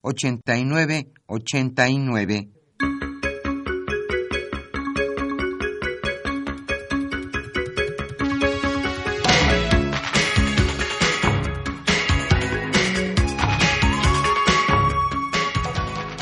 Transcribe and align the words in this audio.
89 0.00 1.12
89. 1.26 2.48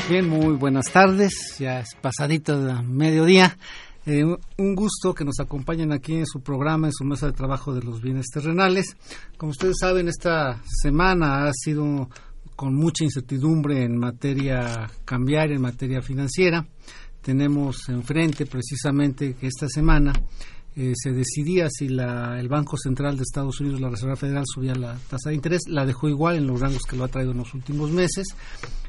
Bien, 0.09 0.29
muy 0.29 0.55
buenas 0.55 0.85
tardes, 0.85 1.57
ya 1.59 1.81
es 1.81 1.93
pasadito 1.95 2.63
de 2.63 2.81
mediodía. 2.81 3.57
Eh, 4.05 4.23
un 4.23 4.73
gusto 4.73 5.13
que 5.13 5.25
nos 5.25 5.37
acompañen 5.41 5.91
aquí 5.91 6.15
en 6.15 6.25
su 6.25 6.39
programa, 6.39 6.87
en 6.87 6.93
su 6.93 7.03
mesa 7.03 7.25
de 7.25 7.33
trabajo 7.33 7.73
de 7.75 7.83
los 7.83 8.01
bienes 8.01 8.27
terrenales. 8.33 8.95
Como 9.37 9.51
ustedes 9.51 9.75
saben, 9.81 10.07
esta 10.07 10.61
semana 10.81 11.45
ha 11.45 11.51
sido 11.53 12.09
con 12.57 12.73
mucha 12.73 13.03
incertidumbre 13.03 13.83
en 13.83 13.97
materia 13.97 14.89
cambiaria, 15.05 15.55
en 15.55 15.61
materia 15.61 16.01
financiera. 16.01 16.67
Tenemos 17.21 17.87
enfrente 17.87 18.47
precisamente 18.47 19.35
que 19.35 19.45
esta 19.45 19.69
semana 19.69 20.11
eh, 20.75 20.93
se 20.95 21.11
decidía 21.11 21.67
si 21.69 21.87
la, 21.87 22.39
el 22.39 22.47
Banco 22.47 22.75
Central 22.75 23.15
de 23.15 23.23
Estados 23.23 23.59
Unidos, 23.61 23.79
la 23.79 23.89
Reserva 23.89 24.15
Federal, 24.15 24.43
subía 24.47 24.73
la 24.73 24.97
tasa 25.07 25.29
de 25.29 25.35
interés, 25.35 25.61
la 25.67 25.85
dejó 25.85 26.09
igual 26.09 26.35
en 26.37 26.47
los 26.47 26.59
rangos 26.59 26.81
que 26.89 26.95
lo 26.95 27.03
ha 27.03 27.09
traído 27.09 27.31
en 27.31 27.37
los 27.37 27.53
últimos 27.53 27.91
meses. 27.91 28.25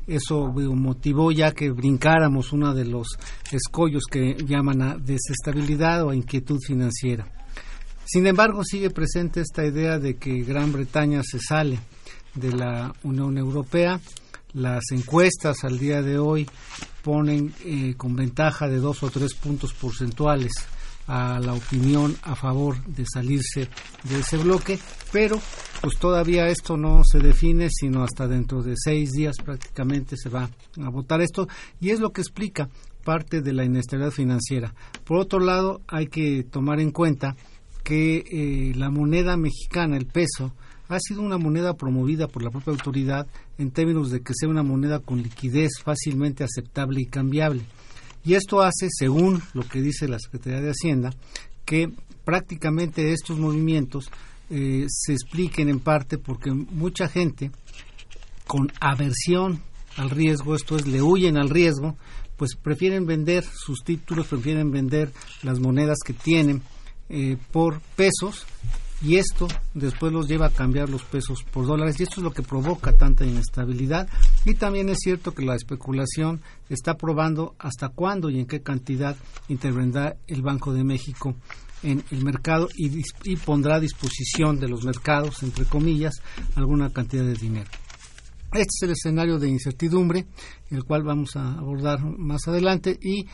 Eso 0.06 0.50
motivó 0.50 1.30
ya 1.30 1.52
que 1.52 1.70
brincáramos 1.70 2.54
uno 2.54 2.74
de 2.74 2.86
los 2.86 3.08
escollos 3.52 4.04
que 4.10 4.34
llaman 4.46 4.80
a 4.80 4.96
desestabilidad 4.96 6.04
o 6.04 6.10
a 6.10 6.16
inquietud 6.16 6.58
financiera. 6.66 7.30
Sin 8.06 8.26
embargo, 8.26 8.64
sigue 8.64 8.88
presente 8.88 9.42
esta 9.42 9.66
idea 9.66 9.98
de 9.98 10.16
que 10.16 10.42
Gran 10.42 10.72
Bretaña 10.72 11.20
se 11.22 11.38
sale 11.38 11.78
de 12.34 12.52
la 12.52 12.94
Unión 13.02 13.38
Europea. 13.38 14.00
Las 14.54 14.84
encuestas 14.92 15.64
al 15.64 15.78
día 15.78 16.02
de 16.02 16.18
hoy 16.18 16.48
ponen 17.02 17.54
eh, 17.64 17.94
con 17.96 18.16
ventaja 18.16 18.68
de 18.68 18.78
dos 18.78 19.02
o 19.02 19.10
tres 19.10 19.34
puntos 19.34 19.72
porcentuales 19.74 20.52
a 21.06 21.40
la 21.40 21.54
opinión 21.54 22.14
a 22.22 22.34
favor 22.34 22.84
de 22.84 23.04
salirse 23.12 23.68
de 24.04 24.20
ese 24.20 24.36
bloque, 24.36 24.78
pero 25.10 25.40
pues 25.80 25.96
todavía 25.98 26.48
esto 26.48 26.76
no 26.76 27.02
se 27.02 27.18
define, 27.18 27.68
sino 27.70 28.04
hasta 28.04 28.28
dentro 28.28 28.62
de 28.62 28.74
seis 28.76 29.12
días 29.12 29.36
prácticamente 29.42 30.16
se 30.16 30.28
va 30.28 30.50
a 30.82 30.90
votar 30.90 31.22
esto 31.22 31.48
y 31.80 31.90
es 31.90 32.00
lo 32.00 32.10
que 32.10 32.20
explica 32.20 32.68
parte 33.04 33.40
de 33.40 33.54
la 33.54 33.64
inestabilidad 33.64 34.12
financiera. 34.12 34.74
Por 35.04 35.18
otro 35.18 35.40
lado, 35.40 35.80
hay 35.88 36.08
que 36.08 36.44
tomar 36.44 36.78
en 36.78 36.90
cuenta 36.90 37.36
que 37.82 38.18
eh, 38.18 38.74
la 38.76 38.90
moneda 38.90 39.38
mexicana, 39.38 39.96
el 39.96 40.06
peso, 40.06 40.52
ha 40.88 40.98
sido 41.00 41.22
una 41.22 41.38
moneda 41.38 41.74
promovida 41.74 42.28
por 42.28 42.42
la 42.42 42.50
propia 42.50 42.72
autoridad 42.72 43.26
en 43.58 43.70
términos 43.70 44.10
de 44.10 44.20
que 44.20 44.32
sea 44.34 44.48
una 44.48 44.62
moneda 44.62 45.00
con 45.00 45.22
liquidez 45.22 45.72
fácilmente 45.82 46.44
aceptable 46.44 47.02
y 47.02 47.06
cambiable. 47.06 47.62
Y 48.24 48.34
esto 48.34 48.60
hace, 48.62 48.88
según 48.90 49.42
lo 49.54 49.62
que 49.62 49.80
dice 49.80 50.08
la 50.08 50.18
Secretaría 50.18 50.60
de 50.60 50.70
Hacienda, 50.70 51.14
que 51.64 51.90
prácticamente 52.24 53.12
estos 53.12 53.38
movimientos 53.38 54.10
eh, 54.50 54.86
se 54.88 55.12
expliquen 55.12 55.68
en 55.68 55.80
parte 55.80 56.18
porque 56.18 56.50
mucha 56.50 57.08
gente 57.08 57.50
con 58.46 58.72
aversión 58.80 59.60
al 59.96 60.10
riesgo, 60.10 60.54
esto 60.54 60.76
es, 60.76 60.86
le 60.86 61.02
huyen 61.02 61.36
al 61.36 61.50
riesgo, 61.50 61.96
pues 62.36 62.54
prefieren 62.54 63.04
vender 63.04 63.44
sus 63.44 63.80
títulos, 63.84 64.28
prefieren 64.28 64.70
vender 64.70 65.12
las 65.42 65.58
monedas 65.58 65.98
que 66.04 66.12
tienen 66.12 66.62
eh, 67.10 67.36
por 67.50 67.80
pesos 67.96 68.46
y 69.00 69.16
esto 69.16 69.46
después 69.74 70.12
los 70.12 70.26
lleva 70.26 70.46
a 70.46 70.50
cambiar 70.50 70.88
los 70.88 71.04
pesos 71.04 71.44
por 71.44 71.66
dólares 71.66 71.98
y 71.98 72.02
esto 72.02 72.16
es 72.16 72.24
lo 72.24 72.32
que 72.32 72.42
provoca 72.42 72.96
tanta 72.96 73.24
inestabilidad 73.24 74.08
y 74.44 74.54
también 74.54 74.88
es 74.88 74.98
cierto 75.00 75.34
que 75.34 75.44
la 75.44 75.54
especulación 75.54 76.40
está 76.68 76.96
probando 76.96 77.54
hasta 77.58 77.90
cuándo 77.90 78.30
y 78.30 78.40
en 78.40 78.46
qué 78.46 78.60
cantidad 78.60 79.16
intervendrá 79.48 80.16
el 80.26 80.42
Banco 80.42 80.72
de 80.72 80.84
México 80.84 81.36
en 81.82 82.02
el 82.10 82.24
mercado 82.24 82.68
y, 82.76 83.02
y 83.24 83.36
pondrá 83.36 83.76
a 83.76 83.80
disposición 83.80 84.58
de 84.58 84.68
los 84.68 84.84
mercados, 84.84 85.44
entre 85.44 85.64
comillas, 85.64 86.14
alguna 86.56 86.92
cantidad 86.92 87.24
de 87.24 87.34
dinero. 87.34 87.70
Este 88.52 88.62
es 88.62 88.82
el 88.82 88.90
escenario 88.92 89.38
de 89.38 89.48
incertidumbre, 89.48 90.26
el 90.70 90.84
cual 90.84 91.02
vamos 91.04 91.36
a 91.36 91.52
abordar 91.52 92.00
más 92.02 92.48
adelante 92.48 92.98
y 93.00 93.26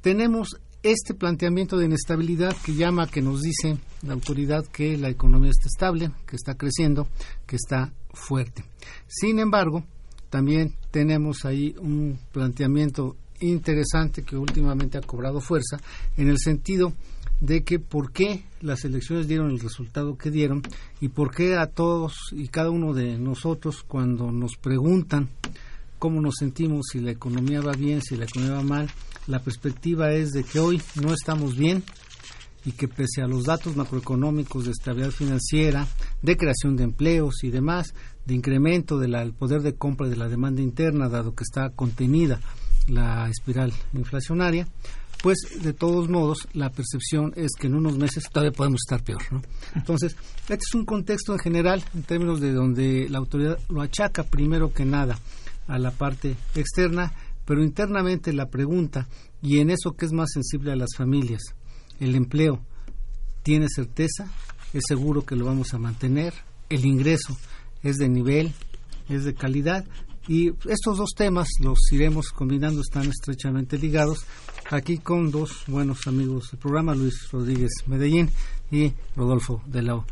tenemos 0.00 0.56
este 0.82 1.14
planteamiento 1.14 1.78
de 1.78 1.86
inestabilidad 1.86 2.56
que 2.64 2.74
llama, 2.74 3.06
que 3.06 3.22
nos 3.22 3.40
dice 3.40 3.78
la 4.02 4.14
autoridad 4.14 4.66
que 4.66 4.96
la 4.96 5.08
economía 5.08 5.50
está 5.50 5.68
estable, 5.68 6.10
que 6.26 6.36
está 6.36 6.54
creciendo, 6.54 7.06
que 7.46 7.56
está 7.56 7.92
fuerte. 8.12 8.64
Sin 9.06 9.38
embargo, 9.38 9.84
también 10.28 10.74
tenemos 10.90 11.44
ahí 11.44 11.74
un 11.78 12.18
planteamiento 12.32 13.16
interesante 13.40 14.22
que 14.22 14.36
últimamente 14.36 14.98
ha 14.98 15.02
cobrado 15.02 15.40
fuerza 15.40 15.78
en 16.16 16.28
el 16.28 16.38
sentido 16.38 16.92
de 17.40 17.64
que 17.64 17.78
por 17.80 18.12
qué 18.12 18.44
las 18.60 18.84
elecciones 18.84 19.26
dieron 19.26 19.50
el 19.50 19.58
resultado 19.58 20.16
que 20.16 20.30
dieron 20.30 20.62
y 21.00 21.08
por 21.08 21.34
qué 21.34 21.56
a 21.56 21.66
todos 21.66 22.14
y 22.32 22.48
cada 22.48 22.70
uno 22.70 22.94
de 22.94 23.18
nosotros 23.18 23.82
cuando 23.86 24.30
nos 24.30 24.56
preguntan 24.56 25.28
cómo 26.02 26.20
nos 26.20 26.34
sentimos, 26.40 26.86
si 26.90 26.98
la 26.98 27.12
economía 27.12 27.60
va 27.60 27.74
bien, 27.74 28.02
si 28.02 28.16
la 28.16 28.24
economía 28.24 28.56
va 28.56 28.64
mal, 28.64 28.90
la 29.28 29.38
perspectiva 29.38 30.10
es 30.10 30.32
de 30.32 30.42
que 30.42 30.58
hoy 30.58 30.82
no 31.00 31.14
estamos 31.14 31.56
bien 31.56 31.84
y 32.64 32.72
que 32.72 32.88
pese 32.88 33.22
a 33.22 33.28
los 33.28 33.44
datos 33.44 33.76
macroeconómicos 33.76 34.64
de 34.64 34.72
estabilidad 34.72 35.12
financiera, 35.12 35.86
de 36.20 36.36
creación 36.36 36.74
de 36.74 36.82
empleos 36.82 37.44
y 37.44 37.50
demás, 37.50 37.94
de 38.26 38.34
incremento 38.34 38.98
del 38.98 39.32
poder 39.32 39.62
de 39.62 39.76
compra 39.76 40.08
de 40.08 40.16
la 40.16 40.26
demanda 40.26 40.60
interna, 40.60 41.08
dado 41.08 41.36
que 41.36 41.44
está 41.44 41.70
contenida 41.70 42.40
la 42.88 43.28
espiral 43.30 43.72
inflacionaria, 43.94 44.66
pues 45.22 45.38
de 45.62 45.72
todos 45.72 46.08
modos 46.08 46.48
la 46.52 46.70
percepción 46.70 47.32
es 47.36 47.52
que 47.56 47.68
en 47.68 47.76
unos 47.76 47.96
meses 47.96 48.24
todavía 48.28 48.50
podemos 48.50 48.80
estar 48.84 49.04
peor. 49.04 49.22
¿no? 49.30 49.40
Entonces, 49.76 50.16
este 50.48 50.64
es 50.68 50.74
un 50.74 50.84
contexto 50.84 51.32
en 51.32 51.38
general 51.38 51.84
en 51.94 52.02
términos 52.02 52.40
de 52.40 52.50
donde 52.50 53.08
la 53.08 53.18
autoridad 53.18 53.56
lo 53.68 53.82
achaca 53.82 54.24
primero 54.24 54.72
que 54.72 54.84
nada 54.84 55.16
a 55.66 55.78
la 55.78 55.90
parte 55.90 56.36
externa, 56.54 57.12
pero 57.44 57.62
internamente 57.62 58.32
la 58.32 58.48
pregunta, 58.48 59.08
y 59.42 59.58
en 59.58 59.70
eso 59.70 59.92
que 59.92 60.06
es 60.06 60.12
más 60.12 60.30
sensible 60.32 60.72
a 60.72 60.76
las 60.76 60.90
familias, 60.96 61.42
el 62.00 62.14
empleo, 62.14 62.60
¿tiene 63.42 63.66
certeza? 63.68 64.30
¿Es 64.72 64.84
seguro 64.86 65.24
que 65.24 65.36
lo 65.36 65.46
vamos 65.46 65.74
a 65.74 65.78
mantener? 65.78 66.32
¿El 66.68 66.84
ingreso 66.84 67.36
es 67.82 67.96
de 67.96 68.08
nivel? 68.08 68.52
¿Es 69.08 69.24
de 69.24 69.34
calidad? 69.34 69.84
Y 70.28 70.50
estos 70.70 70.98
dos 70.98 71.10
temas 71.16 71.48
los 71.60 71.78
iremos 71.90 72.28
combinando, 72.28 72.80
están 72.80 73.08
estrechamente 73.08 73.76
ligados. 73.76 74.24
Aquí 74.70 74.98
con 74.98 75.30
dos 75.30 75.64
buenos 75.66 76.06
amigos 76.06 76.50
del 76.52 76.60
programa, 76.60 76.94
Luis 76.94 77.28
Rodríguez 77.30 77.72
Medellín 77.86 78.30
y 78.70 78.92
Rodolfo 79.16 79.62
de 79.66 79.82
la 79.82 80.04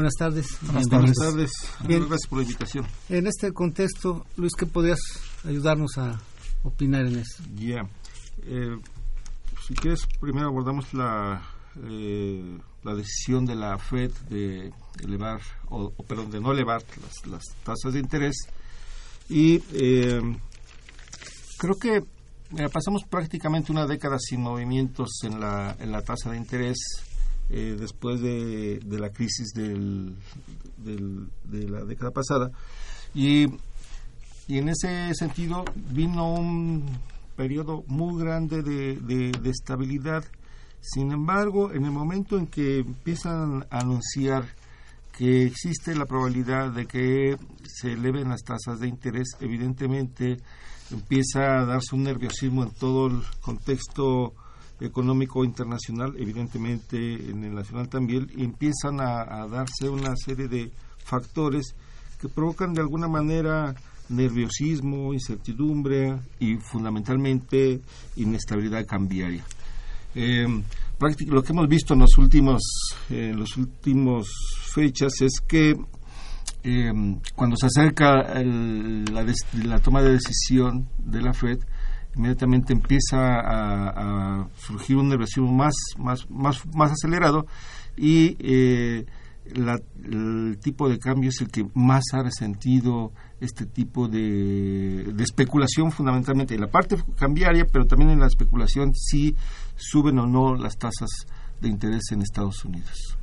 Buenas 0.00 0.14
tardes. 0.14 0.46
Buenas 0.62 0.88
tardes. 0.88 1.52
Gracias 1.86 2.26
por 2.26 2.38
la 2.38 2.44
invitación. 2.44 2.86
En 3.10 3.26
este 3.26 3.52
contexto, 3.52 4.24
Luis, 4.38 4.54
¿qué 4.58 4.64
podrías 4.64 4.98
ayudarnos 5.44 5.98
a 5.98 6.18
opinar 6.62 7.04
en 7.04 7.18
eso? 7.18 7.42
Ya. 7.54 7.86
Eh, 8.44 8.78
si 9.66 9.74
quieres, 9.74 10.06
primero 10.18 10.46
abordamos 10.48 10.94
la, 10.94 11.42
eh, 11.82 12.58
la 12.82 12.94
decisión 12.94 13.44
de 13.44 13.56
la 13.56 13.76
Fed 13.76 14.10
de 14.30 14.72
elevar, 15.04 15.42
o, 15.68 15.90
perdón, 16.08 16.30
de 16.30 16.40
no 16.40 16.52
elevar 16.52 16.82
las, 17.26 17.42
tasas 17.62 17.92
de 17.92 18.00
interés. 18.00 18.36
Y 19.28 19.62
eh, 19.74 20.22
creo 21.58 21.74
que 21.74 22.02
pasamos 22.72 23.02
prácticamente 23.04 23.70
una 23.70 23.86
década 23.86 24.16
sin 24.18 24.40
movimientos 24.40 25.10
en 25.24 25.40
la, 25.40 25.76
en 25.78 25.92
la 25.92 26.00
tasa 26.00 26.30
de 26.30 26.38
interés 26.38 26.78
eh, 27.50 27.76
después 27.78 28.20
de, 28.20 28.80
la 28.88 29.10
crisis 29.10 29.52
del, 29.52 30.14
de 30.78 31.68
la 31.68 31.84
década 31.84 32.12
pasada. 32.12 32.50
Y, 33.12 33.46
y, 34.46 34.58
en 34.58 34.68
ese 34.68 35.12
sentido 35.14 35.64
vino 35.92 36.32
un 36.32 36.84
periodo 37.34 37.82
muy 37.88 38.22
grande 38.22 38.62
de, 38.62 38.96
de, 39.32 39.50
estabilidad. 39.50 40.24
Sin 40.80 41.10
embargo, 41.10 41.72
en 41.72 41.84
el 41.84 41.90
momento 41.90 42.38
en 42.38 42.46
que 42.46 42.78
empiezan 42.78 43.66
a 43.68 43.80
anunciar 43.80 44.44
que 45.18 45.44
existe 45.44 45.94
la 45.94 46.06
probabilidad 46.06 46.70
de 46.70 46.86
que 46.86 47.36
se 47.64 47.92
eleven 47.92 48.28
las 48.28 48.42
tasas 48.42 48.78
de 48.78 48.86
interés, 48.86 49.36
evidentemente 49.40 50.36
empieza 50.92 51.58
a 51.58 51.64
darse 51.64 51.96
un 51.96 52.04
nerviosismo 52.04 52.62
en 52.62 52.70
todo 52.70 53.08
el 53.08 53.22
contexto 53.40 54.34
económico 54.80 55.44
internacional, 55.44 56.14
evidentemente 56.18 56.96
en 57.30 57.44
el 57.44 57.54
nacional 57.54 57.88
también, 57.88 58.30
y 58.34 58.44
empiezan 58.44 59.00
a, 59.00 59.46
darse 59.46 59.88
una 59.88 60.14
serie 60.16 60.48
de 60.48 60.70
factores 61.04 61.74
que 62.20 62.28
provocan 62.28 62.72
de 62.74 62.80
alguna 62.80 63.08
manera 63.08 63.74
nerviosismo, 64.08 65.12
incertidumbre 65.12 66.18
y 66.40 66.56
fundamentalmente 66.56 67.80
inestabilidad 68.16 68.86
cambiaria. 68.86 69.44
Eh, 70.14 70.46
lo 71.28 71.42
que 71.42 71.52
hemos 71.52 71.68
visto 71.68 71.94
en 71.94 72.00
los 72.00 72.18
últimos 72.18 72.60
los 73.08 73.56
últimos 73.56 74.28
fechas 74.74 75.12
es 75.20 75.40
que 75.46 75.76
eh, 76.62 76.92
cuando 77.34 77.56
se 77.56 77.66
acerca 77.66 78.22
la, 78.42 79.34
la, 79.64 79.78
toma 79.78 80.02
de 80.02 80.12
decisión 80.12 80.88
de 80.98 81.22
la 81.22 81.32
Fed 81.32 81.58
inmediatamente 82.16 82.72
empieza 82.72 83.18
a, 83.18 84.48
surgir 84.56 84.96
un 84.96 85.08
nerviosismo 85.08 85.52
más, 85.52 85.74
más, 85.98 86.28
más, 86.30 86.64
más 86.74 86.92
acelerado 86.92 87.46
y 87.96 88.36
eh, 88.40 89.06
el 89.54 90.58
tipo 90.60 90.88
de 90.88 90.98
cambio 90.98 91.30
es 91.30 91.40
el 91.40 91.48
que 91.48 91.66
más 91.74 92.04
ha 92.12 92.22
resentido 92.22 93.12
este 93.40 93.66
tipo 93.66 94.06
de, 94.06 95.12
de, 95.12 95.24
especulación 95.24 95.90
fundamentalmente 95.90 96.54
en 96.54 96.60
la 96.60 96.68
parte 96.68 96.96
cambiaria, 97.16 97.66
pero 97.70 97.86
también 97.86 98.10
en 98.10 98.20
la 98.20 98.26
especulación 98.26 98.94
si 98.94 99.34
suben 99.76 100.18
o 100.18 100.26
no 100.26 100.54
las 100.54 100.76
tasas 100.76 101.08
de 101.60 101.68
interés 101.68 102.02
en 102.12 102.22
Estados 102.22 102.64
Unidos. 102.64 103.16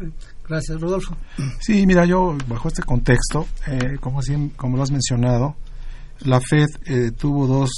Gracias, 0.48 0.80
Rodolfo. 0.80 1.16
Sí, 1.60 1.86
mira, 1.86 2.06
yo 2.06 2.38
bajo 2.48 2.68
este 2.68 2.84
contexto, 2.84 3.48
eh, 3.68 3.98
como, 4.00 4.22
como 4.56 4.78
lo 4.78 4.84
has 4.84 4.92
mencionado, 4.92 5.56
la 6.22 6.40
Fed 6.40 6.68
eh, 6.86 7.12
tuvo 7.12 7.48
dos 7.48 7.70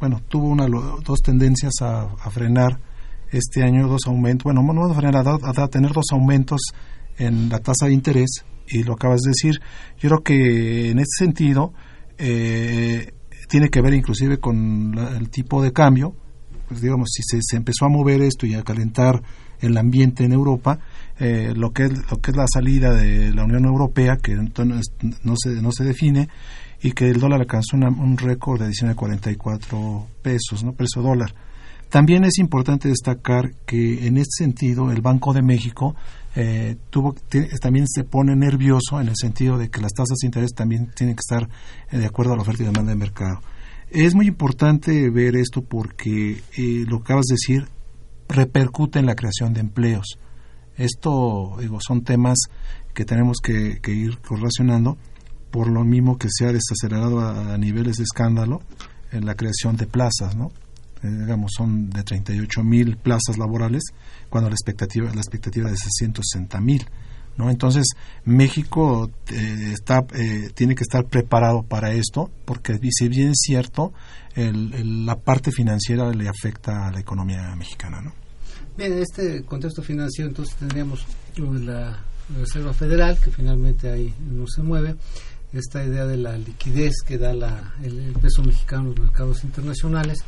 bueno 0.00 0.20
tuvo 0.28 0.48
una 0.48 0.66
dos 0.66 1.20
tendencias 1.22 1.72
a, 1.80 2.08
frenar 2.30 2.80
este 3.30 3.62
año 3.62 3.88
dos 3.88 4.02
aumentos 4.06 4.44
bueno 4.44 4.62
no 4.62 4.90
a 4.90 4.94
frenar 4.94 5.24
a, 5.26 5.68
tener 5.68 5.92
dos 5.92 6.06
aumentos 6.12 6.60
en 7.18 7.48
la 7.48 7.58
tasa 7.60 7.86
de 7.86 7.92
interés 7.92 8.44
y 8.68 8.82
lo 8.82 8.94
acabas 8.94 9.20
de 9.22 9.30
decir. 9.30 9.60
Yo 9.98 10.08
creo 10.08 10.22
que 10.22 10.90
en 10.90 10.98
ese 10.98 11.24
sentido 11.24 11.72
eh, 12.18 13.12
tiene 13.48 13.68
que 13.68 13.80
ver 13.80 13.94
inclusive 13.94 14.38
con 14.38 14.96
el 14.98 15.30
tipo 15.30 15.62
de 15.62 15.72
cambio. 15.72 16.14
Pues 16.68 16.80
digamos 16.80 17.10
si 17.12 17.22
se, 17.22 17.38
se, 17.42 17.56
empezó 17.56 17.84
a 17.84 17.88
mover 17.88 18.22
esto 18.22 18.44
y 18.44 18.54
a 18.54 18.62
calentar 18.64 19.22
el 19.60 19.76
ambiente 19.78 20.24
en 20.24 20.32
Europa 20.32 20.80
eh, 21.18 21.52
lo 21.54 21.70
que 21.70 21.84
es 21.84 21.92
lo 22.10 22.20
que 22.20 22.32
es 22.32 22.36
la 22.36 22.46
salida 22.52 22.92
de 22.92 23.32
la 23.32 23.44
Unión 23.44 23.64
Europea 23.64 24.16
que 24.16 24.32
entonces 24.32 24.92
no 25.22 25.34
se 25.36 25.62
no 25.62 25.70
se 25.72 25.84
define 25.84 26.28
y 26.82 26.92
que 26.92 27.08
el 27.08 27.20
dólar 27.20 27.40
alcanzó 27.40 27.76
un 27.76 28.16
récord 28.18 28.60
de 28.60 28.68
19.44 28.68 30.06
pesos, 30.22 30.64
¿no? 30.64 30.72
Peso 30.72 31.02
dólar. 31.02 31.34
También 31.88 32.24
es 32.24 32.38
importante 32.38 32.88
destacar 32.88 33.52
que 33.64 34.06
en 34.06 34.16
este 34.16 34.44
sentido 34.44 34.90
el 34.90 35.00
Banco 35.00 35.32
de 35.32 35.42
México 35.42 35.94
eh, 36.34 36.76
tuvo, 36.90 37.14
también 37.60 37.86
se 37.88 38.04
pone 38.04 38.34
nervioso 38.34 39.00
en 39.00 39.08
el 39.08 39.14
sentido 39.16 39.56
de 39.56 39.70
que 39.70 39.80
las 39.80 39.92
tasas 39.92 40.18
de 40.20 40.26
interés 40.26 40.52
también 40.52 40.90
tienen 40.94 41.14
que 41.14 41.20
estar 41.20 41.48
eh, 41.90 41.98
de 41.98 42.06
acuerdo 42.06 42.32
a 42.32 42.36
la 42.36 42.42
oferta 42.42 42.62
y 42.62 42.66
demanda 42.66 42.90
del 42.90 42.98
mercado. 42.98 43.40
Es 43.90 44.14
muy 44.14 44.26
importante 44.26 45.08
ver 45.10 45.36
esto 45.36 45.62
porque 45.62 46.42
eh, 46.56 46.84
lo 46.86 46.98
que 46.98 47.04
acabas 47.04 47.26
de 47.26 47.34
decir 47.34 47.68
repercute 48.28 48.98
en 48.98 49.06
la 49.06 49.14
creación 49.14 49.54
de 49.54 49.60
empleos. 49.60 50.18
Esto, 50.76 51.56
digo, 51.60 51.78
son 51.80 52.02
temas 52.02 52.36
que 52.92 53.04
tenemos 53.04 53.38
que, 53.42 53.78
que 53.80 53.92
ir 53.92 54.18
correlacionando 54.18 54.98
por 55.56 55.68
lo 55.68 55.84
mismo 55.84 56.18
que 56.18 56.28
se 56.30 56.44
ha 56.44 56.52
desacelerado 56.52 57.18
a, 57.18 57.56
niveles 57.56 57.96
de 57.96 58.02
escándalo 58.02 58.60
en 59.10 59.24
la 59.24 59.36
creación 59.36 59.74
de 59.78 59.86
plazas, 59.86 60.36
¿no? 60.36 60.52
Eh, 61.02 61.08
digamos, 61.08 61.52
son 61.56 61.88
de 61.88 62.02
38 62.02 62.62
mil 62.62 62.98
plazas 62.98 63.38
laborales, 63.38 63.82
cuando 64.28 64.50
la 64.50 64.54
expectativa, 64.54 65.06
la 65.14 65.22
expectativa 65.22 65.70
es 65.70 65.76
de 65.76 65.78
660 65.78 66.60
mil. 66.60 66.84
¿no? 67.38 67.48
Entonces, 67.48 67.86
México 68.26 69.10
eh, 69.28 69.72
está, 69.72 70.04
eh, 70.12 70.50
tiene 70.52 70.74
que 70.74 70.82
estar 70.82 71.06
preparado 71.06 71.62
para 71.62 71.90
esto, 71.94 72.30
porque 72.44 72.78
si 72.90 73.08
bien 73.08 73.30
es 73.30 73.38
cierto, 73.40 73.94
la 74.34 75.16
parte 75.16 75.52
financiera 75.52 76.10
le 76.10 76.28
afecta 76.28 76.88
a 76.88 76.92
la 76.92 77.00
economía 77.00 77.56
mexicana. 77.56 78.02
¿no? 78.02 78.12
Bien, 78.76 78.92
en 78.92 78.98
este 78.98 79.42
contexto 79.46 79.80
financiero, 79.80 80.28
entonces 80.28 80.54
tendríamos 80.56 81.06
la 81.38 81.98
Reserva 82.38 82.74
Federal, 82.74 83.18
que 83.18 83.30
finalmente 83.30 83.90
ahí 83.90 84.14
no 84.30 84.46
se 84.46 84.62
mueve, 84.62 84.96
esta 85.52 85.84
idea 85.84 86.06
de 86.06 86.16
la 86.16 86.36
liquidez 86.36 87.02
que 87.06 87.18
da 87.18 87.32
la, 87.32 87.74
el, 87.82 88.12
peso 88.20 88.42
mexicano 88.42 88.82
en 88.82 88.88
los 88.90 89.00
mercados 89.00 89.44
internacionales, 89.44 90.18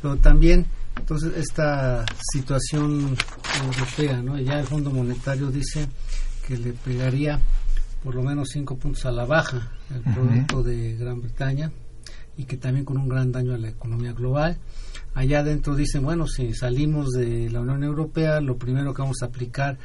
pero 0.00 0.16
también 0.16 0.66
entonces 0.96 1.36
esta 1.36 2.04
situación 2.32 3.16
europea, 3.64 4.22
¿no? 4.22 4.38
ya 4.38 4.60
el 4.60 4.66
Fondo 4.66 4.90
Monetario 4.90 5.50
dice 5.50 5.88
que 6.46 6.56
le 6.56 6.72
pegaría 6.72 7.40
por 8.02 8.14
lo 8.14 8.22
menos 8.22 8.50
cinco 8.52 8.76
puntos 8.76 9.06
a 9.06 9.12
la 9.12 9.24
baja 9.24 9.72
el 9.90 10.02
producto 10.12 10.62
de 10.62 10.94
Gran 10.96 11.20
Bretaña 11.20 11.72
y 12.36 12.44
que 12.44 12.56
también 12.56 12.84
con 12.84 12.98
un 12.98 13.08
gran 13.08 13.32
daño 13.32 13.54
a 13.54 13.58
la 13.58 13.68
economía 13.68 14.12
global. 14.12 14.58
Allá 15.14 15.40
adentro 15.40 15.74
dicen, 15.74 16.02
bueno, 16.02 16.26
si 16.26 16.52
salimos 16.52 17.10
de 17.10 17.48
la 17.50 17.60
Unión 17.60 17.84
Europea, 17.84 18.40
lo 18.40 18.56
primero 18.56 18.92
que 18.92 19.02
vamos 19.02 19.22
a 19.22 19.26
aplicar 19.26 19.78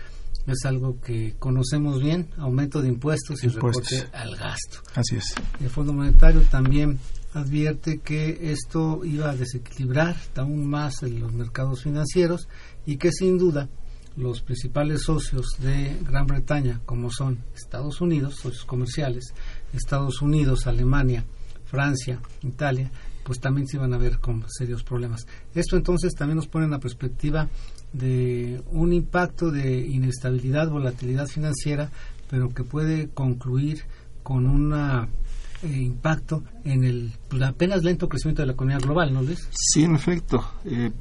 es 0.48 0.66
algo 0.66 1.00
que 1.00 1.36
conocemos 1.38 2.02
bien, 2.02 2.30
aumento 2.38 2.82
de 2.82 2.90
impuestos, 2.90 3.44
y 3.44 3.48
recorte 3.48 4.08
al 4.14 4.36
gasto. 4.36 4.80
Así 4.96 5.18
es. 5.18 5.36
El 5.60 5.70
Fondo 5.70 5.94
Monetario 5.94 6.42
también 6.42 7.00
advierte 7.34 8.00
que 8.00 8.52
esto 8.52 9.02
iba 9.06 9.30
a 9.30 9.36
desequilibrar 9.36 10.16
aún 10.36 10.68
más 10.68 11.04
en 11.04 11.20
los 11.20 11.34
mercados 11.34 11.84
financieros 11.84 12.48
y 12.86 12.98
que 12.98 13.12
sin 13.12 13.38
duda 13.38 13.70
los 14.16 14.42
principales 14.42 15.04
socios 15.04 15.46
de 15.60 15.98
Gran 16.04 16.26
Bretaña, 16.26 16.82
como 16.86 17.12
son 17.12 17.40
Estados 17.56 18.02
Unidos, 18.02 18.36
socios 18.36 18.66
comerciales, 18.66 19.34
Estados 19.74 20.22
Unidos, 20.22 20.68
Alemania, 20.68 21.24
Francia, 21.66 22.20
Italia, 22.42 22.92
pues 23.24 23.40
también 23.40 23.68
se 23.68 23.78
iban 23.78 23.94
a 23.94 23.98
ver 23.98 24.20
con 24.20 24.44
serios 24.50 24.84
problemas. 24.84 25.28
Esto 25.54 25.78
entonces 25.78 26.16
también 26.16 26.38
nos 26.38 26.48
pone 26.48 26.66
en 26.66 26.72
la 26.72 26.80
perspectiva 26.80 27.48
de 27.94 28.62
un 28.72 28.94
impacto 28.94 29.52
de 29.52 29.80
inestabilidad, 29.80 30.70
volatilidad 30.70 31.28
financiera, 31.28 31.90
pero 32.30 32.50
que 32.50 32.64
puede 32.64 33.10
concluir 33.10 33.84
con 34.24 34.46
un 34.46 34.74
eh, 34.74 35.68
impacto 35.68 36.44
en 36.64 36.84
el 36.84 37.12
apenas 37.44 37.84
lento 37.84 38.08
crecimiento 38.08 38.42
de 38.42 38.48
la 38.48 38.54
economía 38.54 38.80
global, 38.80 39.14
¿no, 39.14 39.22
Luis? 39.22 39.48
Sí, 39.52 39.84
en 39.84 39.96
efecto. 39.96 40.44
Eh, 40.66 40.92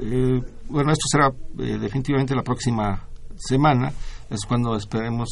eh, 0.00 0.42
bueno, 0.68 0.92
esto 0.92 1.04
será 1.10 1.30
definitivamente 1.54 2.34
la 2.34 2.42
próxima 2.42 3.06
semana, 3.36 3.92
es 4.28 4.44
cuando 4.46 4.76
esperemos 4.76 5.28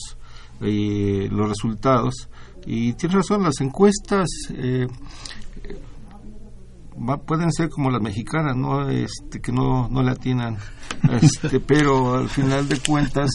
los 0.61 1.49
resultados. 1.49 2.29
Y 2.67 2.93
tienes 2.93 3.17
razón, 3.17 3.43
las 3.43 3.59
encuestas 3.63 4.29
pueden 7.27 7.53
ser 7.53 7.69
como 7.69 7.91
las 7.91 8.03
mexicanas, 8.03 8.57
¿no? 8.57 8.89
Este, 8.89 9.41
que 9.41 9.53
no, 9.53 9.89
no 9.89 10.03
le 10.03 10.11
atinan, 10.11 10.57
este, 11.23 11.61
pero 11.61 12.15
al 12.17 12.29
final 12.29 12.69
de 12.69 12.79
cuentas, 12.79 13.31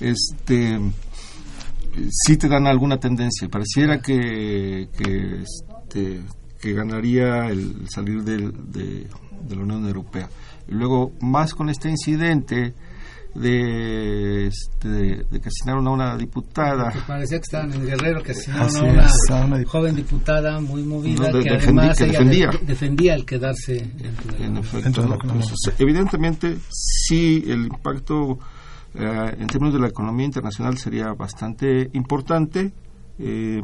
este, 0.00 0.78
sí 2.10 2.36
te 2.36 2.48
dan 2.48 2.66
alguna 2.66 2.98
tendencia. 2.98 3.48
Pareciera 3.48 4.00
que, 4.00 4.88
que, 4.96 5.42
este, 5.42 6.20
que 6.60 6.72
ganaría 6.72 7.46
el 7.46 7.88
salir 7.88 8.22
de, 8.22 8.50
de, 8.50 9.08
la 9.56 9.62
Unión 9.62 9.86
Europea. 9.86 10.28
Y 10.68 10.72
luego, 10.72 11.12
más 11.20 11.54
con 11.54 11.70
este 11.70 11.88
incidente 11.88 12.74
de, 13.34 14.46
este, 14.46 14.88
de, 14.88 15.40
que 15.40 15.48
asesinaron 15.48 15.86
a 15.86 15.90
una 15.90 16.16
diputada. 16.16 16.90
Que 16.90 17.00
parecía 17.00 17.38
que 17.38 17.44
estaban 17.44 17.72
en 17.72 17.86
Guerrero, 17.86 18.22
que 18.22 18.32
asesinaron 18.32 18.76
a 18.76 19.44
una, 19.44 19.64
joven 19.64 19.94
diputada 19.94 20.60
muy 20.60 20.82
movida 20.82 21.30
que 21.30 21.50
además 21.50 21.96
defendía. 21.96 22.50
defendía 22.62 23.14
el 23.14 23.24
quedarse 23.24 23.78
en, 24.38 24.56
efecto, 24.56 25.18
evidentemente, 25.78 26.56
sí, 26.70 27.44
el 27.46 27.66
impacto 27.66 28.38
eh, 28.94 29.36
en 29.38 29.46
términos 29.46 29.74
de 29.74 29.80
la 29.80 29.88
economía 29.88 30.26
internacional 30.26 30.78
sería 30.78 31.12
bastante 31.12 31.90
importante. 31.92 32.72
Eh, 33.18 33.62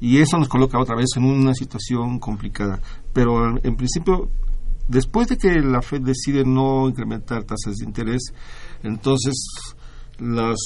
y 0.00 0.18
eso 0.18 0.38
nos 0.38 0.48
coloca 0.48 0.78
otra 0.78 0.96
vez 0.96 1.08
en 1.16 1.24
una 1.24 1.54
situación 1.54 2.18
complicada. 2.18 2.80
Pero 3.12 3.58
en, 3.58 3.76
principio, 3.76 4.28
después 4.86 5.28
de 5.28 5.36
que 5.36 5.54
la 5.60 5.82
Fed 5.82 6.02
decide 6.02 6.44
no 6.44 6.88
incrementar 6.88 7.44
tasas 7.44 7.76
de 7.76 7.84
interés, 7.84 8.32
entonces 8.82 9.34
los, 10.18 10.58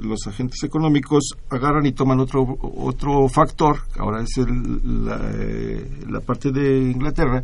los 0.00 0.26
agentes 0.26 0.62
económicos 0.64 1.34
agarran 1.50 1.86
y 1.86 1.92
toman 1.92 2.20
otro, 2.20 2.46
otro 2.60 3.28
factor, 3.28 3.78
ahora 3.98 4.22
es 4.22 4.36
la, 4.84 5.20
eh, 5.34 5.90
la 6.08 6.20
parte 6.20 6.50
de 6.50 6.90
Inglaterra, 6.90 7.42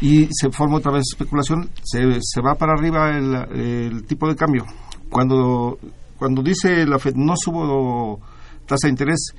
y 0.00 0.28
se 0.30 0.50
forma 0.50 0.78
otra 0.78 0.92
vez 0.92 1.04
especulación, 1.12 1.70
se, 1.82 2.00
se 2.20 2.40
va 2.40 2.54
para 2.54 2.72
arriba 2.72 3.10
el, 3.10 3.34
el, 3.60 4.04
tipo 4.04 4.26
de 4.28 4.34
cambio. 4.34 4.64
Cuando, 5.10 5.78
cuando 6.16 6.42
dice 6.42 6.86
la 6.86 6.98
Fed 6.98 7.14
no 7.16 7.34
subo 7.36 8.20
tasa 8.66 8.86
de 8.86 8.90
interés, 8.90 9.34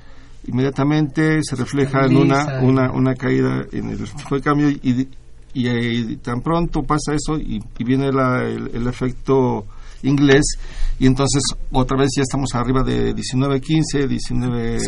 inmediatamente 0.46 1.40
se 1.42 1.56
refleja 1.56 2.06
en 2.06 2.16
una, 2.16 2.60
una, 2.62 2.92
una 2.92 3.14
caída 3.14 3.64
en 3.72 3.90
el 3.90 4.10
tipo 4.10 4.36
de 4.36 4.40
cambio 4.40 4.68
y, 4.70 5.08
y, 5.54 6.16
tan 6.16 6.40
pronto 6.40 6.82
pasa 6.82 7.14
eso 7.14 7.38
y, 7.38 7.60
viene 7.84 8.08
el, 8.08 8.86
efecto 8.86 9.66
inglés 10.02 10.56
y 10.98 11.06
entonces 11.06 11.42
otra 11.70 11.96
vez 11.96 12.10
ya 12.16 12.22
estamos 12.22 12.54
arriba 12.54 12.82
de 12.82 13.14
19 13.14 13.60
15 13.60 14.08
19, 14.08 14.78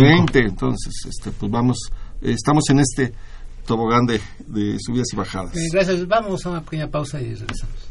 20 0.00 0.38
entonces 0.38 0.92
este 1.08 1.32
pues 1.32 1.50
vamos 1.50 1.76
estamos 2.22 2.64
en 2.70 2.80
este 2.80 3.12
tobogán 3.66 4.04
de, 4.06 4.20
de 4.48 4.76
subidas 4.80 5.06
y 5.12 5.16
bajadas. 5.16 5.52
Gracias. 5.72 6.06
Vamos 6.08 6.44
a 6.44 6.50
una 6.50 6.62
pequeña 6.62 6.88
pausa 6.88 7.20
y 7.20 7.34
regresamos 7.34 7.90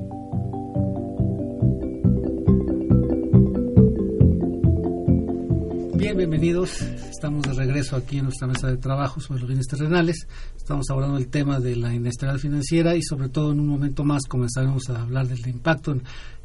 Bienvenidos 6.31 6.81
Estamos 6.81 7.43
de 7.43 7.53
regreso 7.53 7.97
aquí 7.97 8.19
en 8.19 8.23
nuestra 8.23 8.47
mesa 8.47 8.67
de 8.67 8.77
trabajo 8.77 9.19
sobre 9.19 9.41
los 9.41 9.49
bienes 9.49 9.67
terrenales. 9.67 10.27
Estamos 10.55 10.89
hablando 10.89 11.17
del 11.17 11.27
tema 11.27 11.59
de 11.59 11.75
la 11.75 11.93
inestabilidad 11.93 12.41
financiera 12.41 12.95
y 12.95 13.03
sobre 13.03 13.27
todo 13.27 13.51
en 13.51 13.59
un 13.59 13.67
momento 13.67 14.05
más 14.05 14.23
comenzaremos 14.29 14.89
a 14.89 15.01
hablar 15.01 15.27
del 15.27 15.45
impacto 15.45 15.91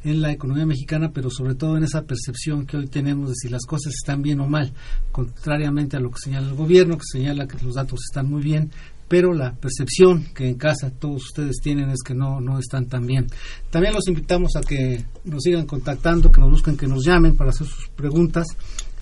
en, 0.03 0.21
la 0.21 0.31
economía 0.31 0.65
mexicana, 0.65 1.11
pero 1.13 1.29
sobre 1.29 1.55
todo 1.55 1.77
en 1.77 1.85
esa 1.85 2.03
percepción 2.03 2.65
que 2.65 2.75
hoy 2.75 2.87
tenemos 2.87 3.29
de 3.29 3.35
si 3.35 3.49
las 3.49 3.65
cosas 3.65 3.93
están 3.93 4.21
bien 4.21 4.41
o 4.41 4.47
mal, 4.47 4.73
contrariamente 5.11 5.95
a 5.95 6.01
lo 6.01 6.11
que 6.11 6.19
señala 6.21 6.49
el 6.49 6.55
gobierno, 6.55 6.97
que 6.97 7.05
señala 7.09 7.47
que 7.47 7.63
los 7.63 7.75
datos 7.75 8.01
están 8.09 8.29
muy 8.29 8.41
bien, 8.41 8.71
pero 9.07 9.33
la 9.33 9.53
percepción 9.53 10.25
que 10.33 10.47
en 10.47 10.55
casa 10.55 10.91
todos 10.91 11.25
ustedes 11.25 11.57
tienen 11.61 11.89
es 11.89 12.01
que 12.05 12.13
no, 12.13 12.41
no 12.41 12.59
están 12.59 12.87
tan 12.87 13.05
bien. 13.05 13.27
También 13.69 13.93
los 13.93 14.07
invitamos 14.07 14.55
a 14.55 14.61
que 14.61 15.05
nos 15.23 15.43
sigan 15.43 15.65
contactando, 15.65 16.31
que 16.31 16.41
nos 16.41 16.51
busquen, 16.51 16.77
que 16.77 16.87
nos 16.87 17.05
llamen 17.05 17.35
para 17.35 17.51
hacer 17.51 17.67
sus 17.67 17.87
preguntas. 17.89 18.45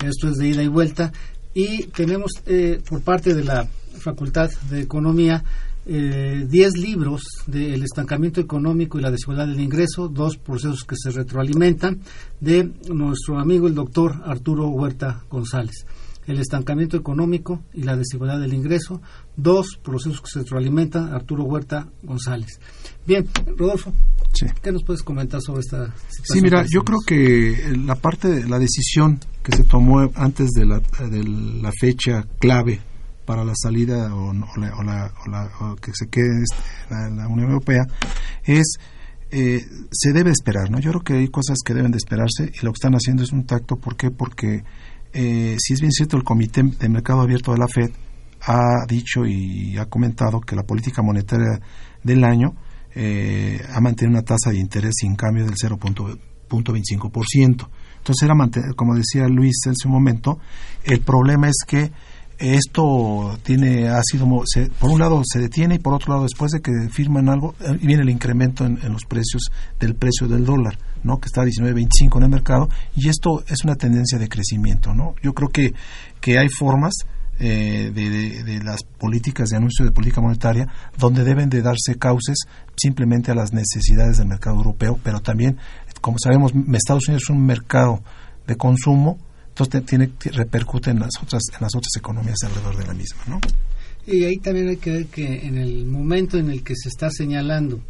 Esto 0.04 0.28
es 0.28 0.36
de 0.36 0.48
ida 0.48 0.62
y 0.62 0.68
vuelta 0.68 1.12
y 1.54 1.84
tenemos 1.86 2.32
eh, 2.44 2.82
por 2.86 3.00
parte 3.00 3.34
de 3.34 3.42
la 3.42 3.66
Facultad 3.98 4.50
de 4.68 4.82
Economía 4.82 5.42
10 5.86 6.52
eh, 6.52 6.78
libros 6.78 7.22
del 7.46 7.82
estancamiento 7.82 8.40
económico 8.40 8.98
y 8.98 9.02
la 9.02 9.10
desigualdad 9.10 9.46
del 9.46 9.60
ingreso, 9.60 10.08
dos 10.08 10.36
procesos 10.36 10.84
que 10.84 10.96
se 10.98 11.10
retroalimentan, 11.10 12.00
de 12.40 12.72
nuestro 12.88 13.38
amigo 13.38 13.68
el 13.68 13.74
doctor 13.74 14.20
Arturo 14.26 14.68
Huerta 14.68 15.22
González. 15.30 15.86
El 16.26 16.38
estancamiento 16.38 16.96
económico 16.96 17.62
y 17.72 17.82
la 17.82 17.96
desigualdad 17.96 18.40
del 18.40 18.54
ingreso, 18.54 19.00
dos 19.36 19.78
procesos 19.82 20.20
que 20.20 20.30
se 20.30 20.38
retroalimentan, 20.40 21.12
Arturo 21.12 21.44
Huerta 21.44 21.88
González. 22.02 22.58
Bien, 23.06 23.28
Rodolfo, 23.56 23.92
¿qué 24.62 24.72
nos 24.72 24.82
puedes 24.82 25.02
comentar 25.02 25.40
sobre 25.40 25.60
esta 25.60 25.86
situación? 26.08 26.24
Sí, 26.24 26.42
mira, 26.42 26.64
yo 26.68 26.82
creo 26.82 26.98
que 27.06 27.76
la 27.84 27.94
parte 27.94 28.28
de 28.28 28.48
la 28.48 28.58
decisión 28.58 29.20
que 29.42 29.56
se 29.56 29.62
tomó 29.62 30.10
antes 30.14 30.50
de 30.50 30.66
la, 30.66 30.80
de 31.08 31.22
la 31.24 31.70
fecha 31.78 32.26
clave 32.38 32.80
para 33.24 33.44
la 33.44 33.54
salida 33.54 34.14
o, 34.14 34.32
la, 34.32 35.12
que 35.80 35.92
se 35.94 36.08
quede 36.08 36.44
la, 36.90 37.10
la 37.10 37.28
Unión 37.28 37.50
Europea 37.50 37.86
es 38.44 38.78
eh, 39.30 39.60
se 39.90 40.12
debe 40.12 40.30
esperar, 40.30 40.70
¿no? 40.70 40.78
Yo 40.78 40.90
creo 40.90 41.02
que 41.02 41.14
hay 41.14 41.28
cosas 41.28 41.58
que 41.64 41.74
deben 41.74 41.90
de 41.90 41.98
esperarse 41.98 42.44
y 42.44 42.64
lo 42.64 42.72
que 42.72 42.76
están 42.76 42.94
haciendo 42.94 43.24
es 43.24 43.32
un 43.32 43.44
tacto. 43.44 43.76
¿Por 43.76 43.96
qué? 43.96 44.10
Porque 44.10 44.62
eh, 45.18 45.56
si 45.58 45.72
es 45.72 45.80
bien 45.80 45.92
cierto 45.92 46.18
el 46.18 46.24
Comité 46.24 46.62
de 46.62 46.90
Mercado 46.90 47.22
Abierto 47.22 47.52
de 47.52 47.58
la 47.58 47.66
Fed 47.66 47.90
ha 48.42 48.84
dicho 48.86 49.24
y 49.24 49.78
ha 49.78 49.86
comentado 49.86 50.42
que 50.42 50.54
la 50.54 50.64
política 50.64 51.00
monetaria 51.00 51.58
del 52.02 52.22
año 52.22 52.54
eh, 52.94 53.58
ha 53.72 53.80
mantenido 53.80 54.18
una 54.18 54.26
tasa 54.26 54.50
de 54.50 54.58
interés 54.58 54.92
sin 54.98 55.16
cambio 55.16 55.46
del 55.46 55.54
0.25%. 55.54 57.68
Entonces, 57.96 58.22
era 58.22 58.34
como 58.76 58.94
decía 58.94 59.26
Luis 59.26 59.56
en 59.64 59.74
su 59.74 59.88
momento, 59.88 60.38
el 60.84 61.00
problema 61.00 61.48
es 61.48 61.64
que 61.66 61.90
esto 62.38 63.38
tiene 63.42 63.88
ha 63.88 64.02
sido 64.02 64.28
por 64.78 64.90
un 64.90 64.98
lado 64.98 65.22
se 65.24 65.40
detiene 65.40 65.76
y 65.76 65.78
por 65.78 65.94
otro 65.94 66.12
lado 66.12 66.24
después 66.24 66.52
de 66.52 66.60
que 66.60 66.90
firman 66.90 67.30
algo 67.30 67.54
eh, 67.60 67.78
viene 67.80 68.02
el 68.02 68.10
incremento 68.10 68.66
en, 68.66 68.78
los 68.92 69.06
precios 69.06 69.50
del 69.80 69.94
precio 69.94 70.28
del 70.28 70.44
dólar 70.44 70.78
que 71.20 71.26
está 71.26 71.42
a 71.42 71.44
19.25 71.44 72.16
en 72.16 72.22
el 72.22 72.28
mercado 72.28 72.68
y 72.94 73.08
esto 73.08 73.44
es 73.48 73.64
una 73.64 73.76
tendencia 73.76 74.18
de 74.18 74.28
crecimiento 74.28 74.94
no 74.94 75.14
yo 75.22 75.32
creo 75.32 75.48
que 75.48 75.72
que 76.20 76.38
hay 76.38 76.48
formas 76.48 76.94
eh, 77.38 77.90
de, 77.94 78.64
las 78.64 78.82
políticas 78.82 79.50
de 79.50 79.58
anuncio 79.58 79.84
de 79.84 79.92
política 79.92 80.22
monetaria, 80.22 80.66
donde 80.96 81.22
deben 81.22 81.50
de 81.50 81.60
darse 81.60 81.96
cauces 81.98 82.38
simplemente 82.76 83.30
a 83.30 83.34
las 83.34 83.52
necesidades 83.52 84.16
del 84.16 84.28
mercado 84.28 84.56
europeo, 84.56 84.98
pero 85.02 85.20
también, 85.20 85.58
como 86.00 86.16
sabemos, 86.18 86.52
Estados 86.72 87.08
Unidos 87.08 87.24
es 87.24 87.30
un 87.30 87.44
mercado 87.44 88.02
de 88.46 88.56
consumo, 88.56 89.18
entonces 89.48 89.84
tiene 89.84 90.12
repercute 90.32 90.90
en 90.90 91.00
las 91.00 91.10
otras 91.22 91.42
en 91.52 91.60
las 91.60 91.74
otras 91.74 91.94
economías 91.98 92.38
alrededor 92.42 92.76
de 92.78 92.86
la 92.86 92.94
misma, 92.94 93.22
¿no? 93.26 93.40
Y 94.06 94.24
ahí 94.24 94.38
también 94.38 94.68
hay 94.68 94.76
que 94.78 94.90
ver 94.90 95.06
que 95.06 95.46
en 95.46 95.58
el 95.58 95.84
momento 95.84 96.38
en 96.38 96.50
el 96.50 96.62
que 96.62 96.74
se 96.74 96.88
está 96.88 97.10
señalando 97.10 97.82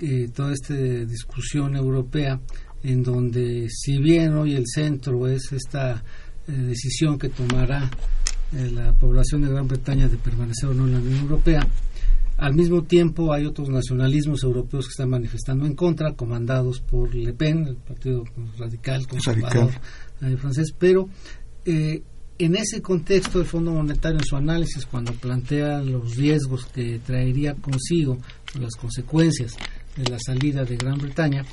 que 0.00 0.28
toda 0.28 0.54
esta 0.54 0.74
discusión 0.74 1.76
europea, 1.76 2.40
en 2.82 3.02
donde 3.02 3.68
si 3.68 3.98
bien 3.98 4.32
hoy 4.32 4.54
el 4.54 4.64
centro 4.66 5.28
es 5.28 5.52
esta 5.52 6.02
eh, 6.48 6.52
decisión 6.52 7.18
que 7.18 7.28
tomará 7.28 7.90
eh, 8.54 8.70
la 8.72 8.94
población 8.94 9.42
de 9.42 9.50
Gran 9.50 9.68
Bretaña 9.68 10.08
de 10.08 10.16
permanecer 10.16 10.70
o 10.70 10.74
no 10.74 10.86
en 10.86 10.92
la 10.94 11.00
Unión 11.00 11.20
Europea, 11.20 11.66
al 12.38 12.54
mismo 12.54 12.84
tiempo 12.84 13.34
hay 13.34 13.44
otros 13.44 13.68
nacionalismos 13.68 14.42
europeos 14.42 14.86
que 14.86 14.92
están 14.92 15.10
manifestando 15.10 15.66
en 15.66 15.74
contra, 15.74 16.14
comandados 16.14 16.80
por 16.80 17.14
Le 17.14 17.34
Pen, 17.34 17.66
el 17.66 17.76
partido 17.76 18.24
radical 18.56 19.06
conservador 19.06 19.70
radical. 20.18 20.38
francés, 20.38 20.74
pero 20.78 21.10
eh, 21.66 22.02
en 22.38 22.56
ese 22.56 22.80
contexto, 22.80 23.38
el 23.38 23.44
Fondo 23.44 23.70
Monetario, 23.70 24.18
en 24.18 24.24
su 24.24 24.34
análisis, 24.34 24.86
cuando 24.86 25.12
plantea 25.12 25.82
los 25.82 26.16
riesgos 26.16 26.64
que 26.64 26.98
traería 27.04 27.54
consigo, 27.54 28.16
las 28.58 28.74
consecuencias 28.76 29.58
de 30.02 30.10
la 30.10 30.18
salida 30.18 30.64
de 30.64 30.76
Gran 30.76 30.98
Bretaña, 30.98 31.44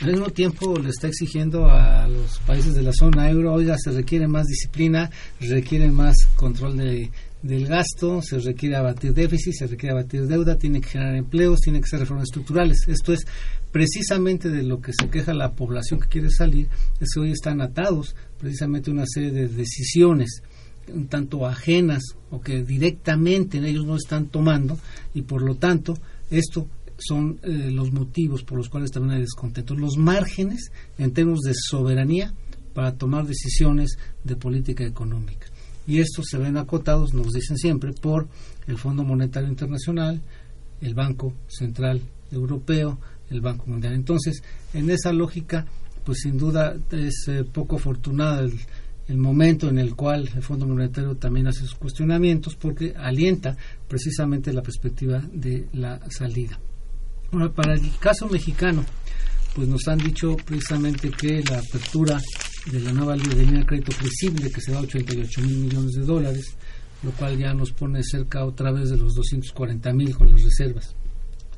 al 0.00 0.12
mismo 0.12 0.30
tiempo 0.30 0.78
le 0.78 0.90
está 0.90 1.08
exigiendo 1.08 1.68
a 1.68 2.06
los 2.08 2.38
países 2.40 2.74
de 2.74 2.82
la 2.82 2.92
zona 2.92 3.30
euro, 3.30 3.52
oiga, 3.52 3.76
se 3.78 3.90
requiere 3.90 4.28
más 4.28 4.46
disciplina, 4.46 5.10
requiere 5.40 5.90
más 5.90 6.14
control 6.36 6.76
de, 6.76 7.10
del 7.42 7.66
gasto, 7.66 8.22
se 8.22 8.38
requiere 8.38 8.76
abatir 8.76 9.12
déficit, 9.12 9.54
se 9.54 9.66
requiere 9.66 9.92
abatir 9.92 10.26
deuda, 10.26 10.56
tiene 10.56 10.80
que 10.80 10.88
generar 10.88 11.16
empleos, 11.16 11.60
tiene 11.60 11.80
que 11.80 11.88
ser 11.88 12.00
reformas 12.00 12.24
estructurales. 12.24 12.78
Esto 12.86 13.12
es 13.12 13.26
precisamente 13.72 14.48
de 14.48 14.62
lo 14.62 14.80
que 14.80 14.92
se 14.92 15.08
queja 15.08 15.34
la 15.34 15.52
población 15.52 16.00
que 16.00 16.08
quiere 16.08 16.30
salir, 16.30 16.68
es 17.00 17.08
que 17.12 17.20
hoy 17.20 17.32
están 17.32 17.60
atados 17.60 18.14
precisamente 18.38 18.90
una 18.90 19.04
serie 19.06 19.30
de 19.30 19.48
decisiones 19.48 20.42
un 20.92 21.08
tanto 21.08 21.46
ajenas 21.46 22.02
o 22.30 22.40
que 22.40 22.62
directamente 22.62 23.58
ellos 23.58 23.84
no 23.84 23.96
están 23.96 24.26
tomando 24.26 24.78
y 25.14 25.22
por 25.22 25.42
lo 25.42 25.56
tanto 25.56 25.98
esto 26.30 26.68
son 26.98 27.38
eh, 27.42 27.70
los 27.70 27.92
motivos 27.92 28.42
por 28.42 28.58
los 28.58 28.68
cuales 28.68 28.90
también 28.90 29.14
hay 29.14 29.20
descontento, 29.20 29.74
los 29.74 29.96
márgenes 29.96 30.70
en 30.98 31.12
términos 31.12 31.40
de 31.40 31.52
soberanía 31.54 32.32
para 32.74 32.94
tomar 32.94 33.26
decisiones 33.26 33.96
de 34.24 34.36
política 34.36 34.84
económica. 34.84 35.46
Y 35.86 36.00
estos 36.00 36.26
se 36.28 36.38
ven 36.38 36.56
acotados, 36.56 37.14
nos 37.14 37.32
dicen 37.32 37.56
siempre, 37.56 37.92
por 37.92 38.28
el 38.66 38.76
Fondo 38.76 39.04
Monetario 39.04 39.48
Internacional, 39.48 40.20
el 40.80 40.94
Banco 40.94 41.32
Central 41.46 42.00
Europeo, 42.30 42.98
el 43.30 43.40
Banco 43.40 43.66
Mundial. 43.66 43.94
Entonces, 43.94 44.42
en 44.74 44.90
esa 44.90 45.12
lógica, 45.12 45.64
pues 46.04 46.18
sin 46.22 46.36
duda 46.38 46.76
es 46.90 47.28
eh, 47.28 47.44
poco 47.44 47.76
afortunada 47.76 48.40
el, 48.40 48.54
el 49.08 49.18
momento 49.18 49.68
en 49.68 49.78
el 49.78 49.94
cual 49.94 50.28
el 50.34 50.42
Fondo 50.42 50.66
Monetario 50.66 51.16
también 51.16 51.46
hace 51.46 51.60
sus 51.60 51.74
cuestionamientos 51.74 52.56
porque 52.56 52.94
alienta 52.96 53.56
precisamente 53.88 54.52
la 54.52 54.62
perspectiva 54.62 55.22
de 55.32 55.68
la 55.72 56.00
salida. 56.10 56.58
Bueno, 57.36 57.52
para 57.52 57.74
el 57.74 57.98
caso 57.98 58.26
mexicano, 58.28 58.82
pues 59.54 59.68
nos 59.68 59.86
han 59.88 59.98
dicho 59.98 60.38
precisamente 60.42 61.10
que 61.10 61.42
la 61.42 61.58
apertura 61.58 62.18
de 62.64 62.80
la 62.80 62.92
nueva 62.94 63.14
línea 63.14 63.60
de 63.60 63.66
crédito 63.66 63.92
flexible 63.92 64.50
que 64.50 64.62
se 64.62 64.72
da 64.72 64.80
88 64.80 65.42
mil 65.42 65.58
millones 65.58 65.92
de 65.96 66.06
dólares, 66.06 66.56
lo 67.02 67.10
cual 67.10 67.36
ya 67.36 67.52
nos 67.52 67.72
pone 67.72 68.02
cerca 68.02 68.46
otra 68.46 68.72
vez 68.72 68.88
de 68.88 68.96
los 68.96 69.14
240 69.14 69.92
mil 69.92 70.16
con 70.16 70.30
las 70.30 70.42
reservas 70.42 70.94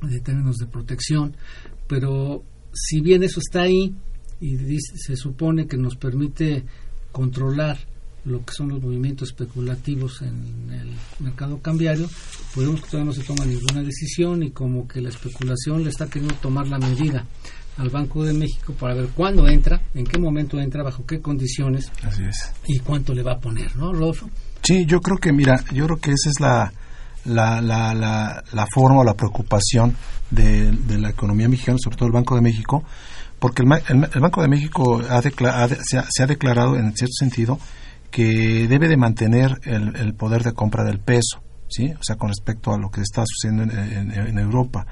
de 0.02 0.18
términos 0.18 0.56
de 0.56 0.66
protección, 0.66 1.36
pero 1.86 2.42
si 2.72 3.00
bien 3.00 3.22
eso 3.22 3.38
está 3.38 3.62
ahí 3.62 3.94
y 4.40 4.56
se 4.80 5.14
supone 5.14 5.68
que 5.68 5.76
nos 5.76 5.94
permite 5.94 6.64
controlar 7.12 7.78
lo 8.24 8.44
que 8.44 8.52
son 8.52 8.68
los 8.68 8.82
movimientos 8.82 9.28
especulativos 9.28 10.22
en 10.22 10.70
el 10.70 10.90
mercado 11.20 11.60
cambiario, 11.60 12.08
podemos 12.54 12.80
que 12.80 12.90
todavía 12.90 13.06
no 13.06 13.12
se 13.12 13.22
toma 13.22 13.44
ninguna 13.44 13.82
decisión 13.82 14.42
y 14.42 14.50
como 14.50 14.86
que 14.86 15.00
la 15.00 15.08
especulación 15.08 15.82
le 15.82 15.90
está 15.90 16.06
queriendo 16.06 16.34
tomar 16.36 16.66
la 16.68 16.78
medida 16.78 17.24
al 17.78 17.90
Banco 17.90 18.24
de 18.24 18.32
México 18.34 18.74
para 18.78 18.94
ver 18.94 19.08
cuándo 19.14 19.48
entra, 19.48 19.80
en 19.94 20.04
qué 20.04 20.18
momento 20.18 20.58
entra, 20.58 20.82
bajo 20.82 21.06
qué 21.06 21.20
condiciones 21.20 21.90
y 22.66 22.80
cuánto 22.80 23.14
le 23.14 23.22
va 23.22 23.34
a 23.34 23.38
poner, 23.38 23.74
¿no, 23.76 23.92
Rodolfo? 23.92 24.28
Sí, 24.62 24.84
yo 24.84 25.00
creo 25.00 25.16
que, 25.16 25.32
mira, 25.32 25.62
yo 25.72 25.86
creo 25.86 25.96
que 25.98 26.10
esa 26.10 26.28
es 26.28 26.40
la, 26.40 26.72
la, 27.24 27.60
la, 27.60 28.42
la, 28.52 28.66
forma 28.66 29.00
o 29.00 29.04
la 29.04 29.14
preocupación 29.14 29.94
de, 30.30 30.72
la 30.98 31.10
economía 31.10 31.48
mexicana, 31.48 31.78
sobre 31.82 31.96
todo 31.96 32.06
el 32.06 32.12
Banco 32.12 32.34
de 32.34 32.42
México, 32.42 32.82
porque 33.38 33.62
el, 33.62 34.08
el, 34.12 34.20
Banco 34.20 34.42
de 34.42 34.48
México 34.48 35.00
ha 35.08 35.22
se, 35.22 36.22
ha, 36.22 36.26
declarado, 36.26 36.76
en 36.76 36.94
cierto 36.96 37.14
sentido, 37.18 37.58
que 38.10 38.66
debe 38.68 38.88
de 38.88 38.96
mantener 38.96 39.60
el, 39.64 39.96
el, 39.96 40.14
poder 40.14 40.42
de 40.42 40.52
compra 40.52 40.84
del 40.84 40.98
peso, 40.98 41.42
¿sí? 41.68 41.92
O 41.92 42.02
sea, 42.02 42.16
con 42.16 42.28
respecto 42.28 42.72
a 42.72 42.78
lo 42.78 42.90
que 42.90 43.00
está 43.00 43.24
sucediendo 43.26 43.72
en, 43.74 44.38
Europa. 44.38 44.86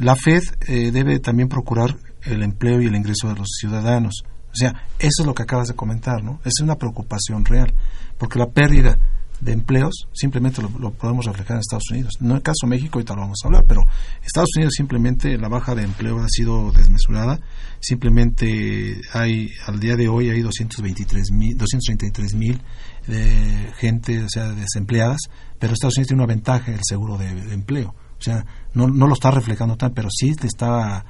La 0.00 0.16
Fed 0.16 0.42
eh, 0.66 0.90
debe 0.90 1.18
también 1.20 1.48
procurar 1.48 1.96
el 2.22 2.42
empleo 2.42 2.80
y 2.80 2.86
el 2.86 2.96
ingreso 2.96 3.28
de 3.28 3.36
los 3.36 3.48
ciudadanos. 3.58 4.24
O 4.52 4.56
sea, 4.56 4.70
eso 4.98 5.22
es 5.22 5.26
lo 5.26 5.34
que 5.34 5.42
acabas 5.42 5.68
de 5.68 5.74
comentar, 5.74 6.22
¿no? 6.22 6.40
Es 6.44 6.60
una 6.60 6.76
preocupación 6.76 7.44
real, 7.44 7.72
porque 8.18 8.38
la 8.38 8.50
pérdida 8.50 8.98
de 9.40 9.52
empleos 9.52 10.08
simplemente 10.12 10.60
lo, 10.62 10.90
podemos 10.92 11.24
reflejar 11.26 11.56
en 11.56 11.60
Estados 11.60 11.90
Unidos. 11.90 12.14
No 12.20 12.34
el 12.34 12.42
caso 12.42 12.66
de 12.66 12.70
México, 12.70 12.98
ahorita 12.98 13.14
lo 13.14 13.22
vamos 13.22 13.38
a 13.42 13.48
hablar, 13.48 13.64
pero 13.66 13.82
Estados 14.24 14.50
Unidos 14.56 14.74
simplemente 14.76 15.36
la 15.38 15.48
baja 15.48 15.74
de 15.74 15.84
empleo 15.84 16.18
ha 16.18 16.28
sido 16.28 16.72
desmesurada. 16.72 17.40
Simplemente 17.80 19.00
hay, 19.12 19.50
al 19.66 19.78
día 19.78 19.96
de 19.96 20.08
hoy 20.08 20.30
hay 20.30 20.40
223 20.40 21.30
mil, 21.30 21.56
233 21.56 22.34
mil 22.34 22.60
de 23.06 23.72
gente, 23.78 24.22
o 24.22 24.28
sea, 24.28 24.50
desempleadas, 24.50 25.20
pero 25.58 25.72
Estados 25.72 25.96
Unidos 25.96 26.08
tiene 26.08 26.22
una 26.22 26.32
ventaja, 26.32 26.72
el 26.72 26.80
seguro 26.82 27.16
de, 27.16 27.28
empleo. 27.52 27.94
O 28.18 28.22
sea, 28.22 28.44
no, 28.74 28.88
no 28.88 29.06
lo 29.06 29.14
está 29.14 29.30
reflejando 29.30 29.76
tan, 29.76 29.94
pero 29.94 30.08
sí 30.10 30.34
le 30.40 30.48
está 30.48 31.04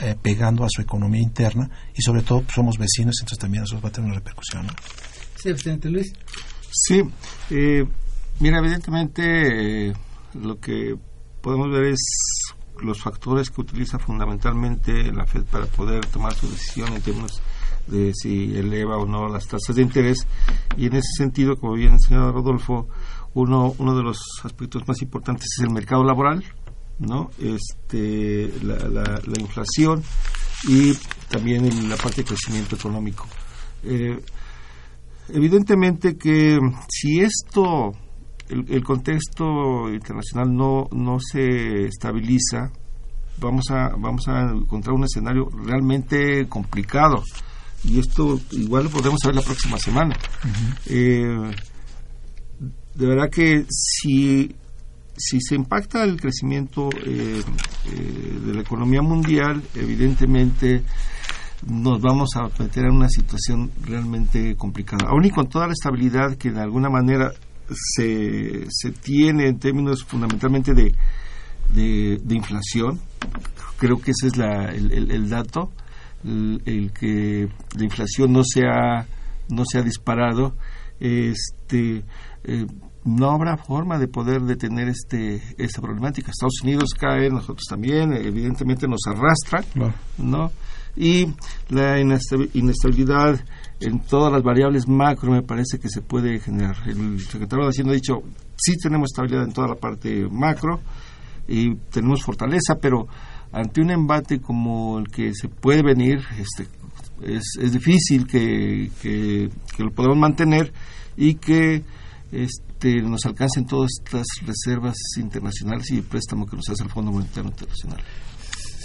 eh, 0.00 0.16
pegando 0.20 0.64
a 0.64 0.68
su 0.70 0.82
economía 0.82 1.22
interna 1.22 1.70
y 1.94 2.02
sobre 2.02 2.22
todo 2.22 2.40
pues, 2.42 2.54
somos 2.54 2.76
vecinos, 2.78 3.16
entonces 3.20 3.38
también 3.38 3.64
eso 3.64 3.80
va 3.80 3.90
a 3.90 3.92
tener 3.92 4.10
una 4.10 4.18
repercusión. 4.18 4.66
Sí, 5.36 5.50
presidente 5.50 5.88
Luis. 5.88 6.12
Sí, 6.70 7.02
eh, 7.50 7.86
mira, 8.40 8.58
evidentemente 8.58 9.88
eh, 9.88 9.94
lo 10.34 10.58
que 10.60 10.96
podemos 11.40 11.70
ver 11.70 11.84
es 11.84 12.54
los 12.80 13.00
factores 13.00 13.50
que 13.50 13.60
utiliza 13.60 13.98
fundamentalmente 13.98 15.12
la 15.12 15.26
Fed 15.26 15.44
para 15.44 15.66
poder 15.66 16.04
tomar 16.06 16.34
su 16.34 16.48
decisión 16.48 16.92
en 16.92 17.02
términos 17.02 17.42
de 17.86 18.12
si 18.14 18.56
eleva 18.56 18.98
o 18.98 19.06
no 19.06 19.28
las 19.28 19.46
tasas 19.46 19.74
de 19.74 19.82
interés 19.82 20.26
y 20.76 20.86
en 20.86 20.94
ese 20.94 21.08
sentido, 21.16 21.56
como 21.56 21.74
bien 21.74 21.92
enseñado 21.92 22.32
Rodolfo, 22.32 22.88
uno, 23.34 23.74
uno 23.78 23.96
de 23.96 24.02
los 24.02 24.18
aspectos 24.44 24.86
más 24.86 25.00
importantes 25.02 25.46
es 25.58 25.64
el 25.64 25.70
mercado 25.70 26.04
laboral, 26.04 26.44
¿no? 26.98 27.30
Este, 27.38 28.52
la, 28.62 28.76
la, 28.78 29.40
inflación 29.40 30.02
y 30.68 30.94
también 31.28 31.88
la 31.88 31.96
parte 31.96 32.22
de 32.22 32.28
crecimiento 32.28 32.76
económico. 32.76 33.26
Eh, 33.84 34.18
Evidentemente 35.30 36.16
que 36.16 36.58
si 36.88 37.20
esto, 37.20 37.92
el, 38.48 38.82
contexto 38.82 39.92
internacional 39.92 40.54
no, 40.54 40.88
no 40.92 41.18
se 41.20 41.84
estabiliza, 41.84 42.70
vamos 43.38 43.70
a, 43.70 43.90
vamos 43.98 44.26
a 44.28 44.50
encontrar 44.50 44.94
un 44.94 45.04
escenario 45.04 45.48
realmente 45.64 46.46
complicado. 46.48 47.22
Y 47.84 48.00
esto 48.00 48.40
igual 48.52 48.84
lo 48.84 48.90
podemos 48.90 49.20
ver 49.24 49.34
la 49.34 49.42
próxima 49.42 49.78
semana. 49.78 50.16
Eh, 50.86 51.52
de 52.94 53.06
verdad 53.06 53.30
que 53.30 53.64
si, 53.68 54.52
si 55.16 55.40
se 55.40 55.54
impacta 55.54 56.02
el 56.02 56.20
crecimiento 56.20 56.88
eh, 57.06 57.42
eh, 57.86 58.38
de 58.44 58.54
la 58.54 58.62
economía 58.62 59.02
mundial, 59.02 59.62
evidentemente 59.74 60.82
nos 61.66 62.00
vamos 62.00 62.30
a 62.36 62.48
meter 62.62 62.84
en 62.84 62.96
una 62.96 63.08
situación 63.08 63.70
realmente 63.82 64.56
complicada. 64.56 65.08
Aún 65.08 65.24
y 65.24 65.30
con 65.30 65.48
toda 65.48 65.66
la 65.66 65.72
estabilidad 65.72 66.36
que 66.36 66.50
de 66.50 66.60
alguna 66.60 66.88
manera 66.88 67.32
se, 67.70 68.66
se 68.68 68.92
tiene 68.92 69.48
en 69.48 69.58
términos 69.58 70.04
fundamentalmente 70.04 70.72
de, 70.74 70.94
de, 71.74 72.34
inflación, 72.34 73.00
creo 73.78 73.98
que 73.98 74.12
ese 74.12 74.28
es 74.28 74.36
la, 74.36 74.66
el, 74.66 75.28
dato, 75.28 75.70
el, 76.24 76.92
que 76.92 77.48
la 77.76 77.84
inflación 77.84 78.32
no 78.32 78.42
se 78.44 78.62
ha, 78.64 79.06
no 79.48 79.64
se 79.64 79.78
ha 79.78 79.82
disparado, 79.82 80.54
este, 81.00 82.04
eh, 82.44 82.66
no 83.04 83.30
habrá 83.30 83.56
forma 83.56 83.98
de 83.98 84.08
poder 84.08 84.42
detener 84.42 84.88
este 84.88 85.40
esta 85.56 85.80
problemática. 85.80 86.30
Estados 86.30 86.60
Unidos 86.62 86.90
cae, 86.98 87.30
nosotros 87.30 87.64
también, 87.68 88.12
evidentemente 88.12 88.86
nos 88.86 89.00
arrastra, 89.06 89.64
¿no? 90.18 90.50
Y 90.96 91.26
la 91.68 92.00
inestabilidad 92.00 93.40
en 93.80 94.00
todas 94.00 94.32
las 94.32 94.42
variables 94.42 94.88
macro 94.88 95.32
me 95.32 95.42
parece 95.42 95.78
que 95.78 95.88
se 95.88 96.02
puede 96.02 96.40
generar. 96.40 96.76
El 96.86 97.20
secretario 97.20 97.64
de 97.64 97.70
Hacienda 97.70 97.92
ha 97.92 97.96
dicho, 97.96 98.22
sí 98.56 98.76
tenemos 98.76 99.10
estabilidad 99.12 99.44
en 99.44 99.52
toda 99.52 99.68
la 99.68 99.76
parte 99.76 100.26
macro 100.30 100.80
y 101.46 101.74
tenemos 101.90 102.22
fortaleza, 102.22 102.76
pero 102.80 103.06
ante 103.52 103.80
un 103.80 103.90
embate 103.90 104.40
como 104.40 104.98
el 104.98 105.08
que 105.08 105.32
se 105.34 105.48
puede 105.48 105.82
venir, 105.82 106.20
este, 106.38 106.66
es, 107.22 107.72
difícil 107.72 108.26
que, 108.26 108.90
que, 109.00 109.50
lo 109.78 109.90
podamos 109.92 110.18
mantener 110.18 110.72
y 111.16 111.34
que 111.34 111.82
este, 112.30 113.02
nos 113.02 113.24
alcancen 113.24 113.66
todas 113.66 113.90
estas 114.04 114.26
reservas 114.44 114.96
internacionales 115.16 115.90
y 115.90 115.96
el 115.96 116.04
préstamo 116.04 116.46
que 116.46 116.56
nos 116.56 116.68
hace 116.68 116.84
el 116.84 116.90
Fondo 116.90 117.12
Monetario 117.12 117.50
Internacional. 117.50 118.00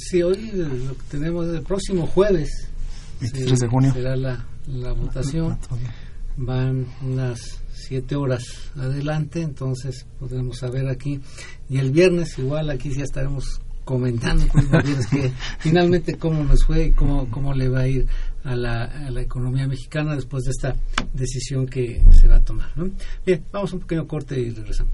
Sí, 0.10 0.22
hoy 0.22 0.52
lo 0.54 0.96
que 0.98 1.04
tenemos 1.12 1.48
el 1.48 1.62
próximo 1.62 2.06
jueves, 2.06 2.68
23 3.22 3.60
de 3.60 3.68
junio, 3.68 3.94
será 3.94 4.16
la, 4.16 4.46
la 4.68 4.92
votación. 4.92 5.58
Van 6.36 6.86
unas 7.02 7.62
siete 7.74 8.16
horas 8.16 8.44
adelante, 8.76 9.42
entonces 9.42 10.06
podremos 10.20 10.58
saber 10.58 10.90
aquí. 10.90 11.22
Y 11.70 11.78
el 11.78 11.92
viernes 11.92 12.38
igual 12.38 12.70
aquí 12.70 12.92
ya 12.94 13.04
estaremos 13.04 13.62
comentando 13.86 14.46
que 15.12 15.32
finalmente 15.60 16.18
cómo 16.18 16.44
nos 16.44 16.66
fue 16.66 16.86
y 16.86 16.92
cómo, 16.92 17.30
cómo 17.30 17.54
le 17.54 17.70
va 17.70 17.82
a 17.82 17.88
ir 17.88 18.08
a 18.44 18.56
la, 18.56 18.84
a 18.84 19.10
la 19.10 19.22
economía 19.22 19.68
mexicana 19.68 20.16
después 20.16 20.44
de 20.44 20.52
esta 20.52 20.76
decisión 21.14 21.66
que 21.66 22.04
se 22.12 22.28
va 22.28 22.38
a 22.38 22.42
tomar. 22.42 22.72
Bien, 23.26 23.44
vamos 23.52 23.72
a 23.72 23.76
un 23.76 23.82
pequeño 23.82 24.08
corte 24.08 24.40
y 24.40 24.50
regresamos. 24.50 24.94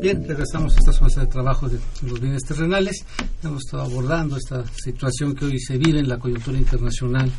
Bien, 0.00 0.26
regresamos 0.26 0.74
a 0.74 0.78
esta 0.78 0.92
fase 0.94 1.20
de 1.20 1.26
trabajo 1.26 1.68
de 1.68 1.78
los 2.02 2.18
bienes 2.18 2.42
terrenales. 2.44 3.04
Hemos 3.42 3.64
estado 3.66 3.82
abordando 3.82 4.38
esta 4.38 4.64
situación 4.82 5.34
que 5.34 5.44
hoy 5.44 5.60
se 5.60 5.76
vive 5.76 5.98
en 5.98 6.08
la 6.08 6.18
coyuntura 6.18 6.56
internacional 6.56 7.30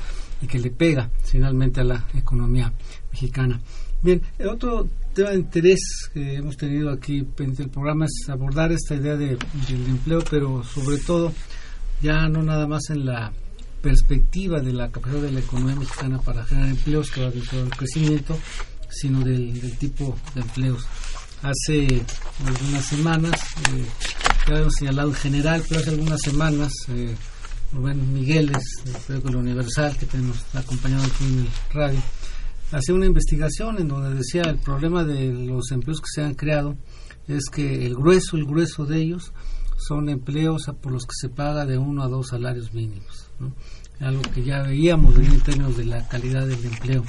y 0.43 0.45
que 0.45 0.59
le 0.59 0.69
pega 0.69 1.09
finalmente 1.23 1.81
a 1.81 1.85
la 1.85 2.05
economía 2.13 2.71
mexicana. 3.11 3.59
Bien, 4.03 4.21
el 4.37 4.49
otro 4.49 4.87
tema 5.11 5.31
de 5.31 5.37
interés 5.37 5.79
que 6.13 6.35
hemos 6.35 6.55
tenido 6.55 6.91
aquí 6.91 7.25
en 7.39 7.55
el 7.57 7.69
programa 7.69 8.05
es 8.05 8.29
abordar 8.29 8.71
esta 8.71 8.93
idea 8.93 9.15
de, 9.15 9.39
del 9.67 9.85
empleo, 9.87 10.23
pero 10.29 10.63
sobre 10.63 10.97
todo 10.99 11.33
ya 11.99 12.27
no 12.27 12.43
nada 12.43 12.67
más 12.67 12.91
en 12.91 13.07
la 13.07 13.33
perspectiva 13.81 14.59
de 14.59 14.73
la 14.73 14.91
capacidad 14.91 15.23
de 15.23 15.31
la 15.31 15.39
economía 15.39 15.77
mexicana 15.77 16.19
para 16.19 16.45
generar 16.45 16.69
empleos 16.69 17.09
que 17.09 17.21
va 17.21 17.29
a 17.29 17.31
el 17.31 17.69
crecimiento, 17.71 18.37
sino 18.87 19.21
del 19.21 19.77
tipo 19.79 20.15
de 20.35 20.41
empleos 20.41 20.85
hace 21.41 22.03
algunas 22.45 22.85
semanas, 22.85 23.39
eh, 23.73 23.85
ya 24.47 24.55
hemos 24.59 24.73
señalado 24.73 25.09
en 25.09 25.15
general, 25.15 25.63
pero 25.67 25.81
hace 25.81 25.89
algunas 25.89 26.19
semanas, 26.21 26.71
eh, 26.89 27.15
Rubén 27.73 28.13
Migueles, 28.13 28.63
del 28.85 28.95
periódico 28.95 29.39
Universal, 29.39 29.97
que 29.97 30.17
nos 30.17 30.55
acompañado 30.55 31.03
aquí 31.03 31.23
en 31.25 31.39
el 31.39 31.47
radio, 31.73 31.99
hacía 32.71 32.95
una 32.95 33.05
investigación 33.05 33.79
en 33.79 33.87
donde 33.87 34.15
decía 34.15 34.43
el 34.43 34.57
problema 34.59 35.03
de 35.03 35.33
los 35.33 35.71
empleos 35.71 35.99
que 35.99 36.07
se 36.13 36.23
han 36.23 36.35
creado 36.35 36.77
es 37.27 37.45
que 37.51 37.85
el 37.85 37.95
grueso, 37.95 38.37
el 38.37 38.45
grueso 38.45 38.85
de 38.85 39.01
ellos 39.01 39.31
son 39.77 40.09
empleos 40.09 40.69
por 40.81 40.91
los 40.91 41.05
que 41.05 41.13
se 41.13 41.29
paga 41.29 41.65
de 41.65 41.77
uno 41.77 42.03
a 42.03 42.07
dos 42.07 42.29
salarios 42.29 42.73
mínimos, 42.73 43.29
algo 43.99 44.21
que 44.33 44.43
ya 44.43 44.63
veíamos 44.63 45.15
en 45.15 45.41
términos 45.41 45.77
de 45.77 45.85
la 45.85 46.07
calidad 46.07 46.45
del 46.45 46.63
empleo. 46.65 47.03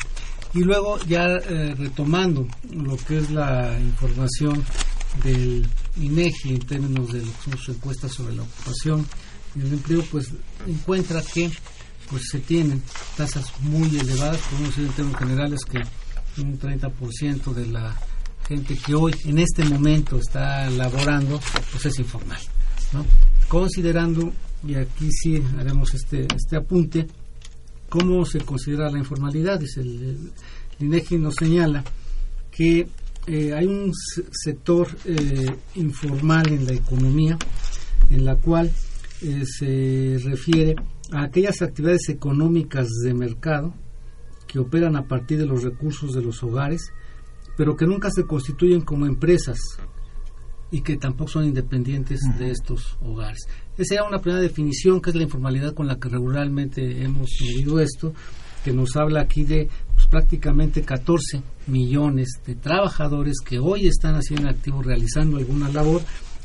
Y 0.55 0.61
luego 0.61 0.99
ya 1.07 1.25
eh, 1.25 1.75
retomando 1.79 2.47
lo 2.73 2.97
que 2.97 3.19
es 3.19 3.31
la 3.31 3.79
información 3.81 4.63
del 5.25 5.67
INEGI 6.01 6.51
en 6.51 6.61
términos 6.61 7.13
de 7.13 7.23
sus 7.45 7.69
encuestas 7.71 8.13
sobre 8.13 8.35
la 8.35 8.43
ocupación 8.43 9.07
y 9.55 9.61
el 9.61 9.73
empleo, 9.73 10.05
pues 10.11 10.31
encuentra 10.67 11.23
que 11.23 11.51
pues 12.11 12.25
se 12.31 12.41
tienen 12.41 12.83
tasas 13.17 13.47
muy 13.61 13.99
elevadas, 13.99 14.39
podemos 14.51 14.71
decir 14.71 14.87
en 14.87 14.93
términos 14.93 15.19
generales 15.19 15.61
que 15.65 15.81
un 16.41 16.59
30% 16.59 17.55
de 17.55 17.67
la 17.67 17.97
gente 18.47 18.77
que 18.77 18.95
hoy 18.95 19.15
en 19.25 19.39
este 19.39 19.65
momento 19.65 20.19
está 20.19 20.69
laborando 20.71 21.41
pues 21.71 21.87
es 21.87 21.99
informal. 21.99 22.41
¿no? 22.93 23.05
Considerando, 23.49 24.33
y 24.67 24.75
aquí 24.75 25.09
sí 25.11 25.43
haremos 25.59 25.95
este, 25.95 26.27
este 26.35 26.57
apunte, 26.57 27.07
¿Cómo 27.93 28.25
se 28.25 28.41
considera 28.41 28.91
la 28.91 28.97
informalidad? 28.97 29.61
Dice 29.61 29.83
el, 29.83 30.33
INEGI 30.81 31.19
nos 31.19 31.35
señala 31.35 31.85
que 32.51 32.89
eh, 33.27 33.53
hay 33.53 33.67
un 33.67 33.93
sector 34.31 34.89
eh, 35.05 35.55
informal 35.75 36.49
en 36.49 36.65
la 36.65 36.73
economía 36.73 37.37
en 38.09 38.25
la 38.25 38.37
cual 38.37 38.73
eh, 39.21 39.45
se 39.45 40.17
refiere 40.25 40.75
a 41.13 41.25
aquellas 41.25 41.61
actividades 41.61 42.09
económicas 42.09 42.89
de 43.05 43.13
mercado 43.13 43.75
que 44.47 44.59
operan 44.59 44.97
a 44.97 45.07
partir 45.07 45.37
de 45.37 45.45
los 45.45 45.63
recursos 45.63 46.15
de 46.15 46.23
los 46.23 46.43
hogares, 46.43 46.95
pero 47.59 47.77
que 47.77 47.85
nunca 47.85 48.09
se 48.11 48.25
constituyen 48.25 48.81
como 48.81 49.05
empresas 49.05 49.59
y 50.73 50.81
que 50.81 50.97
tampoco 50.97 51.31
son 51.31 51.45
independientes 51.45 52.19
de 52.39 52.51
estos 52.51 52.97
hogares. 53.03 53.41
Esa 53.77 53.95
era 53.95 54.05
una 54.05 54.21
primera 54.21 54.43
definición, 54.43 55.01
que 55.01 55.11
es 55.11 55.17
la 55.17 55.23
informalidad 55.23 55.75
con 55.75 55.87
la 55.87 55.97
que 55.97 56.09
regularmente 56.09 57.05
hemos 57.05 57.29
medido 57.41 57.79
esto, 57.79 58.15
que 58.65 58.73
nos 58.73 58.97
habla 58.97 59.21
aquí 59.21 59.45
de 59.45 59.69
pues, 59.95 60.07
prácticamente 60.07 60.83
14 60.83 61.43
millones 61.67 62.41
de 62.47 62.55
trabajadores 62.55 63.37
que 63.45 63.59
hoy 63.59 63.87
están 63.87 64.15
haciendo 64.15 64.49
activos, 64.49 64.87
realizando 64.87 65.37
alguna 65.37 65.69
labor, 65.69 66.01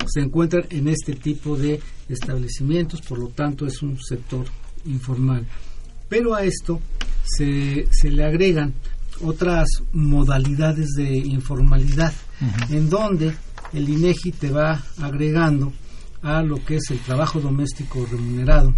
se 0.05 0.19
encuentran 0.19 0.65
en 0.71 0.89
este 0.89 1.13
tipo 1.13 1.55
de 1.55 1.79
establecimientos, 2.09 3.01
por 3.01 3.19
lo 3.19 3.29
tanto 3.29 3.65
es 3.65 3.81
un 3.81 3.97
sector 3.97 4.45
informal. 4.85 5.45
Pero 6.09 6.35
a 6.35 6.43
esto 6.43 6.81
se, 7.23 7.87
se 7.91 8.11
le 8.11 8.25
agregan 8.25 8.73
otras 9.21 9.67
modalidades 9.93 10.89
de 10.95 11.17
informalidad, 11.17 12.13
en 12.69 12.89
donde 12.89 13.33
el 13.73 13.89
INEGI 13.89 14.31
te 14.31 14.51
va 14.51 14.83
agregando 15.01 15.73
a 16.21 16.41
lo 16.41 16.63
que 16.63 16.77
es 16.77 16.89
el 16.89 16.99
trabajo 16.99 17.39
doméstico 17.39 18.05
remunerado 18.09 18.73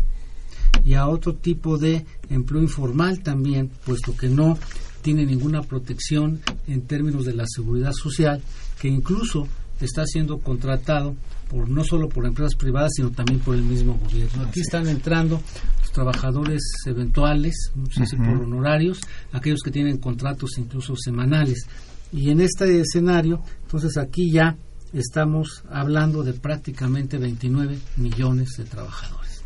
y 0.84 0.94
a 0.94 1.08
otro 1.08 1.36
tipo 1.36 1.78
de 1.78 2.06
empleo 2.30 2.62
informal 2.62 3.22
también, 3.22 3.70
puesto 3.86 4.16
que 4.16 4.28
no 4.28 4.58
tiene 5.02 5.26
ninguna 5.26 5.62
protección 5.62 6.42
en 6.68 6.82
términos 6.82 7.26
de 7.26 7.34
la 7.34 7.46
seguridad 7.48 7.92
social, 7.94 8.42
que 8.80 8.88
incluso 8.88 9.48
está 9.80 10.06
siendo 10.06 10.40
contratado 10.40 11.16
por 11.50 11.70
no 11.70 11.84
solo 11.84 12.10
por 12.10 12.26
empresas 12.26 12.56
privadas, 12.56 12.92
sino 12.96 13.12
también 13.12 13.40
por 13.40 13.56
el 13.56 13.64
mismo 13.64 13.98
gobierno. 13.98 14.44
Aquí 14.44 14.60
están 14.60 14.88
entrando 14.88 15.42
los 15.82 15.92
trabajadores 15.92 16.62
eventuales, 16.86 17.72
por 18.18 18.44
honorarios, 18.44 19.00
aquellos 19.32 19.62
que 19.64 19.72
tienen 19.72 19.98
contratos 19.98 20.58
incluso 20.58 20.96
semanales. 20.96 21.66
Y 22.12 22.30
en 22.30 22.42
este 22.42 22.82
escenario, 22.82 23.42
entonces 23.64 23.98
aquí 23.98 24.32
ya 24.32 24.56
estamos 24.94 25.64
hablando 25.70 26.24
de 26.24 26.34
prácticamente 26.34 27.18
29 27.18 27.78
millones 27.98 28.50
de 28.58 28.66
trabajadores. 28.66 29.44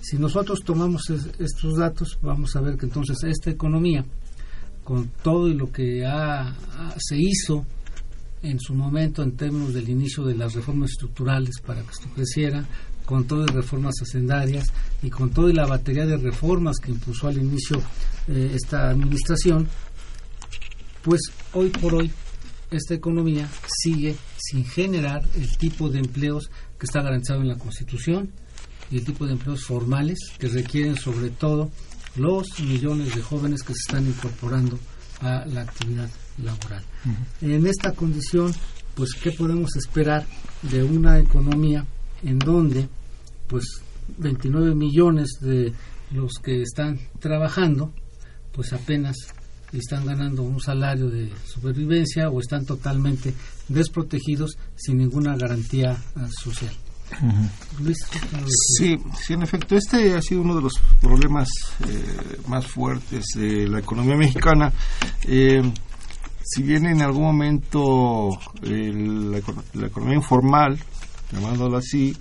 Si 0.00 0.18
nosotros 0.18 0.60
tomamos 0.64 1.08
estos 1.38 1.76
datos, 1.76 2.18
vamos 2.20 2.56
a 2.56 2.60
ver 2.60 2.76
que 2.76 2.86
entonces 2.86 3.16
esta 3.22 3.50
economía, 3.50 4.04
con 4.82 5.08
todo 5.22 5.48
lo 5.48 5.70
que 5.70 6.04
se 6.96 7.16
hizo 7.16 7.64
en 8.42 8.58
su 8.58 8.74
momento 8.74 9.22
en 9.22 9.36
términos 9.36 9.72
del 9.72 9.88
inicio 9.88 10.24
de 10.24 10.34
las 10.34 10.54
reformas 10.54 10.90
estructurales 10.90 11.60
para 11.64 11.82
que 11.82 11.90
esto 11.90 12.08
creciera, 12.14 12.66
con 13.04 13.24
todas 13.24 13.46
las 13.46 13.56
reformas 13.56 13.94
hacendarias 14.02 14.72
y 15.02 15.10
con 15.10 15.30
toda 15.30 15.52
la 15.52 15.66
batería 15.66 16.06
de 16.06 16.16
reformas 16.16 16.78
que 16.78 16.90
impulsó 16.90 17.28
al 17.28 17.38
inicio 17.38 17.80
eh, 18.28 18.52
esta 18.54 18.90
administración, 18.90 19.68
pues 21.02 21.20
hoy 21.52 21.68
por 21.68 21.94
hoy 21.94 22.10
esta 22.70 22.94
economía 22.94 23.48
sigue 23.82 24.16
sin 24.36 24.64
generar 24.64 25.22
el 25.34 25.56
tipo 25.56 25.88
de 25.88 26.00
empleos 26.00 26.50
que 26.78 26.86
está 26.86 27.02
garantizado 27.02 27.40
en 27.40 27.48
la 27.48 27.58
Constitución 27.58 28.32
y 28.90 28.98
el 28.98 29.04
tipo 29.04 29.26
de 29.26 29.32
empleos 29.32 29.64
formales 29.64 30.18
que 30.38 30.48
requieren 30.48 30.96
sobre 30.96 31.30
todo 31.30 31.70
los 32.16 32.46
millones 32.60 33.14
de 33.14 33.22
jóvenes 33.22 33.62
que 33.62 33.74
se 33.74 33.80
están 33.88 34.06
incorporando 34.06 34.78
a 35.20 35.44
la 35.46 35.62
actividad 35.62 36.08
laboral. 36.42 36.84
En 37.40 37.66
esta 37.66 37.92
condición, 37.92 38.52
pues, 38.94 39.14
¿qué 39.14 39.32
podemos 39.32 39.74
esperar 39.76 40.26
de 40.62 40.82
una 40.82 41.18
economía 41.18 41.84
en 42.22 42.38
donde, 42.38 42.88
pues, 43.48 43.64
29 44.18 44.74
millones 44.74 45.38
de 45.40 45.72
los 46.10 46.34
que 46.42 46.62
están 46.62 46.98
trabajando, 47.18 47.92
pues 48.52 48.72
apenas 48.72 49.16
están 49.78 50.06
ganando 50.06 50.42
un 50.42 50.60
salario 50.60 51.08
de 51.08 51.30
supervivencia 51.46 52.28
o 52.30 52.40
están 52.40 52.64
totalmente 52.64 53.34
desprotegidos 53.68 54.56
sin 54.76 54.98
ninguna 54.98 55.36
garantía 55.36 55.96
ah, 56.16 56.28
social. 56.42 56.72
sí, 58.78 58.96
sí, 59.20 59.32
en 59.34 59.42
efecto, 59.42 59.76
este 59.76 60.14
ha 60.14 60.22
sido 60.22 60.40
uno 60.40 60.56
de 60.56 60.62
los 60.62 60.72
problemas 61.00 61.48
eh, 61.86 62.38
más 62.48 62.66
fuertes 62.66 63.24
de 63.34 63.68
la 63.68 63.80
economía 63.80 64.16
mexicana. 64.16 64.72
Eh, 65.24 65.62
si 66.44 66.62
bien 66.62 66.86
en 66.86 67.00
algún 67.00 67.22
momento 67.22 68.28
la, 68.62 69.38
economía 69.86 70.16
informal, 70.16 70.78
llamándolo 71.32 71.78
así, 71.78 72.16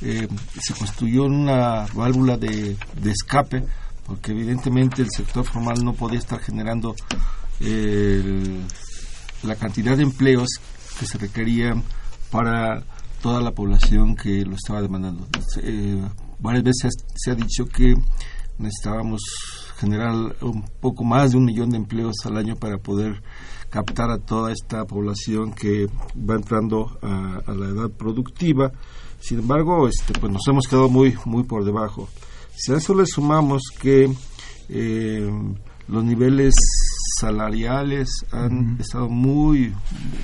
eh, 0.00 0.28
se 0.60 0.74
construyó 0.74 1.24
una 1.24 1.86
válvula 1.94 2.36
de, 2.36 2.76
escape, 3.04 3.64
porque 4.06 4.32
evidentemente 4.32 5.02
el 5.02 5.10
sector 5.10 5.44
formal 5.44 5.84
no 5.84 5.92
podía 5.92 6.18
estar 6.18 6.40
generando 6.40 6.94
la 9.42 9.56
cantidad 9.56 9.96
de 9.96 10.02
empleos 10.02 10.48
que 10.98 11.06
se 11.06 11.18
requerían 11.18 11.82
para 12.30 12.84
toda 13.22 13.40
la 13.40 13.52
población 13.52 14.14
que 14.14 14.44
lo 14.44 14.54
estaba 14.54 14.82
demandando. 14.82 15.26
Eh, 15.62 16.00
varias 16.38 16.64
veces 16.64 16.94
se 17.14 17.30
ha 17.30 17.34
dicho 17.34 17.66
que 17.66 17.94
necesitábamos 18.58 19.20
generar 19.76 20.14
un 20.40 20.64
poco 20.80 21.04
más 21.04 21.32
de 21.32 21.38
un 21.38 21.44
millón 21.44 21.70
de 21.70 21.76
empleos 21.76 22.14
al 22.24 22.36
año 22.36 22.56
para 22.56 22.78
poder 22.78 23.22
captar 23.68 24.10
a 24.10 24.18
toda 24.18 24.52
esta 24.52 24.84
población 24.84 25.52
que 25.52 25.86
va 26.16 26.36
entrando 26.36 26.98
a, 27.02 27.52
la 27.52 27.66
edad 27.66 27.90
productiva. 27.90 28.72
Sin 29.20 29.40
embargo, 29.40 29.88
este, 29.88 30.18
pues 30.18 30.32
nos 30.32 30.46
hemos 30.48 30.66
quedado 30.66 30.88
muy, 30.88 31.16
muy 31.24 31.44
por 31.44 31.64
debajo. 31.64 32.08
Si 32.56 32.72
a 32.72 32.76
eso 32.76 32.94
le 32.94 33.06
sumamos 33.06 33.62
que 33.80 34.10
eh, 34.68 35.30
los 35.88 36.04
niveles 36.04 36.54
salariales 37.20 38.08
han 38.32 38.78
estado 38.80 39.08
muy, 39.08 39.74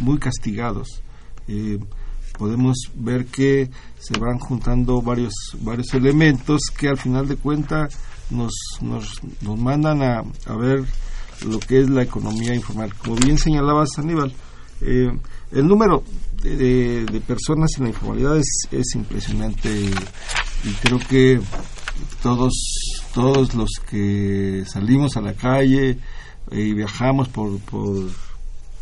muy 0.00 0.18
castigados, 0.18 1.02
eh, 1.46 1.78
podemos 2.38 2.76
ver 2.94 3.26
que 3.26 3.70
se 3.98 4.18
van 4.18 4.38
juntando 4.38 5.02
varios, 5.02 5.34
varios 5.60 5.92
elementos 5.94 6.62
que 6.76 6.88
al 6.88 6.96
final 6.96 7.28
de 7.28 7.36
cuentas 7.36 7.94
nos, 8.30 8.52
nos, 8.80 9.20
nos 9.42 9.58
mandan 9.58 10.02
a, 10.02 10.22
a 10.46 10.56
ver 10.56 10.84
lo 11.46 11.58
que 11.60 11.80
es 11.80 11.90
la 11.90 12.02
economía 12.02 12.54
informal. 12.54 12.94
Como 12.94 13.16
bien 13.16 13.38
señalabas, 13.38 13.90
Aníbal, 13.98 14.32
eh, 14.80 15.10
el 15.52 15.66
número 15.66 16.02
de, 16.42 17.22
personas 17.26 17.70
en 17.76 17.84
la 17.84 17.90
informalidad 17.90 18.36
es, 18.36 18.94
impresionante 18.94 19.70
y 20.64 20.72
creo 20.82 20.98
que 20.98 21.40
todos, 22.22 22.52
todos 23.14 23.54
los 23.54 23.70
que 23.88 24.64
salimos 24.66 25.16
a 25.16 25.20
la 25.20 25.34
calle 25.34 25.98
y 26.50 26.74
viajamos 26.74 27.28
por, 27.28 27.58
por, 27.60 28.10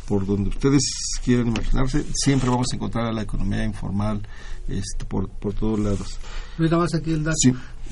por 0.07 0.27
donde 0.27 0.51
ustedes 0.51 0.83
quieran 1.25 1.49
imaginarse, 1.49 2.05
siempre 2.15 2.49
vamos 2.51 2.67
a 2.73 2.77
encontrar 2.77 3.07
a 3.07 3.13
la 3.13 3.23
economía 3.23 3.65
informal 3.65 4.27
este, 4.69 5.05
por, 5.05 5.29
por 5.29 5.55
todos 5.55 5.79
lados. 5.79 6.19
Nada 6.59 6.79
más 6.79 6.95
aquí 6.95 7.13
el 7.13 7.25
dato. 7.25 7.37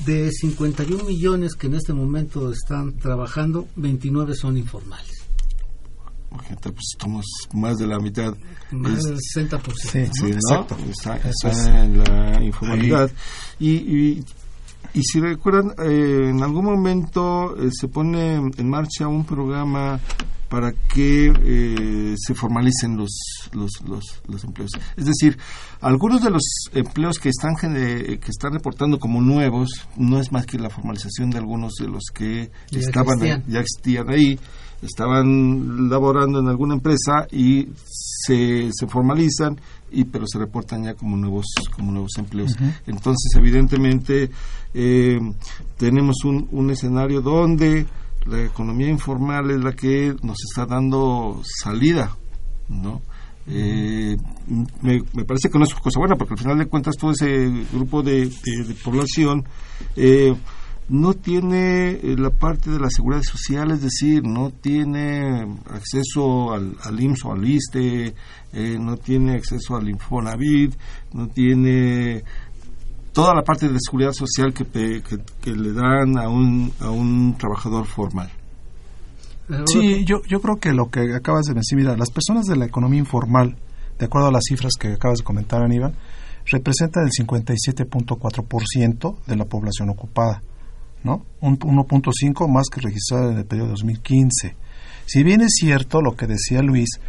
De 0.04 0.30
51 0.30 1.04
millones 1.04 1.54
que 1.54 1.66
en 1.66 1.74
este 1.74 1.92
momento 1.92 2.52
están 2.52 2.96
trabajando, 2.96 3.68
29 3.76 4.34
son 4.34 4.56
informales. 4.56 5.18
Pues 6.30 6.74
estamos 6.92 7.24
más 7.54 7.78
de 7.78 7.86
la 7.86 7.98
mitad. 7.98 8.34
Más 8.70 9.02
del 9.02 9.16
60%. 9.16 9.60
Sí, 9.76 10.06
sí 10.12 10.26
exacto. 10.26 10.76
Está, 10.88 11.82
en 11.82 11.98
la 11.98 12.42
informalidad. 12.42 13.10
Y, 13.58 13.70
y, 13.70 14.24
y, 14.94 15.02
si 15.02 15.20
recuerdan, 15.20 15.72
eh, 15.78 16.30
en 16.30 16.42
algún 16.42 16.64
momento 16.64 17.56
eh, 17.56 17.70
se 17.70 17.88
pone 17.88 18.34
en 18.34 18.68
marcha 18.68 19.08
un 19.08 19.24
programa 19.24 20.00
para 20.48 20.72
que 20.72 21.26
eh, 21.26 22.14
se 22.16 22.34
formalicen 22.34 22.96
los, 22.96 23.10
los, 23.52 23.70
los, 24.26 24.44
empleos. 24.44 24.70
Es 24.96 25.04
decir, 25.04 25.36
algunos 25.80 26.22
de 26.22 26.30
los 26.30 26.42
empleos 26.72 27.18
que 27.18 27.28
están, 27.28 27.54
que 27.56 28.18
están 28.26 28.52
reportando 28.54 28.98
como 28.98 29.20
nuevos 29.20 29.68
no 29.96 30.18
es 30.18 30.32
más 30.32 30.46
que 30.46 30.58
la 30.58 30.70
formalización 30.70 31.30
de 31.30 31.38
algunos 31.38 31.74
de 31.74 31.88
los 31.88 32.04
que 32.14 32.50
estaban 32.70 33.18
ya 33.46 33.60
existían 33.60 34.08
ahí, 34.08 34.38
estaban 34.80 35.90
laborando 35.90 36.40
en 36.40 36.48
alguna 36.48 36.74
empresa 36.74 37.26
y 37.30 37.68
se, 37.84 38.70
se 38.72 38.86
formalizan 38.86 39.60
y 39.90 40.04
pero 40.04 40.24
se 40.26 40.38
reportan 40.38 40.84
ya 40.84 40.94
como 40.94 41.16
nuevos 41.16 41.46
como 41.74 41.92
nuevos 41.92 42.12
empleos 42.18 42.54
entonces 42.86 43.32
evidentemente 43.36 44.30
eh, 44.74 45.18
tenemos 45.76 46.16
un, 46.24 46.48
un 46.52 46.70
escenario 46.70 47.20
donde 47.20 47.86
la 48.28 48.44
economía 48.44 48.88
informal 48.88 49.50
es 49.50 49.60
la 49.60 49.72
que 49.72 50.14
nos 50.22 50.36
está 50.48 50.66
dando 50.66 51.40
salida, 51.44 52.16
¿no? 52.68 53.00
Eh, 53.46 54.16
me, 54.82 55.24
parece 55.24 55.48
que 55.50 55.58
no 55.58 55.64
es 55.64 55.72
cosa 55.74 55.98
buena 55.98 56.16
porque 56.16 56.34
al 56.34 56.38
final 56.38 56.58
de 56.58 56.66
cuentas 56.66 56.96
todo 56.98 57.12
ese 57.12 57.48
grupo 57.72 58.02
de, 58.02 58.30
población 58.84 59.42
eh, 59.96 60.34
no 60.90 61.14
tiene 61.14 61.92
eh, 61.92 62.14
la 62.18 62.28
parte 62.28 62.70
de 62.70 62.78
la 62.78 62.90
seguridad 62.90 63.22
social, 63.22 63.70
es 63.70 63.80
decir, 63.80 64.22
no 64.22 64.50
tiene 64.50 65.46
acceso 65.70 66.52
al, 66.52 66.76
al 66.82 67.00
IMSS 67.00 67.24
o 67.24 67.32
al 67.32 67.48
ISTE, 67.48 68.14
no 68.52 68.96
tiene 68.96 69.34
acceso 69.34 69.76
al 69.76 69.88
Infonavit, 69.88 70.74
no 71.12 71.28
tiene 71.28 72.22
toda 73.12 73.34
la 73.34 73.42
parte 73.42 73.68
de 73.68 73.76
seguridad 73.80 74.12
social 74.12 74.54
que, 74.54 74.64
que, 74.64 75.50
le 75.50 75.72
dan 75.72 76.16
a 76.18 76.28
un, 76.28 76.72
a 76.80 76.90
un 76.90 77.36
trabajador 77.36 77.86
formal. 77.86 78.30
Sí, 79.66 80.04
yo, 80.04 80.16
yo 80.28 80.40
creo 80.40 80.56
que 80.56 80.72
lo 80.72 80.90
que 80.90 81.14
acabas 81.14 81.46
de 81.46 81.54
decir, 81.54 81.78
mira, 81.78 81.96
las 81.96 82.10
personas 82.10 82.46
de 82.46 82.56
la 82.56 82.66
economía 82.66 82.98
informal, 83.00 83.56
de 83.98 84.04
acuerdo 84.04 84.28
a 84.28 84.32
las 84.32 84.44
cifras 84.44 84.72
que 84.78 84.92
acabas 84.92 85.18
de 85.18 85.24
comentar, 85.24 85.62
Aníbal, 85.62 85.94
representan 86.46 87.04
el 87.04 87.10
57.4% 87.10 89.16
de 89.26 89.36
la 89.36 89.46
población 89.46 89.88
ocupada, 89.90 90.42
¿no? 91.02 91.24
Un 91.40 91.58
1.5 91.58 92.48
más 92.48 92.66
que 92.72 92.82
registrada 92.82 93.32
en 93.32 93.38
el 93.38 93.46
periodo 93.46 93.70
2015. 93.70 94.54
Si 95.06 95.22
bien 95.22 95.40
es 95.40 95.54
cierto 95.58 96.02
lo 96.02 96.14
que 96.14 96.26
decía 96.26 96.60
Luis, 96.62 97.00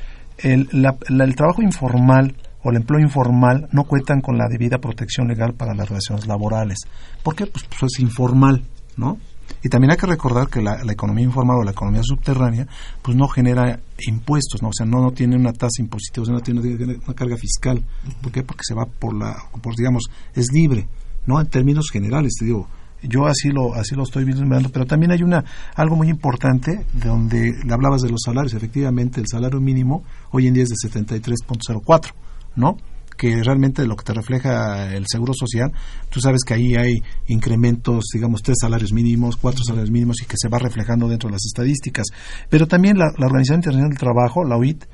el, 0.43 0.69
el 0.71 1.35
trabajo 1.35 1.61
informal 1.61 2.35
o 2.63 2.71
el 2.71 2.77
empleo 2.77 2.99
informal 2.99 3.67
no 3.71 3.83
cuentan 3.85 4.21
con 4.21 4.37
la 4.37 4.47
debida 4.49 4.79
protección 4.79 5.27
legal 5.27 5.53
para 5.53 5.73
las 5.73 5.87
relaciones 5.87 6.27
laborales. 6.27 6.79
¿Por 7.23 7.35
qué? 7.35 7.45
Pues, 7.45 7.65
pues 7.65 7.93
es 7.93 7.99
informal, 7.99 8.63
¿no? 8.97 9.17
Y 9.63 9.69
también 9.69 9.91
hay 9.91 9.97
que 9.97 10.05
recordar 10.05 10.47
que 10.47 10.61
la, 10.61 10.79
economía 10.91 11.25
informal 11.25 11.57
o 11.59 11.63
la 11.63 11.71
economía 11.71 12.01
subterránea 12.03 12.67
pues 13.01 13.17
no 13.17 13.27
genera 13.27 13.79
impuestos, 14.07 14.61
¿no? 14.61 14.69
o 14.69 14.73
sea, 14.73 14.85
no, 14.85 15.01
no 15.01 15.11
tiene 15.11 15.35
una 15.35 15.51
tasa 15.51 15.81
impositiva, 15.81 16.23
o 16.23 16.25
sea, 16.25 16.35
no 16.35 16.41
tiene 16.41 16.61
una 16.61 17.13
carga 17.13 17.35
fiscal. 17.35 17.83
¿Por 18.21 18.31
qué? 18.31 18.43
Porque 18.43 18.63
se 18.63 18.75
va 18.75 18.85
por 18.85 19.17
la, 19.17 19.35
por, 19.61 19.75
digamos, 19.75 20.03
es 20.33 20.51
libre, 20.53 20.87
¿no? 21.25 21.41
En 21.41 21.47
términos 21.47 21.89
generales, 21.91 22.35
te 22.39 22.45
digo, 22.45 22.67
yo 23.03 23.25
así 23.25 23.49
lo 23.49 23.73
así 23.75 23.95
lo 23.95 24.03
estoy 24.03 24.25
viendo 24.25 24.69
pero 24.71 24.85
también 24.85 25.11
hay 25.11 25.23
una 25.23 25.43
algo 25.75 25.95
muy 25.95 26.09
importante 26.09 26.85
donde 26.93 27.53
le 27.65 27.73
hablabas 27.73 28.01
de 28.01 28.09
los 28.09 28.21
salarios. 28.23 28.53
Efectivamente 28.53 29.19
el 29.19 29.27
salario 29.27 29.59
mínimo 29.59 30.03
hoy 30.31 30.47
en 30.47 30.53
día 30.53 30.63
es 30.63 30.69
de 30.69 30.89
73.04 30.89 32.11
no 32.55 32.77
que 33.17 33.43
realmente 33.43 33.85
lo 33.85 33.97
que 33.97 34.05
te 34.05 34.13
refleja 34.13 34.93
el 34.93 35.05
seguro 35.07 35.33
social 35.33 35.71
tú 36.09 36.21
sabes 36.21 36.41
que 36.45 36.53
ahí 36.53 36.75
hay 36.75 37.01
incrementos 37.27 38.05
digamos 38.13 38.41
tres 38.41 38.57
salarios 38.61 38.93
mínimos 38.93 39.35
cuatro 39.35 39.63
salarios 39.63 39.91
mínimos 39.91 40.21
y 40.21 40.25
que 40.25 40.35
se 40.37 40.49
va 40.49 40.57
reflejando 40.59 41.07
dentro 41.07 41.29
de 41.29 41.33
las 41.33 41.45
estadísticas. 41.45 42.07
Pero 42.49 42.67
también 42.67 42.97
la, 42.97 43.11
la 43.17 43.27
Organización 43.27 43.59
Internacional 43.59 43.89
del 43.89 43.99
Trabajo 43.99 44.43
la 44.43 44.57
OIT 44.57 44.85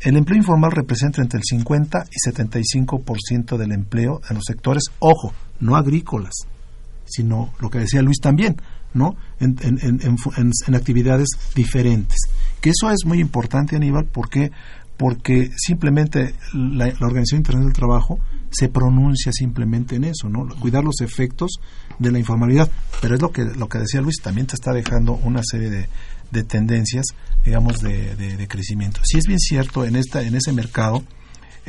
el 0.00 0.16
empleo 0.16 0.38
informal 0.38 0.70
representa 0.70 1.22
entre 1.22 1.38
el 1.38 1.44
50 1.44 2.04
y 2.08 2.30
75% 2.30 3.56
del 3.56 3.72
empleo 3.72 4.20
en 4.30 4.36
los 4.36 4.44
sectores, 4.44 4.84
ojo, 5.00 5.32
no 5.58 5.74
agrícolas, 5.74 6.46
sino 7.10 7.52
lo 7.60 7.70
que 7.70 7.78
decía 7.78 8.02
Luis 8.02 8.18
también, 8.20 8.56
¿no? 8.94 9.16
En, 9.40 9.56
en, 9.60 10.74
actividades 10.74 11.28
diferentes. 11.54 12.18
Que 12.60 12.70
eso 12.70 12.90
es 12.90 13.04
muy 13.04 13.20
importante, 13.20 13.76
Aníbal, 13.76 14.06
porque 14.06 14.50
porque 14.96 15.48
simplemente 15.56 16.34
la, 16.52 16.86
Organización 17.00 17.38
Internacional 17.38 17.66
del 17.66 17.72
Trabajo 17.72 18.18
se 18.50 18.68
pronuncia 18.68 19.30
simplemente 19.32 19.94
en 19.94 20.04
eso, 20.04 20.28
¿no? 20.28 20.48
Cuidar 20.58 20.82
los 20.82 21.00
efectos 21.00 21.52
de 22.00 22.10
la 22.10 22.18
informalidad. 22.18 22.68
Pero 23.00 23.14
es 23.14 23.22
lo 23.22 23.30
que, 23.30 23.44
lo 23.44 23.68
que 23.68 23.78
decía 23.78 24.00
Luis, 24.00 24.16
también 24.20 24.48
te 24.48 24.56
está 24.56 24.72
dejando 24.72 25.12
una 25.22 25.40
serie 25.44 25.70
de, 25.70 25.88
de 26.32 26.42
tendencias, 26.42 27.06
digamos, 27.44 27.80
de, 27.80 28.16
de, 28.16 28.36
de, 28.36 28.48
crecimiento. 28.48 29.00
Si 29.04 29.18
es 29.18 29.24
bien 29.28 29.38
cierto, 29.38 29.84
en, 29.84 29.94
esta, 29.94 30.22
en 30.22 30.34
ese 30.34 30.52
mercado 30.52 31.04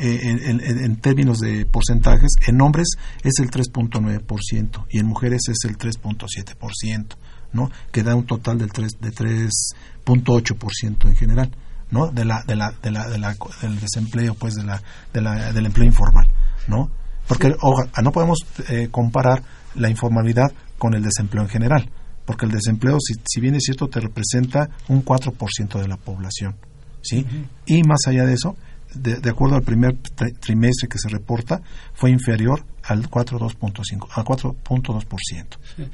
eh, 0.02 0.50
en, 0.50 0.96
términos 0.96 1.40
de 1.40 1.66
porcentajes, 1.66 2.30
en 2.46 2.60
hombres 2.60 2.88
es 3.22 3.38
el 3.38 3.50
3.9% 3.50 4.86
y 4.90 4.98
en 4.98 5.06
mujeres 5.06 5.42
es 5.48 5.58
el 5.68 5.76
3.7%, 5.76 7.16
¿no? 7.52 7.70
Que 7.92 8.02
da 8.02 8.14
un 8.14 8.24
total 8.24 8.58
del 8.58 8.72
3, 8.72 8.92
de 9.00 9.10
3.8% 9.10 11.04
en 11.06 11.16
general, 11.16 11.50
¿no? 11.90 12.08
De 12.08 12.24
la, 12.24 12.42
de 12.46 12.56
la, 12.56 12.72
de 12.82 12.90
la, 12.90 13.08
de 13.08 13.18
la, 13.18 13.36
del 13.60 13.78
desempleo, 13.78 14.34
pues, 14.34 14.54
de 14.54 14.64
la, 14.64 14.82
de 15.12 15.20
la, 15.20 15.52
del 15.52 15.66
empleo 15.66 15.86
informal, 15.86 16.28
¿no? 16.66 16.90
Porque 17.28 17.54
no 18.02 18.12
podemos 18.12 18.38
eh, 18.68 18.88
comparar 18.90 19.42
la 19.74 19.90
informalidad 19.90 20.52
con 20.78 20.94
el 20.94 21.02
desempleo 21.02 21.42
en 21.42 21.48
general, 21.48 21.90
porque 22.24 22.46
el 22.46 22.52
desempleo, 22.52 22.96
si, 23.00 23.14
si 23.24 23.40
bien 23.40 23.54
es 23.54 23.62
cierto, 23.64 23.88
te 23.88 24.00
representa 24.00 24.70
un 24.88 25.04
4% 25.04 25.80
de 25.80 25.88
la 25.88 25.96
población, 25.96 26.56
¿sí? 27.02 27.26
Y 27.66 27.82
más 27.82 28.00
allá 28.06 28.24
de 28.24 28.34
eso, 28.34 28.56
de, 28.94 29.30
acuerdo 29.30 29.56
al 29.56 29.62
primer 29.62 29.96
trimestre 30.40 30.88
que 30.88 30.98
se 30.98 31.08
reporta, 31.08 31.62
fue 31.94 32.10
inferior 32.10 32.64
al 32.82 33.08
4.2.5, 33.08 34.08
al 34.10 34.24
4.2%. 34.24 35.46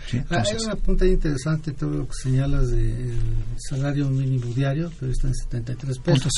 Sí. 0.07 0.23
Ah, 0.31 0.43
hay 0.47 0.65
una 0.65 0.77
punta 0.77 1.07
interesante 1.07 1.73
todo 1.73 1.91
lo 1.91 2.07
que 2.07 2.15
señalas 2.23 2.71
del 2.71 3.19
salario 3.57 4.09
mínimo 4.09 4.47
diario, 4.55 4.91
pero 4.99 5.13
está 5.13 5.29
en 5.29 5.35
73 5.35 5.99
pesos. 5.99 6.33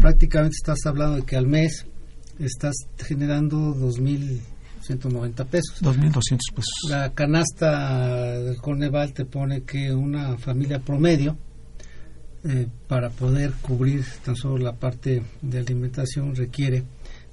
Prácticamente 0.00 0.56
estás 0.56 0.78
hablando 0.84 1.16
de 1.16 1.22
que 1.22 1.36
al 1.36 1.46
mes 1.46 1.86
estás 2.38 2.74
generando 2.98 3.74
2.190 3.74 5.46
pesos. 5.46 5.82
2.200 5.82 6.20
pesos. 6.54 6.90
La 6.90 7.12
canasta 7.14 8.38
del 8.38 8.56
Corneval 8.58 9.12
te 9.12 9.24
pone 9.24 9.62
que 9.62 9.92
una 9.92 10.36
familia 10.38 10.80
promedio 10.80 11.36
eh, 12.44 12.66
para 12.86 13.10
poder 13.10 13.52
cubrir 13.62 14.04
tan 14.24 14.36
solo 14.36 14.58
la 14.58 14.72
parte 14.72 15.22
de 15.42 15.58
alimentación 15.58 16.34
requiere 16.34 16.84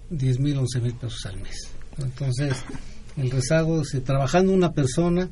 10 0.10 0.40
mil, 0.40 0.58
11 0.58 0.82
mil 0.82 0.94
pesos 0.96 1.26
al 1.26 1.42
mes. 1.42 1.70
Entonces, 1.98 2.58
el 3.18 3.32
rezago, 3.32 3.84
si 3.84 4.02
trabajando 4.02 4.52
una 4.52 4.74
persona, 4.74 5.30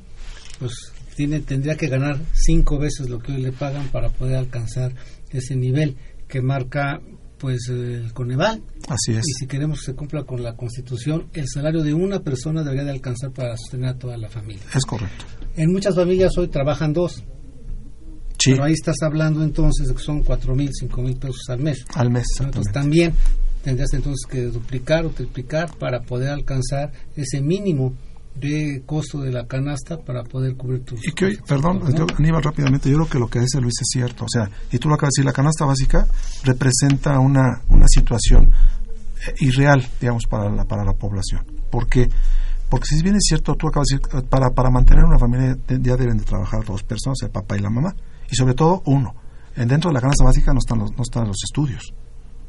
pues 0.59 0.73
tiene, 1.15 1.41
tendría 1.41 1.75
que 1.75 1.87
ganar 1.87 2.19
cinco 2.33 2.77
veces 2.77 3.09
lo 3.09 3.19
que 3.19 3.33
hoy 3.33 3.41
le 3.41 3.51
pagan 3.51 3.87
para 3.89 4.09
poder 4.09 4.35
alcanzar 4.35 4.93
ese 5.31 5.55
nivel 5.55 5.97
que 6.27 6.41
marca 6.41 7.01
pues 7.37 7.67
el 7.67 8.13
Coneval. 8.13 8.63
Así 8.87 9.11
es. 9.11 9.23
Y 9.27 9.33
si 9.33 9.47
queremos 9.47 9.79
que 9.79 9.87
se 9.87 9.95
cumpla 9.95 10.23
con 10.23 10.41
la 10.41 10.55
Constitución, 10.55 11.27
el 11.33 11.45
salario 11.47 11.83
de 11.83 11.93
una 11.93 12.21
persona 12.21 12.63
debería 12.63 12.85
de 12.85 12.91
alcanzar 12.91 13.31
para 13.31 13.57
sostener 13.57 13.89
a 13.89 13.97
toda 13.97 14.15
la 14.15 14.29
familia. 14.29 14.63
Es 14.73 14.85
correcto. 14.85 15.25
En 15.57 15.73
muchas 15.73 15.93
familias 15.93 16.37
hoy 16.37 16.47
trabajan 16.47 16.93
dos. 16.93 17.23
Pero 18.45 18.63
ahí 18.63 18.73
estás 18.73 18.97
hablando 19.01 19.43
entonces 19.43 19.87
de 19.87 19.95
que 19.95 20.01
son 20.01 20.23
cuatro 20.23 20.55
mil, 20.55 20.69
cinco 20.73 21.01
mil 21.01 21.15
pesos 21.15 21.43
al 21.49 21.59
mes. 21.59 21.83
Al 21.95 22.09
mes, 22.09 22.25
Entonces 22.39 22.71
también 22.73 23.13
tendrías 23.63 23.93
entonces 23.93 24.25
que 24.29 24.41
duplicar 24.43 25.05
o 25.05 25.09
triplicar 25.09 25.75
para 25.77 26.01
poder 26.01 26.29
alcanzar 26.29 26.91
ese 27.15 27.41
mínimo 27.41 27.93
de 28.35 28.81
costo 28.85 29.21
de 29.21 29.31
la 29.31 29.45
canasta 29.45 29.97
para 29.97 30.23
poder 30.23 30.55
cubrir 30.55 30.83
tus 30.83 31.07
y 31.07 31.11
que 31.11 31.25
hoy, 31.25 31.39
perdón 31.47 31.81
Aníbal 32.17 32.41
rápidamente 32.41 32.89
yo 32.89 32.95
creo 32.95 33.09
que 33.09 33.19
lo 33.19 33.27
que 33.27 33.39
dice 33.39 33.61
Luis 33.61 33.75
es 33.79 33.87
cierto. 33.91 34.25
O 34.25 34.27
sea 34.27 34.49
y 34.71 34.79
tú 34.79 34.89
lo 34.89 34.95
acabas 34.95 35.11
de 35.15 35.19
decir 35.19 35.25
la 35.25 35.33
canasta 35.33 35.65
básica 35.65 36.07
representa 36.43 37.19
una 37.19 37.61
una 37.69 37.85
situación 37.87 38.49
eh, 39.27 39.33
irreal 39.41 39.87
digamos 40.01 40.23
para 40.27 40.49
la 40.49 40.65
para 40.65 40.83
la 40.83 40.93
población. 40.93 41.45
Porque 41.69 42.09
porque 42.69 42.87
si 42.87 43.03
bien 43.03 43.15
es 43.15 43.23
cierto 43.27 43.53
tú 43.55 43.67
acabas 43.67 43.87
de 43.89 43.97
decir 43.97 44.27
para 44.29 44.49
para 44.49 44.71
mantener 44.71 45.05
una 45.05 45.19
familia 45.19 45.55
ya 45.67 45.95
deben 45.95 46.17
de 46.17 46.23
trabajar 46.23 46.65
dos 46.65 46.81
personas 46.81 47.19
el 47.21 47.29
papá 47.29 47.55
y 47.55 47.59
la 47.59 47.69
mamá 47.69 47.95
y 48.33 48.35
sobre 48.35 48.55
todo, 48.55 48.81
uno, 48.87 49.13
dentro 49.55 49.91
de 49.91 49.93
la 49.93 50.01
canasta 50.01 50.23
básica 50.23 50.53
no 50.53 50.57
están 50.57 50.79
los, 50.79 50.91
no 50.97 51.03
están 51.03 51.27
los 51.27 51.37
estudios, 51.43 51.93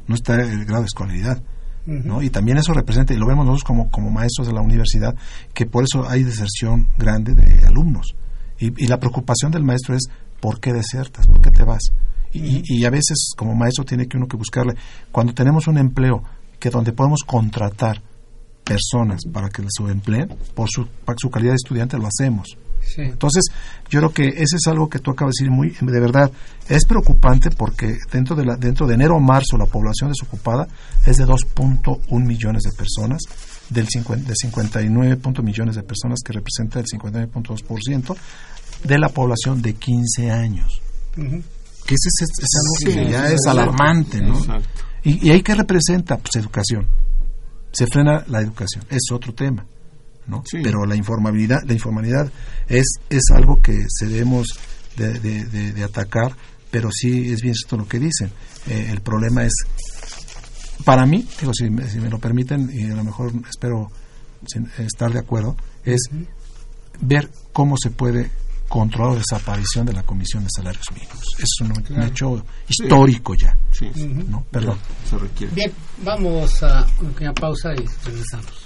no 0.07 0.15
está 0.15 0.33
el 0.33 0.65
grado 0.65 0.81
de 0.81 0.87
escolaridad. 0.87 1.43
¿no? 1.85 2.23
Y 2.23 2.31
también 2.31 2.57
eso 2.57 2.73
representa, 2.73 3.13
y 3.13 3.17
lo 3.17 3.27
vemos 3.27 3.45
nosotros 3.45 3.65
como, 3.65 3.91
como 3.91 4.09
maestros 4.09 4.47
de 4.47 4.53
la 4.53 4.61
universidad, 4.61 5.15
que 5.53 5.67
por 5.67 5.83
eso 5.83 6.09
hay 6.09 6.23
deserción 6.23 6.89
grande 6.97 7.35
de 7.35 7.67
alumnos. 7.67 8.15
Y, 8.57 8.87
la 8.87 8.99
preocupación 8.99 9.51
del 9.51 9.63
maestro 9.63 9.93
es, 9.95 10.07
¿por 10.39 10.59
qué 10.59 10.73
desertas? 10.73 11.27
¿Por 11.27 11.39
qué 11.39 11.51
te 11.51 11.63
vas? 11.63 11.83
Y, 12.31 12.63
y, 12.65 12.83
a 12.85 12.89
veces 12.89 13.33
como 13.37 13.53
maestro 13.53 13.85
tiene 13.85 14.07
que 14.07 14.17
uno 14.17 14.27
que 14.27 14.37
buscarle, 14.37 14.73
cuando 15.11 15.35
tenemos 15.35 15.67
un 15.67 15.77
empleo 15.77 16.23
que 16.59 16.71
donde 16.71 16.93
podemos 16.93 17.21
contratar 17.23 18.01
personas 18.63 19.21
para 19.31 19.49
que 19.49 19.61
se 19.61 19.83
empleen, 19.83 20.35
por 20.55 20.67
su, 20.67 20.87
por 21.05 21.13
su 21.19 21.29
calidad 21.29 21.51
de 21.51 21.57
estudiante 21.57 21.95
lo 21.99 22.07
hacemos. 22.07 22.57
Entonces, 22.97 23.43
yo 23.89 23.99
creo 23.99 24.13
que 24.13 24.27
ese 24.27 24.57
es 24.57 24.67
algo 24.67 24.89
que 24.89 24.99
tú 24.99 25.11
acabas 25.11 25.33
de 25.35 25.45
decir 25.45 25.51
muy, 25.51 25.69
de 25.69 25.99
verdad, 25.99 26.31
es 26.67 26.85
preocupante 26.85 27.49
porque 27.51 27.97
dentro 28.11 28.35
de, 28.35 28.45
la, 28.45 28.55
dentro 28.55 28.87
de 28.87 28.95
enero 28.95 29.15
o 29.15 29.19
marzo 29.19 29.57
la 29.57 29.65
población 29.65 30.09
desocupada 30.09 30.67
es 31.05 31.17
de 31.17 31.25
2.1 31.25 32.25
millones 32.25 32.63
de 32.63 32.71
personas, 32.71 33.21
del 33.69 33.85
de 33.87 34.35
59 34.35 35.19
millones 35.43 35.75
de 35.75 35.83
personas 35.83 36.19
que 36.23 36.33
representa 36.33 36.79
el 36.79 36.85
59.2% 36.85 38.15
de 38.83 38.99
la 38.99 39.09
población 39.09 39.61
de 39.61 39.73
15 39.73 40.31
años. 40.31 40.81
Que 41.15 41.93
ese 41.93 42.09
es, 42.23 42.85
algo 42.87 43.05
que 43.05 43.11
ya 43.11 43.31
es 43.31 43.45
alarmante, 43.47 44.21
¿no? 44.21 44.39
Y, 45.03 45.27
y 45.27 45.31
ahí 45.31 45.41
que 45.41 45.53
representa? 45.53 46.17
Pues 46.17 46.35
educación. 46.35 46.87
Se 47.71 47.85
frena 47.87 48.23
la 48.27 48.41
educación, 48.41 48.85
es 48.89 49.03
otro 49.11 49.33
tema. 49.33 49.65
Pero 50.51 50.85
la 50.85 50.95
informalidad, 50.95 51.59
la 51.65 51.73
informalidad 51.73 52.31
es, 52.67 52.99
es 53.09 53.23
algo 53.33 53.61
que 53.61 53.85
se 53.87 54.07
debemos 54.07 54.47
de, 54.97 55.19
de, 55.19 55.83
atacar, 55.83 56.35
pero 56.71 56.89
sí 56.91 57.31
es 57.31 57.41
bien 57.41 57.53
cierto 57.53 57.77
lo 57.77 57.87
que 57.87 57.99
dicen. 57.99 58.31
Eh, 58.67 58.89
el 58.91 59.01
problema 59.01 59.43
es, 59.43 59.53
para 60.83 61.05
mí, 61.05 61.27
digo, 61.39 61.53
si, 61.53 61.69
me 61.69 62.09
lo 62.09 62.19
permiten, 62.19 62.69
y 62.71 62.89
a 62.89 62.95
lo 62.95 63.03
mejor 63.03 63.31
espero 63.49 63.91
estar 64.77 65.11
de 65.11 65.19
acuerdo, 65.19 65.55
es 65.83 66.09
ver 67.01 67.29
cómo 67.51 67.75
se 67.77 67.91
puede 67.91 68.29
controlar 68.67 69.13
la 69.13 69.19
desaparición 69.19 69.85
de 69.85 69.93
la 69.93 70.03
Comisión 70.03 70.43
de 70.43 70.49
Salarios 70.55 70.85
Mínimos. 70.93 71.23
Es 71.37 71.49
un, 71.61 72.03
hecho 72.03 72.43
histórico 72.67 73.35
ya. 73.35 73.55
Perdón. 74.51 74.77
Bien, 75.53 75.71
vamos 76.03 76.63
a 76.63 76.85
una 76.99 77.33
pausa 77.33 77.73
y 77.73 77.85
regresamos. 78.05 78.64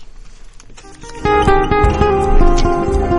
Thank 2.61 3.13
you. 3.13 3.18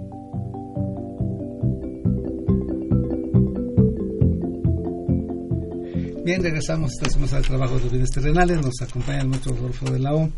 Bien, 6.23 6.43
regresamos 6.43 6.91
esta 6.91 7.09
semana 7.09 7.37
al 7.37 7.43
trabajo 7.43 7.77
de 7.77 7.81
los 7.81 7.91
bienes 7.91 8.11
terrenales. 8.11 8.61
Nos 8.61 8.79
acompaña 8.79 9.21
el 9.21 9.27
maestro 9.27 9.55
Rodolfo 9.55 9.89
de 9.89 9.97
la 9.97 10.13
O 10.13 10.29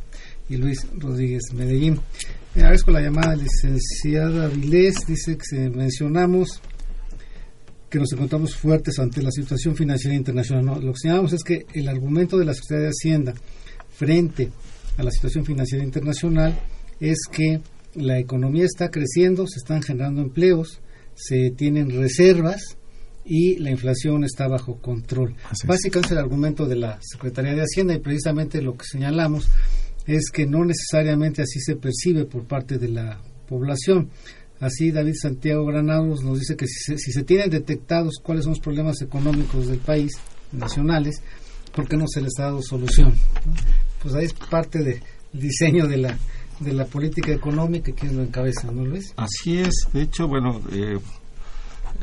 y 0.47 0.55
Luis 0.55 0.87
Rodríguez 0.97 1.41
Medellín. 1.53 1.99
Me 2.55 2.61
agradezco 2.61 2.91
la 2.91 3.01
llamada 3.01 3.35
licenciada 3.35 4.47
Vilés. 4.47 4.95
Dice 5.05 5.37
que 5.37 5.69
mencionamos 5.69 6.61
que 7.89 7.99
nos 7.99 8.13
encontramos 8.13 8.55
fuertes 8.55 8.97
ante 8.97 9.21
la 9.21 9.29
situación 9.31 9.75
financiera 9.75 10.15
internacional. 10.15 10.81
Lo 10.81 10.93
que 10.93 10.99
señalamos 10.99 11.33
es 11.33 11.43
que 11.43 11.65
el 11.73 11.89
argumento 11.89 12.37
de 12.37 12.45
la 12.45 12.53
Secretaría 12.53 12.85
de 12.85 12.91
Hacienda 12.91 13.33
frente 13.89 14.51
a 14.97 15.03
la 15.03 15.11
situación 15.11 15.43
financiera 15.43 15.83
internacional 15.83 16.57
es 17.01 17.17
que 17.29 17.59
la 17.95 18.19
economía 18.19 18.63
está 18.63 18.89
creciendo, 18.89 19.47
se 19.47 19.59
están 19.59 19.83
generando 19.83 20.21
empleos, 20.21 20.79
se 21.13 21.51
tienen 21.51 21.89
reservas 21.89 22.77
y 23.25 23.57
la 23.57 23.71
inflación 23.71 24.23
está 24.23 24.47
bajo 24.47 24.77
control. 24.77 25.35
Básicamente 25.65 26.13
el 26.13 26.19
argumento 26.19 26.65
de 26.65 26.75
la 26.75 26.99
Secretaría 27.01 27.53
de 27.53 27.61
Hacienda 27.61 27.93
y 27.93 27.99
precisamente 27.99 28.61
lo 28.61 28.75
que 28.75 28.85
señalamos 28.85 29.49
es 30.05 30.29
que 30.31 30.45
no 30.45 30.65
necesariamente 30.65 31.41
así 31.41 31.59
se 31.59 31.75
percibe 31.75 32.25
por 32.25 32.43
parte 32.45 32.77
de 32.77 32.89
la 32.89 33.21
población. 33.47 34.09
Así 34.59 34.91
David 34.91 35.15
Santiago 35.21 35.65
Granados 35.65 36.23
nos 36.23 36.39
dice 36.39 36.55
que 36.55 36.67
si 36.67 36.97
se, 36.97 37.23
tienen 37.23 37.49
detectados 37.49 38.19
cuáles 38.21 38.43
son 38.45 38.53
los 38.53 38.59
problemas 38.59 39.01
económicos 39.01 39.67
del 39.67 39.79
país, 39.79 40.13
nacionales, 40.51 41.21
¿por 41.73 41.87
qué 41.87 41.97
no 41.97 42.05
se 42.07 42.21
les 42.21 42.37
ha 42.39 42.43
dado 42.43 42.61
solución? 42.61 43.13
Pues 44.01 44.13
ahí 44.13 44.25
es 44.25 44.33
parte 44.33 44.83
del 44.83 45.01
diseño 45.33 45.87
de 45.87 45.97
la, 45.97 46.17
de 46.59 46.73
la 46.73 46.85
política 46.85 47.31
económica 47.31 47.91
que 47.91 48.07
lo 48.07 48.21
encabeza, 48.21 48.71
¿no 48.71 48.85
Luis? 48.85 49.13
Así 49.17 49.57
es, 49.57 49.87
de 49.91 50.03
hecho, 50.03 50.27
bueno, 50.27 50.61
eh, 50.71 50.97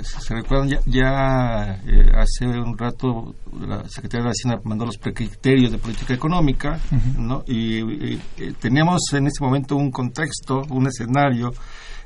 se 0.02 0.34
recuerdan 0.34 0.68
ya, 0.86 1.80
eh, 1.86 2.10
hace 2.14 2.46
un 2.46 2.76
rato 2.76 3.34
la 3.60 3.88
Secretaría 3.88 4.26
de 4.26 4.30
Hacienda 4.30 4.60
mandó 4.64 4.86
los 4.86 4.98
precriterios 4.98 5.72
de 5.72 5.78
política 5.78 6.14
económica, 6.14 6.78
¿no? 7.18 7.42
Y, 7.46 8.14
eh, 8.14 8.54
teníamos 8.60 9.00
en 9.12 9.26
ese 9.26 9.42
momento 9.42 9.76
un 9.76 9.90
contexto, 9.90 10.62
un 10.70 10.86
escenario 10.86 11.52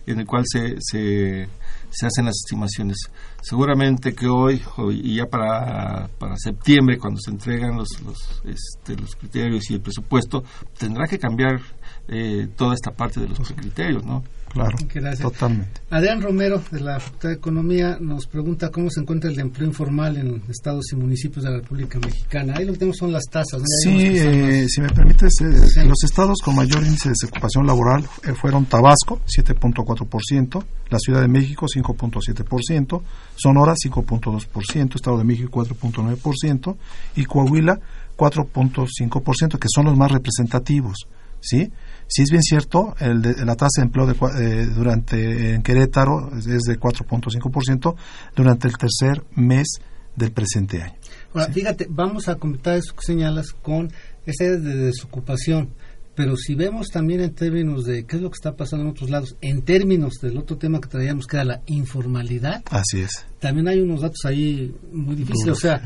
en 0.07 0.20
el 0.20 0.26
cual 0.26 0.45
se, 0.47 0.76
se, 0.80 1.49
se 1.90 2.07
hacen 2.07 2.26
las 2.26 2.36
estimaciones. 2.45 2.97
Seguramente 3.40 4.14
que 4.14 4.26
hoy, 4.26 4.62
y 4.90 5.16
ya 5.16 5.26
para, 5.26 6.09
para 6.18 6.36
septiembre, 6.36 6.99
cuando 6.99 7.20
se 7.20 7.30
entregan 7.30 7.76
los, 7.76 7.88
los, 8.03 8.42
este, 8.45 8.97
los 9.01 9.14
criterios 9.16 9.70
y 9.70 9.74
el 9.74 9.80
presupuesto, 9.80 10.45
tendrá 10.78 11.07
que 11.07 11.18
cambiar 11.18 11.61
eh, 12.09 12.49
toda 12.57 12.74
esta 12.74 12.90
parte 12.90 13.20
de 13.20 13.28
los 13.28 13.38
criterios, 13.53 14.05
¿no? 14.05 14.22
Claro, 14.55 14.76
totalmente. 15.20 15.80
Adrián 15.90 16.22
Romero, 16.22 16.62
de 16.70 16.80
la 16.80 17.00
Facultad 17.00 17.28
de 17.30 17.34
Economía, 17.34 17.98
nos 18.00 18.28
pregunta 18.28 18.70
cómo 18.70 18.88
se 18.88 19.00
encuentra 19.00 19.28
el 19.28 19.40
empleo 19.40 19.66
informal 19.66 20.16
en 20.16 20.42
estados 20.48 20.92
y 20.92 20.96
municipios 20.96 21.44
de 21.44 21.50
la 21.50 21.57
República 21.57 21.98
Mexicana. 21.98 22.55
Ahí 22.57 22.64
lo 22.64 22.72
que 22.72 22.78
tenemos 22.78 22.96
son 22.96 23.12
las 23.12 23.24
tasas. 23.24 23.61
Sí, 23.82 24.16
eh, 24.16 24.66
si 24.68 24.80
me 24.80 24.88
permites, 24.90 25.32
eh, 25.40 25.84
los 25.84 26.05
estados 26.05 26.38
con 26.40 26.55
mayor 26.55 26.84
índice 26.84 27.09
de 27.09 27.14
desocupación 27.20 27.66
laboral 27.66 28.05
eh, 28.22 28.32
fueron 28.32 28.66
Tabasco, 28.66 29.20
7.4%, 29.26 30.64
la 30.88 30.98
Ciudad 31.00 31.20
de 31.20 31.28
México, 31.28 31.66
5.7%, 31.66 33.02
Sonora, 33.34 33.74
5.2%, 33.74 34.94
Estado 34.94 35.18
de 35.18 35.24
México, 35.24 35.64
4.9%, 35.64 36.76
y 37.16 37.24
Coahuila, 37.24 37.80
4.5%, 38.16 39.59
que 39.59 39.68
son 39.68 39.86
los 39.86 39.96
más 39.96 40.12
representativos. 40.12 41.09
¿sí? 41.44 41.70
Si 42.07 42.22
es 42.22 42.30
bien 42.30 42.42
cierto, 42.42 42.94
el 43.00 43.22
la 43.22 43.57
tasa 43.57 43.80
de 43.80 43.82
empleo 43.82 44.07
de, 44.07 44.14
eh, 44.14 44.66
durante 44.66 45.55
en 45.55 45.62
Querétaro 45.62 46.30
es 46.36 46.44
de 46.44 46.78
4.5% 46.78 47.94
durante 48.36 48.68
el 48.68 48.76
tercer 48.76 49.24
mes 49.34 49.78
del 50.14 50.32
presente 50.32 50.82
año. 50.82 50.94
Ahora, 51.32 51.52
fíjate, 51.52 51.86
vamos 51.90 52.28
a 52.28 52.36
completar 52.36 52.76
eso 52.76 52.94
que 52.94 53.05
señalas 53.05 53.52
con 53.52 53.90
ese 54.26 54.59
de 54.59 54.76
desocupación, 54.76 55.70
pero 56.14 56.36
si 56.36 56.55
vemos 56.55 56.88
también 56.88 57.20
en 57.20 57.34
términos 57.34 57.84
de 57.84 58.05
qué 58.05 58.16
es 58.16 58.22
lo 58.22 58.30
que 58.30 58.36
está 58.36 58.55
pasando 58.55 58.84
en 58.84 58.92
otros 58.92 59.11
lados, 59.11 59.36
en 59.40 59.62
términos 59.62 60.14
del 60.20 60.38
otro 60.38 60.57
tema 60.57 60.80
que 60.80 60.88
traíamos, 60.88 61.26
que 61.26 61.36
era 61.36 61.44
la 61.44 61.62
informalidad, 61.66 62.62
así 62.70 63.00
es. 63.00 63.26
También 63.40 63.66
hay 63.68 63.80
unos 63.80 64.02
datos 64.02 64.20
ahí 64.24 64.74
muy 64.92 65.16
difíciles, 65.16 65.57
o 65.57 65.61
sea, 65.61 65.82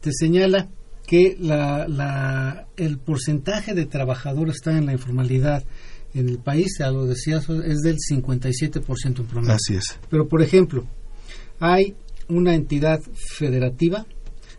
te 0.00 0.10
señala 0.12 0.68
que 1.10 1.36
la, 1.40 2.68
el 2.76 2.98
porcentaje 2.98 3.74
de 3.74 3.84
trabajadores 3.84 4.54
que 4.54 4.58
están 4.58 4.76
en 4.76 4.86
la 4.86 4.92
informalidad 4.92 5.64
en 6.14 6.28
el 6.28 6.38
país, 6.38 6.76
ya 6.78 6.92
lo 6.92 7.04
decías, 7.04 7.48
es 7.48 7.80
del 7.80 7.96
57% 7.96 9.18
en 9.18 9.26
promedio. 9.26 9.54
Así 9.54 9.74
es. 9.74 9.98
Pero, 10.08 10.28
por 10.28 10.40
ejemplo, 10.40 10.86
hay 11.58 11.96
una 12.28 12.54
entidad 12.54 13.00
federativa 13.36 14.06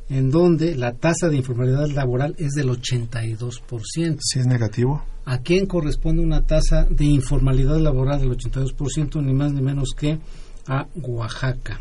en 0.09 0.29
donde 0.29 0.75
la 0.75 0.91
tasa 0.91 1.29
de 1.29 1.37
informalidad 1.37 1.87
laboral 1.87 2.35
es 2.37 2.51
del 2.51 2.67
82%. 2.67 4.17
Sí, 4.19 4.39
es 4.39 4.45
negativo. 4.45 5.05
¿A 5.23 5.37
quién 5.37 5.67
corresponde 5.67 6.21
una 6.21 6.45
tasa 6.45 6.83
de 6.83 7.05
informalidad 7.05 7.77
laboral 7.77 8.19
del 8.19 8.31
82%? 8.31 9.23
Ni 9.23 9.33
más 9.33 9.53
ni 9.53 9.61
menos 9.61 9.91
que 9.97 10.19
a 10.67 10.85
Oaxaca. 11.01 11.79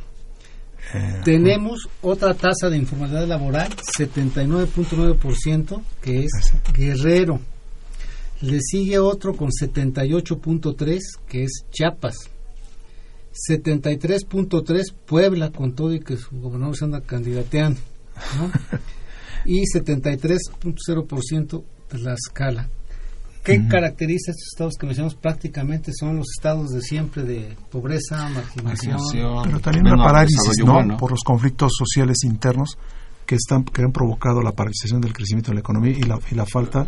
Eh, 0.93 1.21
Tenemos 1.25 1.89
otra 2.03 2.35
tasa 2.35 2.69
de 2.69 2.77
informalidad 2.77 3.27
laboral, 3.27 3.71
79.9%, 3.99 5.83
que 6.03 6.25
es 6.25 6.31
Guerrero. 6.75 7.41
Le 8.41 8.61
sigue 8.61 8.99
otro 8.99 9.35
con 9.35 9.51
78.3, 9.51 10.99
que 11.29 11.45
es 11.45 11.65
Chiapas. 11.71 12.17
73.3 13.49 14.93
Puebla, 15.07 15.51
con 15.51 15.75
todo 15.75 15.95
y 15.95 16.01
que 16.01 16.17
su 16.17 16.41
gobernador 16.41 16.77
se 16.77 16.87
anda 16.87 17.01
candidateando. 17.01 17.79
y 19.45 19.63
73.0% 19.63 21.65
Tlaxcala. 21.89 22.69
¿Qué 23.43 23.67
caracteriza 23.69 24.33
estos 24.33 24.49
estados 24.53 24.75
que 24.79 24.87
mencionamos? 24.87 25.15
Prácticamente 25.15 25.93
son 25.99 26.17
los 26.17 26.27
estados 26.37 26.71
de 26.71 26.83
siempre 26.83 27.23
de 27.23 27.57
pobreza, 27.71 28.29
marginación. 28.29 29.43
Pero 29.45 29.61
también 29.61 29.87
una 29.87 30.05
parálisis, 30.05 30.65
¿no? 30.65 30.97
Por 30.97 31.13
los 31.13 31.21
conflictos 31.25 31.73
sociales 31.77 32.19
internos 32.25 32.77
que 33.31 33.37
están 33.37 33.63
que 33.63 33.83
han 33.83 33.93
provocado 33.93 34.43
la 34.43 34.51
paralización 34.51 35.01
del 35.01 35.13
crecimiento 35.13 35.53
de 35.53 35.55
la 35.55 35.61
economía 35.61 35.93
y 35.93 36.03
la, 36.03 36.19
y 36.33 36.35
la 36.35 36.45
falta 36.47 36.85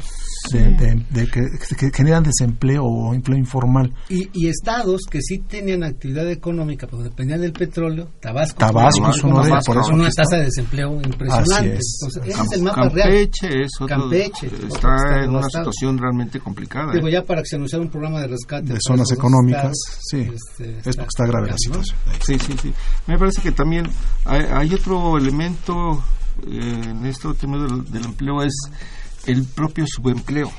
de, 0.50 1.28
que, 1.28 1.90
generan 1.94 2.24
desempleo 2.24 2.82
o 2.82 3.14
empleo 3.14 3.38
informal. 3.38 3.94
Y, 4.08 4.48
estados 4.48 5.02
que 5.08 5.20
sí 5.22 5.38
tenían 5.38 5.84
actividad 5.84 6.28
económica, 6.28 6.88
pero 6.88 7.04
dependían 7.04 7.42
del 7.42 7.52
petróleo, 7.52 8.08
Tabasco, 8.20 8.58
Tabasco 8.58 9.08
es 9.08 9.22
uno 9.22 9.44
de 9.44 9.52
por 9.64 9.76
una 9.92 10.10
tasa 10.10 10.38
de 10.38 10.44
desempleo 10.46 11.00
impresionante. 11.00 11.74
Es. 11.74 11.98
Entonces, 12.02 12.34
ese 12.34 12.42
es 12.42 12.52
el 12.54 12.62
mapa 12.62 12.82
Campeche 12.82 13.48
real. 13.48 13.62
Es 13.62 13.70
Campeche 13.86 14.46
está 14.66 15.22
en 15.22 15.30
una 15.30 15.44
situación 15.44 15.96
realmente 15.96 16.40
complicada. 16.40 16.92
Digo, 16.92 17.06
¿eh? 17.06 17.12
ya 17.12 17.22
para 17.22 17.42
que 17.42 17.46
se 17.46 17.56
anunciara 17.56 17.84
un 17.84 17.90
programa 17.90 18.20
de 18.20 18.26
rescate 18.26 18.72
de 18.72 18.78
zonas 18.84 19.12
económicas, 19.12 19.74
sí, 20.10 20.22
este, 20.22 20.78
es 20.78 20.96
porque 20.96 21.08
está 21.08 21.24
grave 21.24 21.50
la 21.50 21.56
situación. 21.56 21.96
Sí, 22.20 22.36
sí, 22.40 22.54
sí. 22.60 22.74
Me 23.06 23.16
parece 23.16 23.40
que 23.40 23.52
también 23.52 23.88
hay, 24.24 24.42
hay 24.50 24.74
otro 24.74 25.16
elemento 25.16 26.02
en 26.46 27.04
este 27.06 27.32
tema 27.34 27.58
del, 27.58 28.04
empleo 28.04 28.42
es 28.42 28.54
el 29.26 29.44
propio 29.44 29.84
subempleo. 29.86 30.50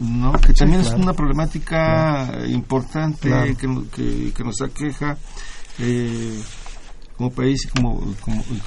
¿no? 0.00 0.32
que 0.32 0.52
también 0.52 0.80
es 0.80 0.92
una 0.92 1.12
problemática 1.12 2.30
importante 2.46 3.56
que, 3.56 4.32
que, 4.32 4.44
nos 4.44 4.60
aqueja 4.62 5.18
eh, 5.80 6.40
como 7.16 7.32
país 7.32 7.64
y 7.64 7.68
como, 7.68 8.14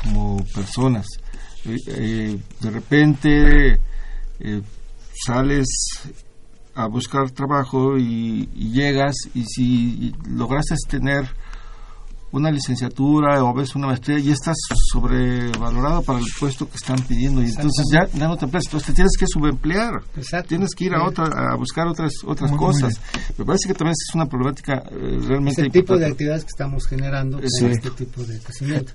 como, 0.04 0.44
personas. 0.54 1.08
Eh, 1.66 1.78
eh, 1.88 2.40
de 2.60 2.70
repente 2.70 3.80
sales 5.26 5.68
a 6.76 6.88
buscar 6.88 7.32
trabajo 7.32 7.98
y, 7.98 8.50
y, 8.54 8.72
llegas 8.72 9.16
y 9.34 9.46
si 9.46 10.14
lograste 10.28 10.76
tener 10.90 11.30
una 12.34 12.50
licenciatura 12.50 13.44
o 13.44 13.50
a 13.50 13.54
veces 13.54 13.76
una 13.76 13.88
maestría 13.88 14.18
y 14.18 14.32
estás 14.32 14.58
sobrevalorado 14.92 16.02
para 16.02 16.18
el 16.18 16.26
puesto 16.40 16.68
que 16.68 16.78
están 16.78 17.00
pidiendo. 17.08 17.44
Y 17.44 17.46
entonces 17.46 17.86
ya, 17.92 18.28
no 18.28 18.36
te 18.36 18.46
emplazas, 18.46 18.68
entonces 18.68 18.88
te 18.88 18.94
tienes 18.94 19.14
que 19.18 19.28
subemplear, 19.28 20.02
tienes 20.48 20.74
que 20.76 20.86
ir 20.86 20.96
a 20.96 21.08
otra 21.08 21.26
a 21.26 21.56
buscar 21.56 21.88
otras 21.88 22.12
otras 22.26 22.52
cosas. 22.54 23.00
Me 23.38 23.46
parece 23.46 23.68
que 23.68 23.76
también 23.76 23.94
es 23.94 24.16
una 24.16 24.26
problemática 24.26 24.84
eh, 24.92 25.20
realmente 25.28 25.62
el 25.62 25.72
tipo 25.72 25.96
de 25.96 26.08
actividades 26.08 26.44
que 26.44 26.50
estamos 26.50 26.88
generando 26.88 27.38
con 27.38 27.72
este 27.72 27.92
tipo 27.92 28.24
de 28.24 28.40
crecimiento. 28.40 28.94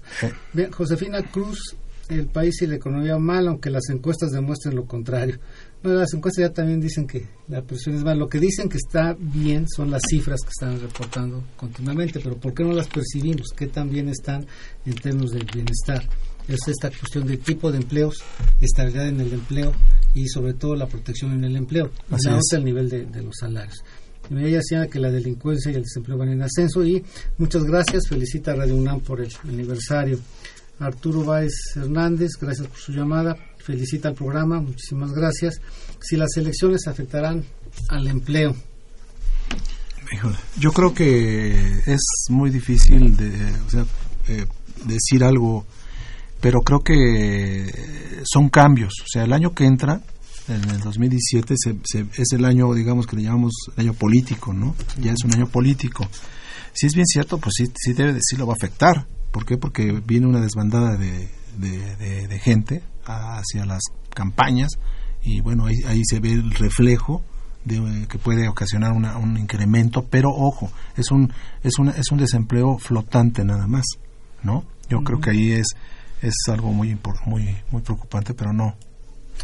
Bien, 0.52 0.72
Josefina 0.72 1.22
Cruz 1.22 1.76
el 2.08 2.26
país 2.26 2.60
y 2.62 2.66
la 2.66 2.76
economía 2.76 3.18
mal, 3.18 3.48
aunque 3.48 3.70
las 3.70 3.88
encuestas 3.90 4.30
demuestren 4.30 4.76
lo 4.76 4.86
contrario. 4.86 5.38
las 5.82 6.12
encuestas 6.14 6.42
ya 6.42 6.52
también 6.52 6.80
dicen 6.80 7.06
que 7.06 7.26
la 7.48 7.62
presión 7.62 7.96
es 7.96 8.04
mal. 8.04 8.18
Lo 8.18 8.28
que 8.28 8.40
dicen 8.40 8.68
que 8.68 8.78
está 8.78 9.16
bien 9.18 9.66
son 9.68 9.90
las 9.90 10.02
cifras 10.08 10.40
que 10.40 10.50
están 10.50 10.80
reportando 10.80 11.44
continuamente, 11.56 12.20
pero 12.20 12.36
¿por 12.36 12.54
qué 12.54 12.64
no 12.64 12.72
las 12.72 12.88
percibimos? 12.88 13.48
¿Qué 13.56 13.66
tan 13.66 13.90
bien 13.90 14.08
están 14.08 14.46
en 14.86 14.94
términos 14.94 15.30
del 15.30 15.44
bienestar? 15.44 16.02
Es 16.46 16.60
esta 16.66 16.88
cuestión 16.88 17.26
de 17.26 17.36
tipo 17.36 17.70
de 17.70 17.78
empleos, 17.78 18.22
estabilidad 18.60 19.08
en 19.08 19.20
el 19.20 19.34
empleo 19.34 19.72
y 20.14 20.26
sobre 20.28 20.54
todo 20.54 20.74
la 20.76 20.86
protección 20.86 21.32
en 21.32 21.44
el 21.44 21.56
empleo. 21.56 21.90
Así 22.10 22.28
la 22.28 22.40
el 22.52 22.64
nivel 22.64 22.88
de, 22.88 23.04
de 23.04 23.22
los 23.22 23.36
salarios. 23.38 23.84
Ella 24.30 24.58
decía 24.58 24.86
que 24.88 24.98
la 24.98 25.10
delincuencia 25.10 25.72
y 25.72 25.76
el 25.76 25.82
desempleo 25.82 26.18
van 26.18 26.28
en 26.30 26.42
ascenso 26.42 26.84
y 26.84 27.02
muchas 27.38 27.64
gracias, 27.64 28.08
felicita 28.08 28.52
a 28.52 28.56
Radio 28.56 28.76
UNAM 28.76 29.00
por 29.00 29.20
el 29.20 29.30
aniversario. 29.44 30.18
Arturo 30.80 31.24
Báez 31.24 31.52
Hernández, 31.76 32.32
gracias 32.40 32.68
por 32.68 32.78
su 32.78 32.92
llamada, 32.92 33.36
felicita 33.58 34.08
al 34.08 34.14
programa, 34.14 34.60
muchísimas 34.60 35.12
gracias. 35.12 35.60
Si 36.00 36.16
las 36.16 36.36
elecciones 36.36 36.86
afectarán 36.86 37.44
al 37.88 38.06
empleo. 38.06 38.54
Yo 40.58 40.72
creo 40.72 40.94
que 40.94 41.82
es 41.86 42.00
muy 42.30 42.50
difícil 42.50 43.16
de, 43.16 43.28
eh, 44.28 44.46
decir 44.86 45.22
algo, 45.22 45.66
pero 46.40 46.60
creo 46.60 46.80
que 46.80 47.70
son 48.24 48.48
cambios. 48.48 48.94
O 49.02 49.06
sea, 49.06 49.24
el 49.24 49.32
año 49.32 49.54
que 49.54 49.64
entra 49.64 50.00
en 50.48 50.70
el 50.70 50.80
2017 50.80 51.54
es 52.16 52.32
el 52.32 52.44
año, 52.44 52.72
digamos, 52.72 53.06
que 53.06 53.16
le 53.16 53.22
llamamos 53.22 53.52
el 53.76 53.86
año 53.86 53.94
político, 53.94 54.52
¿no? 54.54 54.74
Ya 54.98 55.12
es 55.12 55.24
un 55.24 55.34
año 55.34 55.46
político. 55.46 56.08
Si 56.72 56.86
es 56.86 56.94
bien 56.94 57.06
cierto, 57.06 57.38
pues 57.38 57.54
sí, 57.58 57.64
sí 57.76 57.92
debe, 57.92 58.18
sí 58.22 58.36
lo 58.36 58.46
va 58.46 58.54
a 58.54 58.56
afectar. 58.56 59.06
¿Por 59.30 59.44
qué? 59.44 59.56
Porque 59.58 60.02
viene 60.04 60.26
una 60.26 60.40
desbandada 60.40 60.96
de, 60.96 61.28
de, 61.58 62.38
gente 62.38 62.82
hacia 63.04 63.66
las 63.66 63.82
campañas 64.14 64.70
y 65.22 65.40
bueno, 65.40 65.66
ahí, 65.66 65.76
ahí 65.86 66.02
se 66.04 66.20
ve 66.20 66.32
el 66.32 66.52
reflejo 66.52 67.22
de, 67.64 68.06
que 68.08 68.18
puede 68.18 68.48
ocasionar 68.48 68.92
un 68.92 69.36
incremento, 69.36 70.04
pero 70.08 70.30
ojo, 70.30 70.70
es 70.96 71.10
un, 71.10 71.32
es, 71.62 71.78
un, 71.78 71.88
es 71.88 72.10
un 72.10 72.18
desempleo 72.18 72.78
flotante 72.78 73.44
nada 73.44 73.66
más, 73.66 73.84
¿no? 74.42 74.64
Yo 74.88 75.02
creo 75.02 75.20
que 75.20 75.30
ahí 75.30 75.52
es, 75.52 75.66
es 76.22 76.34
algo 76.48 76.72
muy, 76.72 76.98
muy, 77.26 77.56
muy 77.70 77.82
preocupante, 77.82 78.34
pero 78.34 78.52
no, 78.52 78.74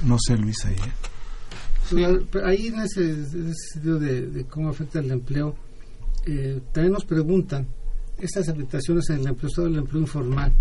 no 0.04 0.16
sé, 0.18 0.36
Luis, 0.36 0.64
ahí. 0.64 0.76
¿eh? 0.76 2.26
ahí 2.44 2.68
en 2.68 2.80
ese, 2.80 3.52
sentido 3.72 3.98
de, 3.98 4.46
cómo 4.48 4.70
afecta 4.70 5.00
el 5.00 5.10
empleo, 5.10 5.54
eh, 6.26 6.60
también 6.72 6.94
nos 6.94 7.04
preguntan, 7.04 7.66
estas 8.18 8.48
afectaciones 8.48 9.08
en 9.10 9.20
el 9.20 9.26
empleo, 9.28 9.50
todo 9.54 9.66
el 9.66 9.76
empleo 9.76 10.00
informal, 10.02 10.52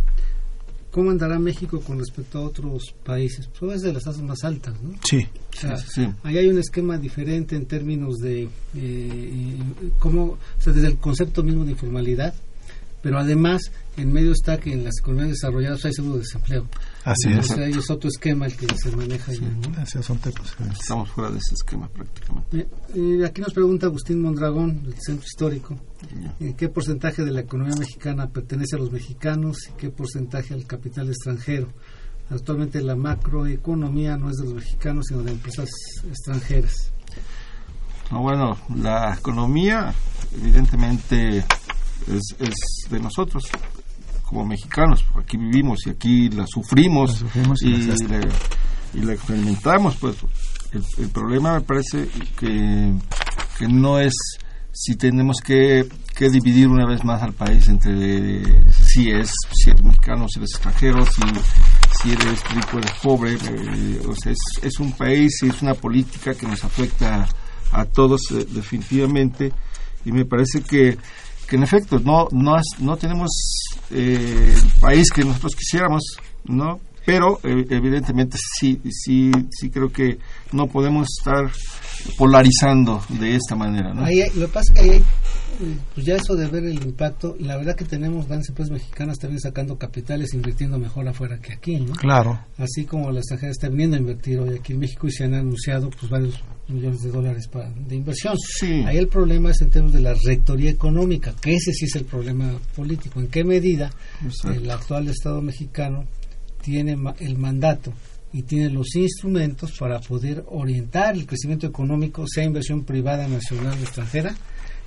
¿cómo 0.92 1.12
andará 1.12 1.40
México 1.40 1.82
con 1.82 2.00
respecto 2.00 2.40
a 2.40 2.42
otros 2.42 2.94
países? 3.04 3.50
Pues, 3.60 3.82
de 3.82 3.94
las 3.94 4.04
tasas 4.04 4.22
más 4.22 4.44
altas, 4.44 4.76
¿no? 4.82 4.94
Sí. 5.04 5.28
Ahí 6.24 6.38
hay 6.38 6.48
un 6.48 6.60
esquema 6.60 6.98
diferente 6.98 7.56
en 7.56 7.66
términos 7.66 8.20
de 8.20 8.50
eh, 8.76 9.58
cómo, 10.00 10.24
o 10.24 10.38
sea, 10.62 10.74
desde 10.74 10.88
el 10.88 10.98
concepto 10.98 11.44
mismo 11.44 11.66
de 11.66 11.72
informalidad, 11.72 12.34
pero 13.04 13.20
además 13.20 13.62
en 13.98 14.12
medio 14.12 14.32
está 14.32 14.58
que 14.58 14.74
en 14.74 14.86
las 14.86 14.98
economías 15.00 15.32
desarrolladas 15.32 15.84
hay 15.86 15.94
seguro 15.94 16.16
de 16.16 16.22
desempleo. 16.22 16.66
Así 17.04 17.30
es. 17.32 17.52
O 17.52 17.56
sea, 17.56 17.68
es 17.68 17.90
otro 17.92 18.10
esquema 18.10 18.46
el 18.46 18.56
que 18.56 18.66
se 18.76 18.96
maneja 18.96 19.34
ya, 19.34 19.86
Estamos 20.72 21.10
fuera 21.12 21.30
de 21.30 21.38
ese 21.38 21.54
esquema 21.54 21.88
prácticamente. 21.90 22.68
y 22.96 23.22
aquí 23.24 23.42
nos 23.42 23.54
pregunta 23.54 23.88
Agustín 23.88 24.22
Mondragón, 24.22 24.84
del 24.84 24.96
Centro 25.00 25.26
Histórico, 25.26 25.78
¿en 26.40 26.54
¿qué 26.54 26.70
porcentaje 26.70 27.24
de 27.24 27.32
la 27.32 27.42
economía 27.42 27.76
mexicana 27.76 28.30
pertenece 28.30 28.78
a 28.78 28.80
los 28.80 28.90
mexicanos 28.92 29.58
y 29.70 29.74
qué 29.74 29.90
porcentaje 29.90 30.54
al 30.54 30.66
capital 30.66 31.10
extranjero? 31.10 31.68
Actualmente 32.30 32.82
la 32.82 32.96
macroeconomía 32.96 34.18
no 34.18 34.30
es 34.30 34.38
de 34.38 34.46
los 34.46 34.54
mexicanos, 34.54 35.08
sino 35.10 35.24
de 35.24 35.32
empresas 35.32 35.70
extranjeras. 36.08 36.94
bueno, 38.10 38.58
la 38.74 39.14
economía 39.14 39.94
evidentemente 40.34 41.44
es, 42.08 42.36
es 42.40 42.90
de 42.90 43.00
nosotros 43.00 43.44
como 44.24 44.46
mexicanos, 44.46 45.06
aquí 45.16 45.38
vivimos 45.38 45.86
y 45.86 45.92
aquí 45.92 46.30
la 46.30 46.46
sufrimos, 46.48 47.24
y, 47.62 49.02
la, 49.02 49.14
experimentamos, 49.14 49.96
pues. 49.98 50.18
El, 50.98 51.10
problema 51.10 51.54
me 51.54 51.62
parece 51.62 52.08
que, 52.36 52.94
que 53.60 53.68
no 53.68 54.00
es 54.00 54.14
si 54.72 54.96
tenemos 54.96 55.38
que, 55.46 55.88
que, 56.16 56.32
dividir 56.32 56.68
una 56.68 56.88
vez 56.88 57.04
más 57.04 57.22
al 57.22 57.34
país 57.34 57.68
entre 57.68 58.44
si 58.72 59.12
es 59.12 59.32
si 59.52 59.70
eres 59.70 59.84
mexicano, 59.84 60.26
si 60.28 60.40
eres 60.40 60.54
extranjero, 60.54 61.06
si, 61.06 61.22
si 62.02 62.12
eres 62.12 62.44
rico, 62.56 62.80
eres 62.80 62.92
pobre, 63.04 63.34
eh, 63.34 64.02
o 64.08 64.16
sea, 64.16 64.32
es, 64.32 64.40
es, 64.64 64.80
un 64.80 64.94
país 64.94 65.44
y 65.44 65.50
es 65.50 65.62
una 65.62 65.76
política 65.76 66.34
que 66.34 66.48
nos 66.48 66.64
afecta 66.64 67.28
a 67.72 67.86
todos 67.86 68.22
eh, 68.32 68.48
definitivamente. 68.50 69.54
Y 70.06 70.12
me 70.12 70.26
parece 70.26 70.62
que 70.62 70.98
en 71.56 71.64
efecto 71.64 72.00
no 72.00 72.28
no 72.32 72.56
no 72.80 72.98
tenemos 72.98 73.30
eh, 73.92 74.54
el 74.56 74.80
país 74.80 75.10
que 75.12 75.24
nosotros 75.24 75.56
quisiéramos 75.56 76.04
no 76.46 76.80
pero 77.06 77.40
eh, 77.44 77.66
evidentemente 77.70 78.38
sí 78.60 78.80
sí 78.90 79.32
sí 79.52 79.70
creo 79.70 79.90
que 79.90 80.18
no 80.52 80.68
podemos 80.68 81.08
estar 81.20 81.52
polarizando 82.18 83.04
de 83.10 83.36
esta 83.36 83.56
manera 83.56 83.94
¿no? 83.94 84.06
ahí, 84.06 84.24
lo 84.36 84.48
que 84.48 84.54
pasa 84.54 84.74
es 84.74 84.80
que 84.80 84.92
hay, 84.92 85.04
pues 85.94 86.06
ya 86.06 86.16
eso 86.16 86.36
de 86.36 86.48
ver 86.48 86.66
el 86.66 86.84
impacto 86.84 87.36
la 87.40 87.58
verdad 87.58 87.76
que 87.76 87.86
tenemos 87.86 88.28
grandes 88.28 88.50
empresas 88.50 88.72
mexicanas 88.72 89.18
también 89.20 89.40
sacando 89.40 89.78
capitales 89.78 90.34
invirtiendo 90.34 90.78
mejor 90.78 91.08
afuera 91.08 91.40
que 91.40 91.54
aquí 91.54 91.78
¿no? 91.78 91.94
claro 91.94 92.40
así 92.58 92.86
como 92.86 93.12
la 93.12 93.20
extranjera 93.20 93.52
está 93.52 93.70
viniendo 93.70 93.96
a 93.96 94.00
invertir 94.00 94.40
hoy 94.40 94.58
aquí 94.58 94.74
en 94.74 94.80
México 94.80 95.08
y 95.08 95.12
se 95.12 95.26
han 95.26 95.34
anunciado 95.34 95.90
pues 95.90 96.10
varios 96.10 96.44
millones 96.68 97.02
de 97.02 97.12
dólares 97.12 97.48
para, 97.48 97.70
de 97.70 97.96
inversión. 97.96 98.36
Ahí 98.86 98.98
el 98.98 99.08
problema 99.08 99.52
es 99.52 99.62
en 99.62 99.70
términos 99.70 99.94
de 99.94 100.02
la 100.02 100.14
rectoría 100.14 100.72
económica, 100.72 101.34
que 101.42 101.56
ese 101.56 101.72
sí 101.74 101.86
es 101.86 101.96
el 101.96 102.06
problema 102.06 102.52
político. 102.76 103.20
¿En 103.20 103.28
qué 103.28 103.44
medida 103.44 103.92
el 104.46 104.70
actual 104.70 105.08
Estado 105.08 105.42
mexicano 105.42 106.06
tiene 106.62 106.98
el 107.20 107.38
mandato 107.38 107.94
y 108.32 108.44
tiene 108.44 108.70
los 108.70 108.96
instrumentos 108.96 109.74
para 109.78 110.00
poder 110.00 110.44
orientar 110.48 111.16
el 111.16 111.28
crecimiento 111.28 111.68
económico, 111.68 112.26
sea 112.28 112.44
inversión 112.44 112.84
privada, 112.84 113.28
nacional 113.28 113.78
o 113.80 113.84
extranjera, 113.84 114.36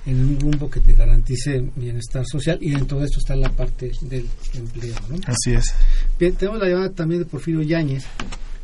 en 0.07 0.19
un 0.19 0.39
rumbo 0.39 0.69
que 0.69 0.79
te 0.79 0.93
garantice 0.93 1.69
bienestar 1.75 2.25
social 2.25 2.57
y 2.61 2.71
dentro 2.71 2.99
de 2.99 3.05
esto 3.05 3.19
está 3.19 3.35
la 3.35 3.49
parte 3.49 3.91
del 4.01 4.25
empleo. 4.55 4.95
Así 5.25 5.53
es. 5.53 5.65
Bien, 6.17 6.33
tenemos 6.35 6.59
la 6.59 6.69
llamada 6.69 6.91
también 6.91 7.21
de 7.21 7.25
Porfirio 7.25 7.61
Yáñez 7.61 8.05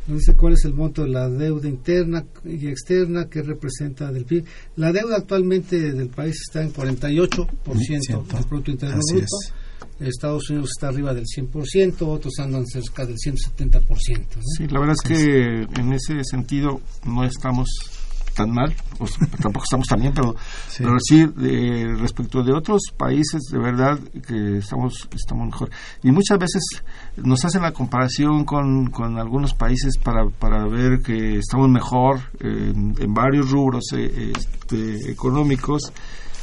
nos 0.06 0.18
dice 0.18 0.34
cuál 0.34 0.52
es 0.52 0.64
el 0.64 0.74
monto 0.74 1.02
de 1.02 1.08
la 1.08 1.28
deuda 1.28 1.68
interna 1.68 2.24
y 2.44 2.68
externa 2.68 3.28
que 3.28 3.42
representa 3.42 4.12
del 4.12 4.24
PIB. 4.24 4.44
La 4.76 4.92
deuda 4.92 5.16
actualmente 5.16 5.92
del 5.92 6.08
país 6.08 6.36
está 6.46 6.62
en 6.62 6.72
48% 6.72 8.26
del 8.26 8.44
Producto 8.46 8.70
Interno 8.70 9.00
Bruto. 9.10 9.26
Estados 10.00 10.50
Unidos 10.50 10.70
está 10.76 10.88
arriba 10.88 11.14
del 11.14 11.24
100%, 11.24 12.02
otros 12.02 12.34
andan 12.38 12.66
cerca 12.66 13.06
del 13.06 13.16
170%. 13.16 13.82
Sí, 14.56 14.66
la 14.68 14.80
verdad 14.80 14.96
es 15.02 15.08
que 15.08 15.80
en 15.80 15.92
ese 15.92 16.22
sentido 16.24 16.80
no 17.06 17.24
estamos 17.24 17.68
tan 18.34 18.50
mal, 18.50 18.74
tampoco 19.42 19.64
estamos 19.64 19.86
tan 19.86 20.00
bien, 20.00 20.12
pero 20.14 20.34
sí, 20.68 20.82
pero 20.82 20.96
sí 21.00 21.26
eh, 21.42 21.94
respecto 21.98 22.42
de 22.42 22.52
otros 22.52 22.82
países, 22.96 23.42
de 23.50 23.58
verdad 23.58 23.98
que 24.26 24.58
estamos, 24.58 25.08
estamos 25.14 25.46
mejor. 25.46 25.70
Y 26.02 26.10
muchas 26.10 26.38
veces 26.38 26.62
nos 27.16 27.44
hacen 27.44 27.62
la 27.62 27.72
comparación 27.72 28.44
con, 28.44 28.90
con 28.90 29.18
algunos 29.18 29.54
países 29.54 29.96
para, 29.98 30.26
para 30.28 30.66
ver 30.66 31.00
que 31.00 31.38
estamos 31.38 31.68
mejor 31.68 32.20
en, 32.40 32.94
varios 33.14 33.50
rubros 33.50 33.84
eh, 33.92 34.32
este, 34.36 35.10
económicos 35.10 35.92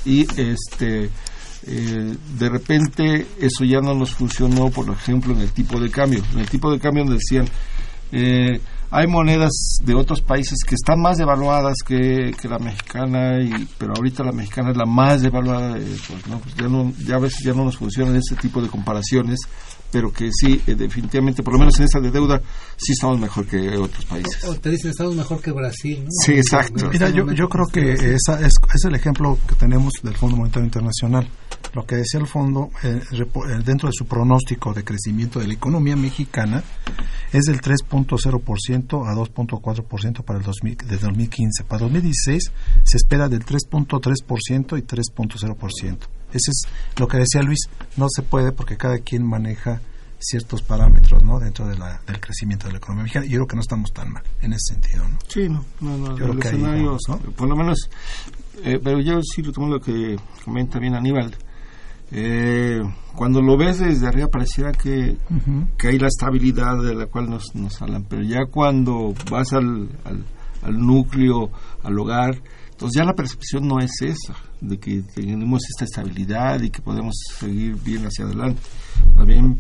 y 0.06 0.22
este 0.40 1.10
eh, 1.68 2.16
de 2.40 2.50
repente 2.50 3.28
eso 3.40 3.64
ya 3.64 3.82
no 3.82 3.94
nos 3.94 4.16
funcionó, 4.16 4.70
por 4.72 4.90
ejemplo, 4.90 5.34
en 5.34 5.42
el 5.42 5.52
tipo 5.52 5.80
de 5.80 5.92
cambio. 5.92 6.24
En 6.34 6.40
el 6.40 6.50
tipo 6.50 6.72
de 6.72 6.80
cambio 6.80 7.06
decían, 7.06 7.46
eh, 8.12 8.60
hay 8.94 9.08
monedas 9.08 9.78
de 9.82 9.96
otros 9.96 10.22
países 10.22 10.60
que 10.68 10.76
están 10.76 11.00
más 11.00 11.18
devaluadas 11.18 11.78
que, 11.86 12.36
la 12.44 12.60
mexicana, 12.60 13.42
y, 13.42 13.66
pero 13.78 13.94
ahorita 13.96 14.22
la 14.22 14.34
mexicana 14.34 14.72
es 14.72 14.78
la 14.78 14.86
más 14.86 15.22
devaluada. 15.22 15.76
pues, 15.76 16.28
¿no? 16.28 16.40
Pues 16.40 16.56
ya, 16.56 16.68
no, 16.68 16.92
ya 17.08 17.16
a 17.16 17.20
veces 17.20 17.40
ya 17.42 17.54
no 17.54 17.64
nos 17.64 17.78
funcionan 17.78 18.18
ese 18.18 18.36
tipo 18.36 18.62
de 18.62 18.68
comparaciones, 18.68 19.40
pero 19.92 20.12
que 20.12 20.30
sí, 20.32 20.62
eh, 20.68 20.76
definitivamente, 20.76 21.44
por 21.44 21.54
lo 21.54 21.60
menos 21.60 21.78
en 21.80 21.86
esta 21.86 22.00
de 22.00 22.12
deuda, 22.12 22.42
sí 22.78 22.94
estamos 22.94 23.20
mejor 23.20 23.46
que 23.46 23.78
otros 23.78 24.06
países. 24.06 24.44
O, 24.46 24.56
te 24.56 24.70
dicen, 24.70 24.92
estamos 24.92 25.16
mejor 25.16 25.42
que 25.42 25.52
Brasil. 25.52 26.04
¿no? 26.04 26.10
Sí, 26.26 26.34
exacto. 26.34 26.90
Mira, 26.92 27.10
yo, 27.10 27.32
yo 27.32 27.50
creo 27.50 27.68
que 27.68 27.92
esa 27.92 28.40
es, 28.40 28.54
es 28.74 28.86
el 28.86 28.96
ejemplo 28.96 29.38
que 29.48 29.56
tenemos 29.56 29.94
del 30.02 30.16
Fondo 30.16 30.38
Monetario 30.38 30.66
Internacional. 30.66 31.28
Lo 31.74 31.86
que 31.86 31.96
decía 31.96 32.20
el 32.20 32.28
fondo, 32.28 32.70
eh, 32.84 33.02
eh, 33.12 33.62
dentro 33.64 33.88
de 33.88 33.94
su 33.94 34.06
pronóstico 34.06 34.74
de 34.74 34.84
crecimiento 34.84 35.40
de 35.40 35.48
la 35.48 35.54
economía 35.54 35.96
mexicana, 35.96 36.64
es 37.32 37.46
del 37.46 37.62
3.0% 37.62 39.08
a 39.08 39.16
2.4% 39.16 40.24
para 40.24 40.40
el 40.40 40.46
2000, 40.46 40.78
2015. 41.02 41.64
Para 41.64 41.84
2016 41.84 42.52
se 42.84 42.98
espera 42.98 43.30
del 43.30 43.46
3.3% 43.46 44.78
y 44.78 44.82
3.0%. 44.82 45.98
Ese 46.34 46.52
es 46.52 46.64
lo 46.98 47.08
que 47.08 47.18
decía 47.18 47.42
Luis, 47.42 47.60
no 47.98 48.08
se 48.10 48.22
puede 48.22 48.52
porque 48.52 48.78
cada 48.78 49.00
quien 49.00 49.26
maneja 49.26 49.82
ciertos 50.22 50.62
parámetros 50.62 51.24
¿no? 51.24 51.40
dentro 51.40 51.68
de 51.68 51.78
la, 51.78 52.00
del 52.06 52.20
crecimiento 52.20 52.68
de 52.68 52.74
la 52.74 52.78
economía 52.78 53.04
mexicana. 53.04 53.26
Yo 53.26 53.38
creo 53.38 53.48
que 53.48 53.56
no 53.56 53.62
estamos 53.62 53.92
tan 53.92 54.12
mal 54.12 54.24
en 54.42 54.54
ese 54.54 54.74
sentido. 54.74 55.08
¿no? 55.08 55.18
Sí, 55.28 55.50
no, 55.50 55.66
no, 55.82 55.98
no 55.98 56.18
Yo 56.18 56.26
creo 56.26 56.34
el 56.34 56.40
que 56.40 56.48
ahí 56.48 56.56
escenario, 56.56 56.86
vamos, 56.86 57.02
¿no? 57.08 57.18
por 57.32 57.50
lo 57.50 57.56
menos, 57.56 57.90
eh, 58.64 58.80
pero 58.84 59.00
yo 59.02 59.20
sí 59.22 59.42
retomo 59.42 59.68
lo 59.68 59.80
que 59.80 60.18
comenta 60.46 60.80
bien 60.80 60.96
Aníbal. 60.96 61.36
Eh, 62.14 62.82
cuando 63.16 63.42
lo 63.42 63.58
ves 63.58 63.80
desde 63.80 64.06
arriba 64.06 64.28
pareciera 64.28 64.74
que, 64.74 65.18
que 65.78 65.88
hay 65.88 65.98
la 65.98 66.08
estabilidad 66.08 66.78
de 66.84 66.94
la 66.94 67.06
cual 67.06 67.30
nos, 67.30 67.56
nos 67.56 67.82
hablan, 67.82 68.04
pero 68.04 68.22
ya 68.22 68.46
cuando 68.52 69.14
vas 69.30 69.54
al, 69.54 69.90
al, 70.04 70.26
al 70.62 70.78
núcleo, 70.78 71.50
al 71.84 71.98
hogar, 71.98 72.36
entonces 72.72 73.00
ya 73.00 73.06
la 73.06 73.14
percepción 73.14 73.66
no 73.66 73.80
es 73.80 73.92
esa, 74.02 74.36
de 74.62 74.78
que 74.80 75.02
tenemos 75.14 75.62
esta 75.70 75.86
estabilidad 75.86 76.62
y 76.62 76.70
que 76.70 76.82
podemos 76.82 77.16
seguir 77.40 77.76
bien 77.84 78.06
hacia 78.06 78.26
adelante. 78.26 78.62
También 79.18 79.60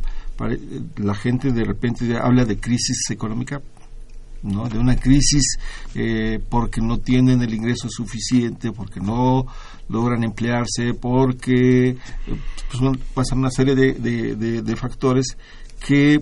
la 0.97 1.13
gente 1.15 1.51
de 1.51 1.63
repente 1.63 2.17
habla 2.17 2.45
de 2.45 2.57
crisis 2.59 3.09
económica, 3.09 3.61
¿no? 4.43 4.67
de 4.69 4.79
una 4.79 4.95
crisis 4.95 5.57
eh, 5.93 6.39
porque 6.49 6.81
no 6.81 6.97
tienen 6.97 7.41
el 7.41 7.53
ingreso 7.53 7.87
suficiente, 7.89 8.71
porque 8.71 8.99
no 8.99 9.45
logran 9.89 10.23
emplearse, 10.23 10.93
porque 10.93 11.89
eh, 11.89 11.97
pues, 12.71 12.97
pasan 13.13 13.39
una 13.39 13.51
serie 13.51 13.75
de- 13.75 14.61
de 14.61 14.75
factores 14.75 15.37
que 15.85 16.21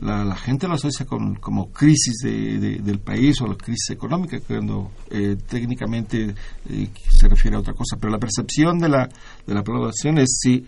la, 0.00 0.24
la 0.24 0.36
gente 0.36 0.66
lo 0.66 0.74
asocia 0.74 1.04
con, 1.06 1.34
como 1.36 1.70
crisis 1.70 2.18
de- 2.22 2.58
de- 2.58 2.78
del 2.78 2.98
país 3.00 3.40
o 3.40 3.46
la 3.46 3.54
crisis 3.54 3.90
económica, 3.90 4.38
cuando 4.46 4.90
eh, 5.10 5.36
técnicamente 5.48 6.34
eh, 6.68 6.88
se 7.08 7.28
refiere 7.28 7.56
a 7.56 7.60
otra 7.60 7.74
cosa. 7.74 7.96
Pero 8.00 8.12
la 8.12 8.18
percepción 8.18 8.78
de 8.78 8.88
la, 8.88 9.08
de 9.46 9.54
la 9.54 9.62
población 9.62 10.18
es 10.18 10.38
sí, 10.40 10.66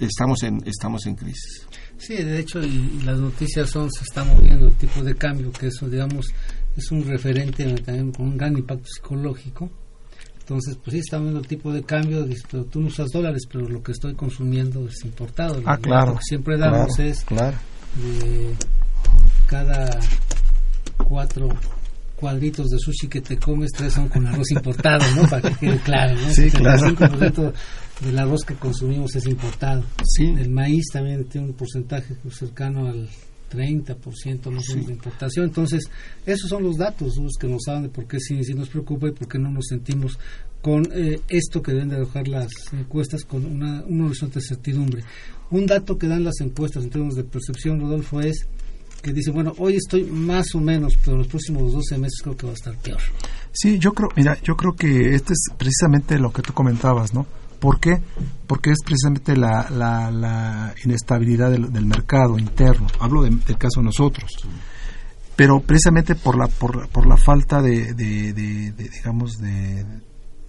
estamos 0.00 0.42
en, 0.42 0.62
estamos 0.66 1.06
en 1.06 1.14
crisis. 1.16 1.66
Sí, 1.98 2.14
de 2.14 2.38
hecho, 2.38 2.60
y, 2.62 2.98
y 3.00 3.02
las 3.04 3.18
noticias 3.18 3.68
son, 3.70 3.90
se 3.90 4.04
está 4.04 4.22
moviendo 4.24 4.66
el 4.68 4.74
tipo 4.74 5.02
de 5.02 5.14
cambio, 5.16 5.50
que 5.50 5.66
eso, 5.66 5.88
digamos, 5.88 6.26
es 6.76 6.92
un 6.92 7.04
referente 7.04 7.64
también 7.82 8.12
con 8.12 8.26
un 8.28 8.36
gran 8.36 8.56
impacto 8.56 8.86
psicológico. 8.86 9.68
Entonces, 10.40 10.76
pues 10.76 10.92
sí, 10.94 10.98
está 11.00 11.18
viendo 11.18 11.40
el 11.40 11.46
tipo 11.46 11.72
de 11.72 11.82
cambio, 11.82 12.22
dices, 12.22 12.44
pero 12.50 12.64
tú 12.64 12.80
no 12.80 12.86
usas 12.86 13.08
dólares, 13.12 13.42
pero 13.52 13.68
lo 13.68 13.82
que 13.82 13.92
estoy 13.92 14.14
consumiendo 14.14 14.86
es 14.86 15.04
importado. 15.04 15.60
Ah, 15.66 15.76
claro. 15.76 16.06
dato 16.12 16.18
que 16.20 16.24
siempre 16.24 16.56
damos 16.56 16.94
claro, 16.96 17.10
es 17.10 17.24
claro. 17.24 17.56
De 17.96 18.54
cada 19.46 19.98
cuatro 20.96 21.48
cuadritos 22.16 22.68
de 22.68 22.78
sushi 22.78 23.08
que 23.08 23.20
te 23.20 23.38
comes, 23.38 23.70
tres 23.76 23.92
son 23.94 24.08
con 24.08 24.26
arroz 24.26 24.50
importado, 24.50 25.04
¿no? 25.14 25.28
Para 25.28 25.48
que 25.48 25.56
quede 25.56 25.78
claro, 25.78 26.14
¿no? 26.20 26.30
Sí, 26.32 26.50
claro. 26.50 26.86
El 26.86 26.96
5% 26.96 27.52
del 28.00 28.18
arroz 28.18 28.42
que 28.44 28.54
consumimos 28.54 29.14
es 29.14 29.26
importado. 29.26 29.84
Sí. 30.04 30.24
El 30.36 30.50
maíz 30.50 30.86
también 30.92 31.24
tiene 31.24 31.48
un 31.48 31.54
porcentaje 31.54 32.16
cercano 32.30 32.88
al 32.88 33.08
30% 33.48 34.50
más 34.50 34.68
o 34.68 34.72
menos 34.72 34.84
Sí. 34.84 34.86
de 34.86 34.92
importación. 34.92 35.46
Entonces, 35.46 35.84
esos 36.26 36.48
son 36.48 36.62
los 36.62 36.76
datos 36.76 37.16
los 37.16 37.34
que 37.38 37.46
nos 37.48 37.66
hablan 37.68 37.84
de 37.84 37.88
por 37.88 38.06
qué 38.06 38.18
sí, 38.20 38.42
sí 38.44 38.54
nos 38.54 38.68
preocupa 38.68 39.08
y 39.08 39.12
por 39.12 39.28
qué 39.28 39.38
no 39.38 39.50
nos 39.50 39.66
sentimos 39.68 40.18
con 40.62 40.88
eh, 40.92 41.20
esto 41.28 41.62
que 41.62 41.72
deben 41.72 41.88
de 41.88 41.96
arrojar 41.96 42.26
las 42.28 42.48
encuestas 42.72 43.24
con 43.24 43.44
una, 43.44 43.82
un 43.86 44.00
horizonte 44.02 44.40
de 44.40 44.46
certidumbre. 44.46 45.02
Un 45.50 45.66
dato 45.66 45.96
que 45.96 46.08
dan 46.08 46.24
las 46.24 46.40
encuestas 46.40 46.84
en 46.84 46.90
términos 46.90 47.14
de 47.14 47.24
percepción, 47.24 47.80
Rodolfo, 47.80 48.20
es 48.20 48.46
que 49.02 49.12
dice, 49.12 49.30
bueno, 49.30 49.52
hoy 49.58 49.76
estoy 49.76 50.02
más 50.04 50.54
o 50.56 50.60
menos, 50.60 50.94
pero 51.04 51.16
los 51.16 51.28
próximos 51.28 51.72
12 51.72 51.98
meses 51.98 52.20
creo 52.22 52.36
que 52.36 52.46
va 52.46 52.52
a 52.52 52.54
estar 52.56 52.76
peor. 52.78 52.98
Sí, 53.52 53.78
yo 53.78 53.92
creo, 53.92 54.08
mira, 54.16 54.36
yo 54.42 54.56
creo 54.56 54.74
que 54.74 55.14
este 55.14 55.32
es 55.34 55.44
precisamente 55.56 56.18
lo 56.18 56.32
que 56.32 56.42
tú 56.42 56.52
comentabas, 56.52 57.14
¿no? 57.14 57.24
¿Por 57.58 57.80
qué? 57.80 58.00
Porque 58.46 58.70
es 58.70 58.78
precisamente 58.84 59.36
la, 59.36 59.68
la, 59.70 60.10
la 60.10 60.74
inestabilidad 60.84 61.50
del, 61.50 61.72
del 61.72 61.86
mercado 61.86 62.38
interno. 62.38 62.86
Hablo 63.00 63.22
de- 63.22 63.30
del 63.30 63.58
caso 63.58 63.80
de 63.80 63.84
nosotros. 63.86 64.30
Pero 65.36 65.60
precisamente 65.60 66.14
por 66.14 66.36
la, 66.36 66.46
por, 66.48 66.88
por 66.88 67.06
la 67.06 67.16
falta 67.16 67.60
de, 67.62 67.94
de, 67.94 68.32
de- 68.32 68.72
de, 68.72 68.88
digamos, 68.88 69.38
de, 69.38 69.84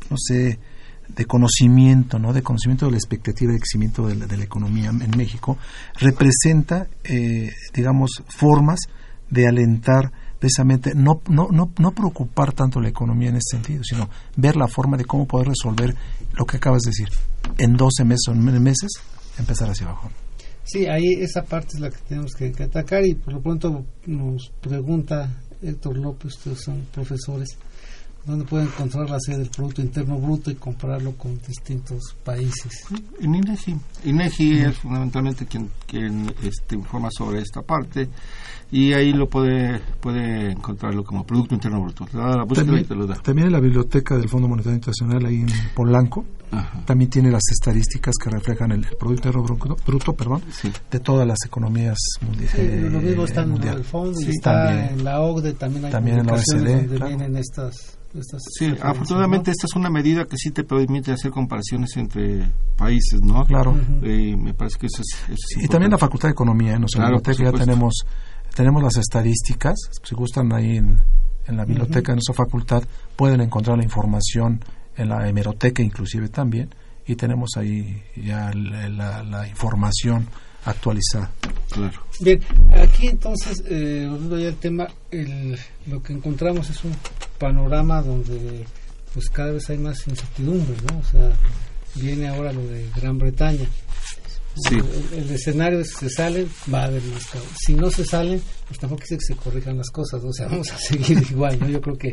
no 0.10 0.18
sé, 0.18 0.60
de 1.08 1.26
conocimiento, 1.26 2.20
¿no? 2.20 2.34
De 2.34 2.42
conocimiento 2.44 2.86
de 2.86 2.92
la 2.92 2.98
expectativa 2.98 3.52
de 3.52 3.60
crecimiento 3.60 4.08
de 4.08 4.16
la, 4.16 4.26
de 4.28 4.38
la 4.38 4.44
economía 4.44 4.90
en 4.90 5.18
México, 5.18 5.58
representa, 5.96 6.88
eh, 7.04 7.52
digamos, 7.74 8.24
formas 8.28 8.80
de 9.30 9.48
alentar 9.48 10.12
precisamente 10.40 10.94
no, 10.96 11.22
no, 11.28 11.50
no, 11.52 11.72
no 11.78 11.92
preocupar 11.92 12.54
tanto 12.54 12.80
la 12.80 12.90
economía 12.90 13.30
en 13.30 13.36
ese 13.36 13.58
sentido, 13.58 13.84
sino 13.84 14.10
ver 14.36 14.56
la 14.56 14.68
forma 14.68 14.98
de 14.98 15.06
cómo 15.06 15.28
poder 15.28 15.50
resolver 15.50 15.96
lo 16.34 16.46
que 16.46 16.58
acabas 16.58 16.82
de 16.84 16.92
decir. 16.92 17.10
En 17.58 17.76
12 17.76 18.06
meses 18.06 18.28
o 18.30 18.32
en 18.32 18.64
meses, 18.64 18.90
empezar 19.38 19.70
hacia 19.70 19.88
abajo. 19.88 20.10
Sí, 20.64 20.86
ahí 20.88 21.14
esa 21.20 21.44
parte 21.44 21.76
es 21.76 21.80
la 21.80 21.90
que 21.90 21.98
tenemos 22.08 22.34
que, 22.34 22.52
que 22.52 22.64
atacar 22.64 23.06
y 23.06 23.16
por 23.16 23.34
lo 23.34 23.42
pronto 23.42 23.86
nos 24.06 24.52
pregunta 24.62 25.30
Héctor 25.62 25.98
López, 25.98 26.36
ustedes 26.38 26.62
son 26.62 26.86
profesores, 26.94 27.58
¿dónde 28.26 28.46
pueden 28.46 28.68
encontrar 28.68 29.10
la 29.10 29.20
sede 29.20 29.40
del 29.40 29.50
Producto 29.50 29.82
Interno 29.82 30.18
Bruto 30.18 30.52
y 30.52 30.56
compararlo 30.56 31.14
con 31.14 31.38
distintos 31.46 32.16
países? 32.24 32.86
En 33.20 33.36
INEGI. 33.36 33.76
INEGI 34.06 34.60
es 34.60 34.78
fundamentalmente 34.78 35.46
quien, 35.46 35.70
quien 35.88 36.34
este, 36.44 36.76
informa 36.76 37.10
sobre 37.12 37.42
esta 37.42 37.62
parte 37.62 38.10
y 38.72 38.94
ahí 38.94 39.14
lo 39.14 39.28
puede 39.28 39.80
puede 40.00 40.52
encontrarlo 40.52 41.04
como 41.04 41.26
Producto 41.26 41.56
Interno 41.56 41.82
Bruto. 41.82 42.06
La 42.14 42.44
búsqueda 42.44 42.80
y 42.80 42.84
te 42.84 42.96
lo 42.96 43.08
da. 43.08 43.16
también 43.16 43.48
en 43.48 43.54
la 43.54 43.60
biblioteca 43.60 44.16
del 44.16 44.30
Fondo 44.30 44.48
Monetario 44.48 44.76
Internacional, 44.76 45.26
ahí 45.26 45.42
en 45.42 45.48
Polanco, 45.74 46.26
Ajá. 46.52 46.82
también 46.86 47.10
tiene 47.10 47.30
las 47.32 47.44
estadísticas 47.52 48.16
que 48.22 48.30
reflejan 48.30 48.72
el, 48.72 48.84
el 48.86 48.98
Producto 48.98 49.28
Interno 49.30 49.44
Bruto, 49.44 49.76
bruto, 49.86 50.14
perdón, 50.14 50.42
Sí. 50.52 50.72
de 50.90 51.00
todas 51.00 51.28
las 51.28 51.38
economías 51.46 51.98
mundi- 52.22 52.48
Sí, 52.48 52.58
eh, 52.62 52.90
lo 52.92 53.00
mismo 53.02 53.24
está 53.26 53.42
en 53.44 53.50
mundial. 53.52 53.78
el 53.78 53.84
fondo 53.84 54.20
y 54.20 54.24
Sí, 54.26 54.30
está 54.32 54.66
también. 54.68 54.90
en 55.00 55.04
la 55.04 55.22
OCDE, 55.22 55.54
también 55.54 55.86
hay 55.86 55.92
También 55.92 56.20
en 56.20 56.26
la 56.28 56.34
OECD, 56.34 56.76
donde 56.76 56.96
claro. 56.96 57.08
vienen 57.08 57.38
estas, 57.38 57.98
estas 58.18 58.42
Sí, 58.58 58.74
afortunadamente 58.82 59.50
¿no? 59.50 59.52
esta 59.52 59.68
es 59.68 59.76
una 59.76 59.90
medida 59.92 60.26
que 60.26 60.38
sí 60.38 60.50
te 60.52 60.64
permite 60.64 61.12
hacer 61.12 61.30
comparaciones 61.32 61.96
entre 61.98 62.50
países, 62.78 63.22
¿no? 63.22 63.46
Claro. 63.46 63.78
Y 64.02 64.36
me 64.36 64.54
parece 64.56 64.78
que 64.80 64.88
eso 64.88 65.02
es, 65.02 65.08
eso 65.26 65.36
es 65.60 65.64
y 65.64 65.68
también 65.68 65.92
la. 65.92 65.98
Facultad 66.00 66.30
de 66.30 66.34
Economía, 66.34 66.74
en 66.74 66.80
nuestra 66.82 67.02
Claro, 67.04 67.18
biblioteca 67.18 67.52
ya 67.52 67.58
tenemos, 67.66 67.94
tenemos 68.56 68.82
las 68.82 68.98
estadísticas, 68.98 69.76
si 70.04 70.16
gustan 70.16 70.52
ahí 70.54 70.78
en, 70.78 71.00
en 71.46 71.58
la 71.58 71.66
biblioteca 71.66 72.12
de 72.12 72.16
nuestra 72.16 72.34
facultad, 72.34 72.84
pueden 73.16 73.42
encontrar 73.42 73.78
la 73.78 73.84
información 73.84 74.64
en 75.00 75.10
la 75.10 75.28
hemeroteca 75.28 75.82
inclusive 75.82 76.30
también, 76.30 76.70
y 77.08 77.16
tenemos 77.16 77.50
ahí 77.58 78.04
ya 78.16 78.52
la, 78.54 78.88
la- 78.90 79.24
la 79.24 79.48
información 79.48 80.28
actualizada. 80.66 81.32
Claro. 81.72 82.00
Bien, 82.22 82.40
aquí 82.78 83.08
entonces, 83.08 83.64
eh, 83.68 84.06
volviendo 84.10 84.38
ya 84.40 84.48
al 84.50 84.56
tema, 84.58 84.88
el- 85.10 85.58
lo 85.88 86.04
que 86.04 86.14
encontramos 86.14 86.70
es 86.70 86.84
un 86.84 86.96
panorama 87.38 88.02
donde 88.02 88.66
pues 89.14 89.30
cada 89.30 89.52
vez 89.54 89.68
hay 89.70 89.78
más 89.80 90.06
incertidumbre, 90.08 90.76
¿no? 90.92 91.00
O 91.00 91.04
sea, 91.04 91.32
viene 91.96 92.28
ahora 92.28 92.52
lo 92.54 92.62
de 92.68 92.88
Gran 92.96 93.18
Bretaña. 93.18 93.66
Sí. 94.56 94.76
El, 94.76 95.20
el 95.20 95.32
escenario 95.32 95.80
es 95.80 95.92
se 95.94 96.10
salen, 96.10 96.50
va 96.74 96.82
a 96.84 96.86
haber 96.86 97.02
más 97.04 97.26
caos. 97.28 97.46
Si 97.66 97.74
no 97.74 97.90
se 97.90 98.04
salen, 98.04 98.42
pues 98.68 98.80
tampoco 98.80 99.04
quiere 99.08 99.20
que 99.20 99.34
se 99.34 99.40
corrijan 99.40 99.78
las 99.78 99.90
cosas, 99.90 100.22
¿no? 100.24 100.30
o 100.30 100.34
sea, 100.34 100.48
vamos 100.52 100.70
a 100.72 100.78
seguir 100.78 101.18
igual, 101.32 101.58
¿no? 101.60 101.70
Yo 101.70 101.80
creo 101.82 101.98
que 101.98 102.10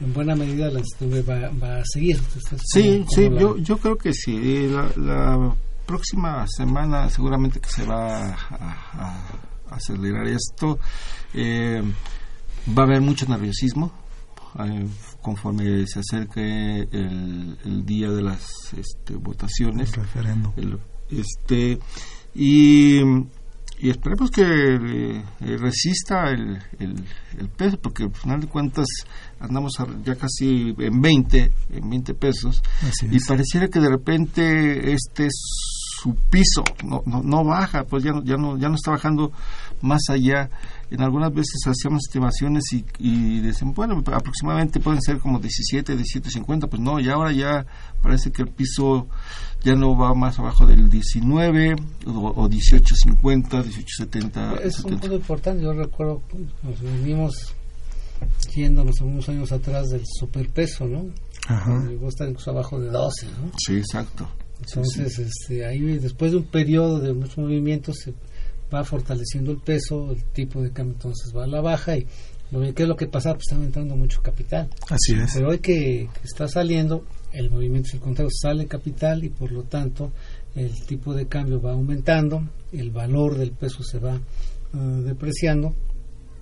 en 0.00 0.12
buena 0.14 0.34
medida 0.34 0.70
la 0.70 0.78
incertidumbre 0.80 1.22
va, 1.22 1.50
va 1.50 1.76
a 1.80 1.84
seguir. 1.84 2.16
Entonces, 2.16 2.60
Sí, 2.72 3.04
¿cómo- 3.04 3.10
sí, 3.10 3.24
cómo 3.24 3.34
la- 3.34 3.40
yo, 3.40 3.56
yo 3.58 3.76
creo 3.78 3.96
que 3.98 4.14
sí. 4.14 4.68
La, 4.68 4.90
la 4.96 5.56
próxima 5.86 6.46
semana 6.48 7.10
seguramente 7.10 7.60
que 7.60 7.68
se 7.68 7.84
va 7.84 8.28
a, 8.30 8.34
a- 8.50 9.28
a 9.70 9.74
acelerar 9.76 10.26
esto. 10.28 10.78
Eh, 11.34 11.82
va 12.78 12.82
a 12.84 12.86
haber 12.86 13.00
mucho 13.00 13.26
nerviosismo 13.26 13.92
eh, 14.64 14.86
conforme 15.20 15.86
se 15.86 16.00
acerque 16.00 16.86
el, 16.92 17.58
el 17.64 17.84
día 17.84 18.10
de 18.10 18.22
las 18.22 18.72
este, 18.76 19.14
votaciones. 19.16 19.88
El 19.90 19.94
referéndum. 20.04 20.52
El- 20.56 20.78
este 21.20 21.78
y, 22.34 23.00
y 23.78 23.90
esperemos 23.90 24.30
que 24.30 24.42
eh, 24.42 25.22
resista 25.58 26.30
el, 26.30 26.58
el, 26.78 26.94
el 27.38 27.48
peso 27.48 27.78
porque 27.80 28.04
al 28.04 28.14
final 28.14 28.40
de 28.40 28.46
cuentas 28.46 28.86
andamos 29.40 29.78
a- 29.80 29.86
ya 30.04 30.14
casi 30.14 30.74
en 30.78 31.00
20 31.00 31.52
en 31.70 31.90
20 31.90 32.14
pesos. 32.14 32.62
Y 33.16 33.18
pareciera 33.26 33.68
que 33.68 33.80
de 33.80 33.88
repente 33.88 34.92
este 34.92 35.26
es 35.26 35.32
su 36.02 36.14
piso 36.30 36.64
no, 36.84 37.02
no, 37.06 37.22
no 37.22 37.44
baja 37.44 37.84
pues 37.84 38.02
ya 38.02 38.12
no, 38.12 38.24
ya 38.24 38.36
no 38.36 38.58
ya 38.58 38.68
no 38.68 38.74
está 38.74 38.92
bajando 38.92 39.30
más 39.80 40.00
allá 40.08 40.50
en 40.90 41.00
algunas 41.00 41.32
veces 41.32 41.60
hacíamos 41.66 42.02
estimaciones 42.06 42.64
y, 42.72 42.84
y 42.98 43.40
decían 43.40 43.72
bueno 43.72 44.02
aproximadamente 44.12 44.80
pueden 44.80 45.00
ser 45.00 45.18
como 45.18 45.38
17 45.38 45.96
17.50 45.96 46.68
pues 46.68 46.82
no 46.82 46.98
y 46.98 47.08
ahora 47.08 47.32
ya 47.32 47.64
parece 48.02 48.32
que 48.32 48.42
el 48.42 48.48
piso 48.48 49.08
ya 49.62 49.74
no 49.74 49.96
va 49.96 50.14
más 50.14 50.38
abajo 50.38 50.66
del 50.66 50.88
19 50.88 51.76
o, 52.06 52.10
o 52.10 52.48
18.50 52.48 53.62
18.70 53.64 54.60
Es 54.60 54.78
un 54.80 54.90
70. 54.90 55.00
punto 55.00 55.14
importante. 55.14 55.62
Yo 55.62 55.72
recuerdo, 55.72 56.22
nos 56.62 56.80
venimos 56.80 57.54
yéndonos 58.54 59.00
algunos 59.00 59.28
años 59.28 59.52
atrás 59.52 59.90
del 59.90 60.02
superpeso, 60.06 60.86
¿no? 60.86 61.06
Ajá. 61.48 61.84
Llegó 61.88 62.06
a 62.06 62.08
estar 62.08 62.28
incluso 62.28 62.50
abajo 62.50 62.78
de 62.80 62.88
12, 62.88 63.26
¿no? 63.26 63.50
sí 63.58 63.76
exacto 63.76 64.28
Entonces, 64.60 65.18
Este, 65.18 65.64
ahí 65.66 65.80
después 65.98 66.32
de 66.32 66.38
un 66.38 66.44
periodo 66.44 67.00
de 67.00 67.12
muchos 67.12 67.38
movimientos 67.38 67.96
se 68.04 68.14
va 68.72 68.84
fortaleciendo 68.84 69.50
el 69.50 69.58
peso, 69.58 70.12
el 70.12 70.22
tipo 70.32 70.62
de 70.62 70.70
cambio 70.70 70.94
entonces 70.94 71.34
va 71.36 71.44
a 71.44 71.46
la 71.46 71.60
baja 71.60 71.96
y 71.96 72.06
¿qué 72.74 72.82
es 72.82 72.88
lo 72.88 72.96
que 72.96 73.06
pasa? 73.06 73.32
Pues 73.32 73.44
está 73.50 73.62
entrando 73.62 73.96
mucho 73.96 74.22
capital. 74.22 74.68
Así 74.88 75.14
es. 75.14 75.32
Pero 75.34 75.48
hoy 75.48 75.58
que, 75.58 76.08
está 76.22 76.48
saliendo, 76.48 77.04
el 77.32 77.50
movimiento 77.50 77.88
es 77.88 77.94
el 77.94 78.00
contrario, 78.00 78.30
sale 78.32 78.66
capital 78.66 79.24
y 79.24 79.30
por 79.30 79.52
lo 79.52 79.64
tanto 79.64 80.12
el 80.54 80.84
tipo 80.86 81.14
de 81.14 81.26
cambio 81.26 81.60
va 81.60 81.72
aumentando, 81.72 82.46
el 82.72 82.90
valor 82.90 83.38
del 83.38 83.52
peso 83.52 83.82
se 83.82 83.98
va 83.98 84.20
uh, 84.74 85.02
depreciando 85.02 85.74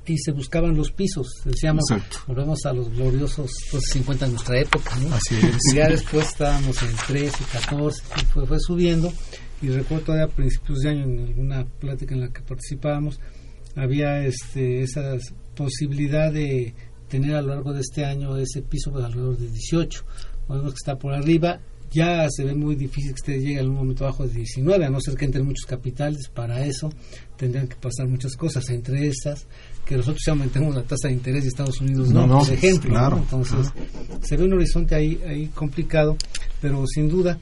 y 0.07 0.19
se 0.19 0.33
buscaban 0.33 0.77
los 0.77 0.91
pisos. 0.91 1.29
Decíamos, 1.45 1.85
volvemos 2.27 2.65
a 2.65 2.73
los 2.73 2.91
gloriosos 2.91 3.51
50 3.93 4.27
de 4.27 4.33
nuestra 4.33 4.61
época, 4.61 4.97
¿no? 4.97 5.15
Así 5.15 5.37
es. 5.37 5.59
Y 5.73 5.77
ya 5.77 5.89
después 5.89 6.27
estábamos 6.29 6.83
en 6.83 6.97
13, 7.07 7.45
14, 7.53 8.03
y 8.17 8.25
fue, 8.27 8.47
fue 8.47 8.59
subiendo. 8.61 9.13
Y 9.63 9.69
recuerdo 9.69 10.07
todavía 10.07 10.25
a 10.27 10.29
principios 10.29 10.79
de 10.81 10.91
año, 10.91 11.05
en 11.05 11.19
alguna 11.21 11.65
plática 11.65 12.15
en 12.15 12.23
la 12.23 12.33
que 12.33 12.41
participábamos, 12.41 13.21
había 13.77 14.25
este, 14.25 14.83
esa 14.83 15.17
posibilidad 15.55 16.33
de 16.33 16.75
tener 17.09 17.37
a 17.37 17.43
lo 17.43 17.49
largo 17.49 17.73
de 17.73 17.81
este 17.81 18.05
año 18.05 18.37
ese 18.37 18.63
piso 18.63 18.91
de 18.91 19.05
alrededor 19.05 19.37
de 19.37 19.49
18. 19.49 20.05
Podemos 20.47 20.73
que 20.73 20.77
está 20.77 20.99
por 20.99 21.13
arriba 21.13 21.61
ya 21.91 22.29
se 22.31 22.45
ve 22.45 22.55
muy 22.55 22.77
difícil 22.77 23.11
que 23.11 23.21
usted 23.21 23.41
llegue 23.41 23.61
a 23.61 23.65
un 23.65 23.75
momento 23.75 24.05
bajo 24.05 24.27
de 24.27 24.35
19, 24.35 24.85
a 24.85 24.91
no 24.91 25.01
ser 25.01 25.17
que 25.17 25.25
entren 25.25 25.45
muchos 25.45 25.67
capitales. 25.67 26.29
Para 26.29 26.65
eso 26.65 26.91
tendrían 27.37 27.67
que 27.67 27.77
pasar 27.77 28.07
muchas 28.07 28.37
cosas, 28.37 28.69
entre 28.71 29.09
estas 29.09 29.47
que 29.91 29.97
nosotros 29.97 30.23
ya 30.25 30.31
aumentemos 30.31 30.73
la 30.73 30.85
tasa 30.85 31.09
de 31.09 31.15
interés 31.15 31.43
de 31.43 31.49
Estados 31.49 31.81
Unidos, 31.81 32.11
no, 32.11 32.29
por 32.29 32.49
ejemplo. 32.49 33.19
Entonces, 33.19 33.73
se 34.23 34.37
ve 34.37 34.45
un 34.45 34.53
horizonte 34.53 34.95
ahí, 34.95 35.21
ahí 35.27 35.49
complicado, 35.49 36.17
pero 36.63 36.87
sin 36.87 37.09
duda 37.09 37.37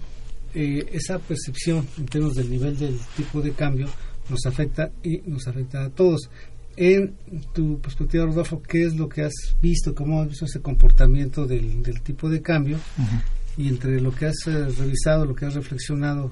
eh, 0.54 0.88
esa 0.90 1.18
percepción 1.18 1.86
en 1.98 2.06
términos 2.06 2.36
del 2.36 2.50
nivel 2.50 2.78
del 2.78 2.98
tipo 3.14 3.42
de 3.42 3.52
cambio 3.52 3.86
nos 4.30 4.46
afecta 4.46 4.90
y 5.02 5.18
nos 5.26 5.46
afecta 5.46 5.84
a 5.84 5.90
todos. 5.90 6.30
En 6.74 7.12
tu 7.52 7.78
perspectiva, 7.80 8.24
Rodolfo, 8.24 8.62
¿qué 8.62 8.84
es 8.84 8.96
lo 8.96 9.10
que 9.10 9.24
has 9.24 9.34
visto? 9.60 9.94
¿Cómo 9.94 10.22
has 10.22 10.28
visto 10.28 10.46
ese 10.46 10.62
comportamiento 10.62 11.46
del, 11.46 11.82
del 11.82 12.00
tipo 12.00 12.30
de 12.30 12.40
cambio? 12.40 12.78
y 13.58 13.66
entre 13.66 14.00
lo 14.00 14.14
que 14.14 14.26
has 14.26 14.46
eh, 14.46 14.68
revisado, 14.78 15.26
lo 15.26 15.34
que 15.34 15.44
has 15.44 15.54
reflexionado, 15.54 16.30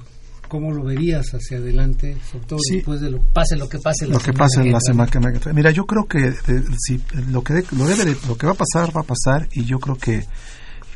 ¿cómo 0.48 0.72
lo 0.72 0.84
verías 0.84 1.26
hacia 1.32 1.58
adelante, 1.58 2.16
sobre 2.30 2.46
todo 2.46 2.58
después 2.70 3.00
de 3.00 3.10
lo 3.10 3.20
pase 3.20 3.56
lo 3.56 3.68
que 3.68 3.78
pase 3.78 4.06
lo 4.06 4.18
que 4.18 4.32
pase 4.32 4.62
en 4.62 4.72
la 4.72 4.80
semana 4.80 5.10
que 5.10 5.52
Mira, 5.52 5.70
yo 5.70 5.86
creo 5.86 6.06
que 6.06 6.32
si 6.78 7.02
lo 7.30 7.42
que 7.42 7.64
lo 7.76 7.86
debe 7.86 8.16
lo 8.26 8.36
que 8.36 8.46
va 8.46 8.52
a 8.52 8.56
pasar 8.56 8.96
va 8.96 9.00
a 9.00 9.04
pasar 9.04 9.48
y 9.52 9.64
yo 9.64 9.78
creo 9.78 9.96
que 9.96 10.24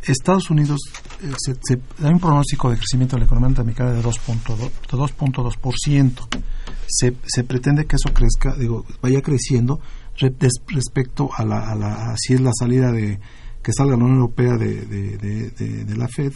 Estados 0.06 0.50
Unidos 0.50 0.80
eh, 1.22 1.32
se, 1.38 1.54
se, 1.62 1.80
hay 2.02 2.12
un 2.12 2.20
pronóstico 2.20 2.70
de 2.70 2.76
crecimiento 2.76 3.16
de 3.16 3.20
la 3.20 3.26
economía 3.26 3.50
norteamericana 3.50 3.92
de 3.92 4.02
2.2%. 4.02 6.42
Se, 6.86 7.14
se 7.26 7.44
pretende 7.44 7.86
que 7.86 7.96
eso 7.96 8.12
crezca, 8.12 8.54
digo, 8.56 8.84
vaya 9.02 9.20
creciendo 9.20 9.80
respecto 10.16 11.30
a 11.34 11.44
la, 11.44 11.70
a 11.70 11.74
la 11.74 12.14
si 12.16 12.32
es 12.34 12.40
la 12.40 12.52
salida 12.58 12.92
de 12.92 13.20
que 13.62 13.72
salga 13.72 13.96
la 13.96 14.04
Unión 14.04 14.20
Europea 14.20 14.56
de, 14.56 14.86
de, 14.86 15.96
la 15.96 16.08
Fed 16.08 16.32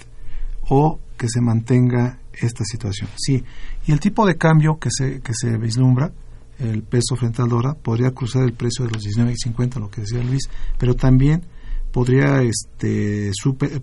o 0.69 1.01
que 1.17 1.29
se 1.29 1.41
mantenga 1.41 2.19
esta 2.41 2.65
situación. 2.65 3.09
Sí, 3.17 3.45
y 3.87 3.93
el 3.93 4.01
tipo 4.01 4.27
de 4.27 4.37
cambio 4.37 4.79
que 4.79 4.89
se, 4.91 5.21
que 5.21 5.33
se 5.35 5.57
vislumbra, 5.59 6.13
el 6.59 6.83
peso 6.83 7.17
frente 7.17 7.43
al 7.43 7.49
dólar, 7.49 7.77
podría 7.77 8.13
cruzar 8.13 8.45
el 8.45 8.53
precio 8.53 8.85
de 8.85 8.93
los 8.93 9.03
19.50, 9.05 9.81
lo 9.81 9.91
que 9.91 10.03
decía 10.03 10.23
Luis, 10.23 10.49
pero 10.79 10.95
también 10.95 11.43
podría, 11.93 12.43
este, 12.43 13.31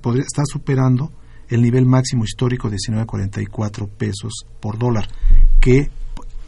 podría 0.01 0.23
estar 0.23 0.45
superando 0.45 1.11
el 1.49 1.61
nivel 1.61 1.85
máximo 1.85 2.23
histórico 2.23 2.69
de 2.69 2.77
19.44 2.77 3.89
pesos 3.89 4.45
por 4.59 4.77
dólar, 4.77 5.07
que 5.59 5.89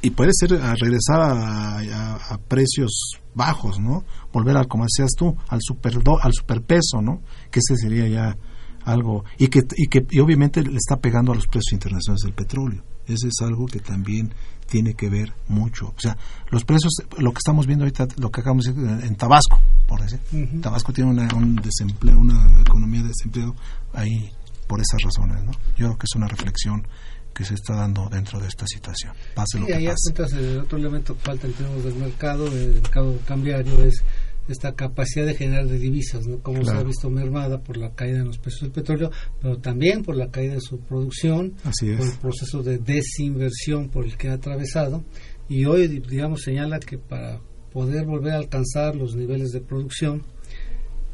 y 0.02 0.10
puede 0.10 0.32
ser 0.34 0.50
regresar 0.52 1.22
a, 1.22 2.38
precios 2.50 3.22
bajos, 3.34 3.80
¿no? 3.80 4.04
Volver 4.34 4.58
a, 4.58 4.66
como 4.66 4.84
decías 4.84 5.12
tú, 5.18 5.34
al 5.48 5.60
super 5.62 5.94
al 6.22 6.34
superpeso, 6.34 7.02
¿no? 7.02 7.22
Que 7.50 7.60
ese 7.60 7.78
sería 7.78 8.08
ya 8.10 8.38
algo 8.86 9.24
y 9.38 9.48
que 9.48 9.62
y 9.76 9.88
que 9.88 10.06
y 10.10 10.20
obviamente 10.20 10.62
le 10.62 10.78
está 10.78 10.98
pegando 10.98 11.32
a 11.32 11.36
los 11.36 11.48
precios 11.48 11.74
internacionales 11.74 12.24
del 12.24 12.34
petróleo. 12.34 12.84
Ese 13.06 13.28
es 13.28 13.42
algo 13.42 13.66
que 13.66 13.80
también 13.80 14.34
tiene 14.68 14.94
que 14.94 15.10
ver 15.10 15.34
mucho. 15.50 15.88
O 15.88 16.00
sea, 16.00 16.18
los 16.50 16.64
precios, 16.64 16.94
lo 17.18 17.32
que 17.32 17.40
estamos 17.40 17.68
viendo 17.68 17.84
ahorita, 17.84 18.08
lo 18.18 18.32
que 18.32 18.42
acabamos 18.42 18.66
de 18.66 18.74
decir 18.74 19.06
en 19.06 19.16
Tabasco, 19.16 19.60
por 19.88 20.02
decir. 20.02 20.20
Tabasco 20.62 20.94
tiene 20.94 21.12
una, 21.12 21.28
un 21.36 21.56
desempleo, 21.58 22.18
una 22.18 22.62
economía 22.62 23.02
de 23.02 23.10
desempleo 23.10 23.56
ahí 23.94 24.32
por 24.68 24.80
esas 24.80 25.02
razones, 25.02 25.44
¿no? 25.44 25.52
Yo 25.78 25.88
creo 25.88 25.98
que 25.98 26.06
es 26.10 26.16
una 26.16 26.28
reflexión 26.28 26.88
que 27.34 27.44
se 27.44 27.56
está 27.56 27.76
dando 27.76 28.08
dentro 28.10 28.40
de 28.40 28.48
esta 28.48 28.66
situación. 28.68 29.14
Pase 29.34 29.60
lo 29.60 29.66
que 29.66 29.74
el 29.74 30.60
otro 30.60 30.78
elemento 30.78 31.16
que 31.16 31.22
falta 31.22 31.48
en 31.48 31.54
términos 31.54 31.84
del 31.84 31.96
mercado, 31.96 32.50
del 32.50 32.74
mercado 32.76 33.18
cambiario, 33.26 33.84
es 33.84 34.04
esta 34.48 34.74
capacidad 34.76 35.26
de 35.26 35.36
generar 35.36 35.68
de 35.68 35.80
divisas, 35.80 36.28
¿no? 36.28 36.40
como 36.40 36.64
se 36.66 36.72
ha 36.72 36.84
visto 36.84 37.10
mermada 37.10 37.60
por 37.60 37.78
la 37.78 37.92
caída 37.92 38.20
en 38.20 38.26
los 38.26 38.38
precios 38.38 38.64
del 38.64 38.72
petróleo, 38.72 39.12
pero 39.42 39.58
también 39.58 40.04
por 40.04 40.16
la 40.16 40.30
caída 40.30 40.56
de 40.56 40.62
su 40.62 40.80
producción, 40.80 41.54
por 41.64 42.08
el 42.08 42.18
proceso 42.20 42.62
de 42.64 42.78
desinversión 42.78 43.90
por 43.90 44.06
el 44.06 44.18
que 44.18 44.30
ha 44.30 44.34
atravesado. 44.34 45.04
Y 45.48 45.66
hoy, 45.66 45.88
digamos, 45.88 46.42
señala 46.42 46.80
que 46.80 46.98
para 46.98 47.40
poder 47.72 48.06
volver 48.06 48.34
a 48.34 48.38
alcanzar 48.38 48.96
los 48.96 49.16
niveles 49.16 49.52
de 49.52 49.62
producción, 49.62 50.24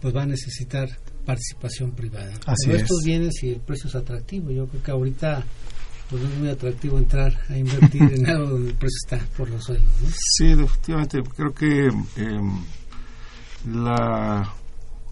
pues 0.01 0.15
va 0.15 0.23
a 0.23 0.27
necesitar 0.27 0.89
participación 1.25 1.91
privada. 1.91 2.33
Así 2.45 2.67
pero 2.67 2.77
estos 2.77 3.03
vienen 3.03 3.31
si 3.31 3.49
el 3.51 3.59
precio 3.59 3.87
es 3.87 3.95
atractivo. 3.95 4.51
Yo 4.51 4.67
creo 4.67 4.83
que 4.83 4.91
ahorita 4.91 5.43
pues 6.09 6.23
es 6.23 6.37
muy 6.39 6.49
atractivo 6.49 6.97
entrar 6.97 7.33
a 7.49 7.57
invertir 7.57 8.01
en 8.01 8.25
algo 8.29 8.49
donde 8.49 8.71
el 8.71 8.75
precio 8.75 8.97
está 9.05 9.19
por 9.37 9.49
los 9.49 9.63
suelos. 9.63 9.87
¿no? 10.01 10.09
Sí, 10.09 10.47
definitivamente. 10.55 11.19
Creo 11.35 11.53
que 11.53 11.87
em, 12.17 12.63
la 13.67 14.53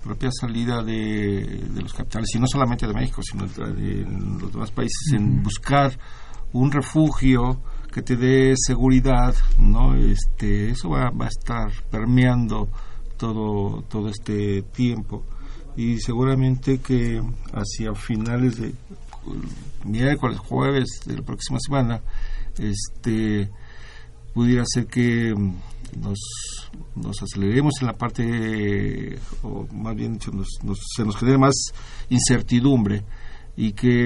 propia 0.04 0.30
salida 0.32 0.84
de, 0.84 1.68
los 1.82 1.94
capitales, 1.94 2.30
y 2.34 2.40
no 2.40 2.48
solamente 2.48 2.88
de 2.88 2.94
México, 2.94 3.22
sino 3.22 3.46
de, 3.48 4.06
los 4.40 4.52
demás 4.52 4.72
países, 4.72 5.14
en 5.14 5.44
buscar 5.44 5.98
un 6.54 6.72
refugio 6.72 7.62
que 7.92 8.02
te 8.02 8.16
dé 8.16 8.54
seguridad, 8.56 9.36
¿no? 9.60 9.96
Este, 9.96 10.70
eso 10.70 10.90
va, 10.90 11.10
va 11.10 11.26
a 11.26 11.30
estar 11.30 11.72
permeando 11.90 12.70
todo, 13.18 13.82
todo 13.90 14.10
este 14.10 14.62
tiempo 14.62 15.26
y 15.78 16.00
seguramente 16.00 16.80
que 16.80 17.22
hacia 17.54 17.94
finales 17.94 18.60
de 18.60 18.74
miércoles, 19.86 20.40
jueves 20.40 21.02
de 21.06 21.18
la 21.18 21.22
próxima 21.22 21.60
semana, 21.60 22.02
este 22.58 23.50
pudiera 24.38 24.64
ser 24.68 24.86
que 24.86 25.34
mm, 25.36 26.00
nos, 26.00 26.20
nos 26.96 27.24
aceleremos 27.24 27.74
en 27.82 27.88
la 27.88 27.94
parte, 27.94 29.18
o 29.42 29.66
más 29.74 29.96
bien 29.96 30.14
dicho, 30.14 30.32
se 30.96 31.04
nos 31.04 31.18
genere 31.18 31.40
más 31.40 31.56
incertidumbre 32.10 33.04
y 33.56 33.72
que 33.72 34.06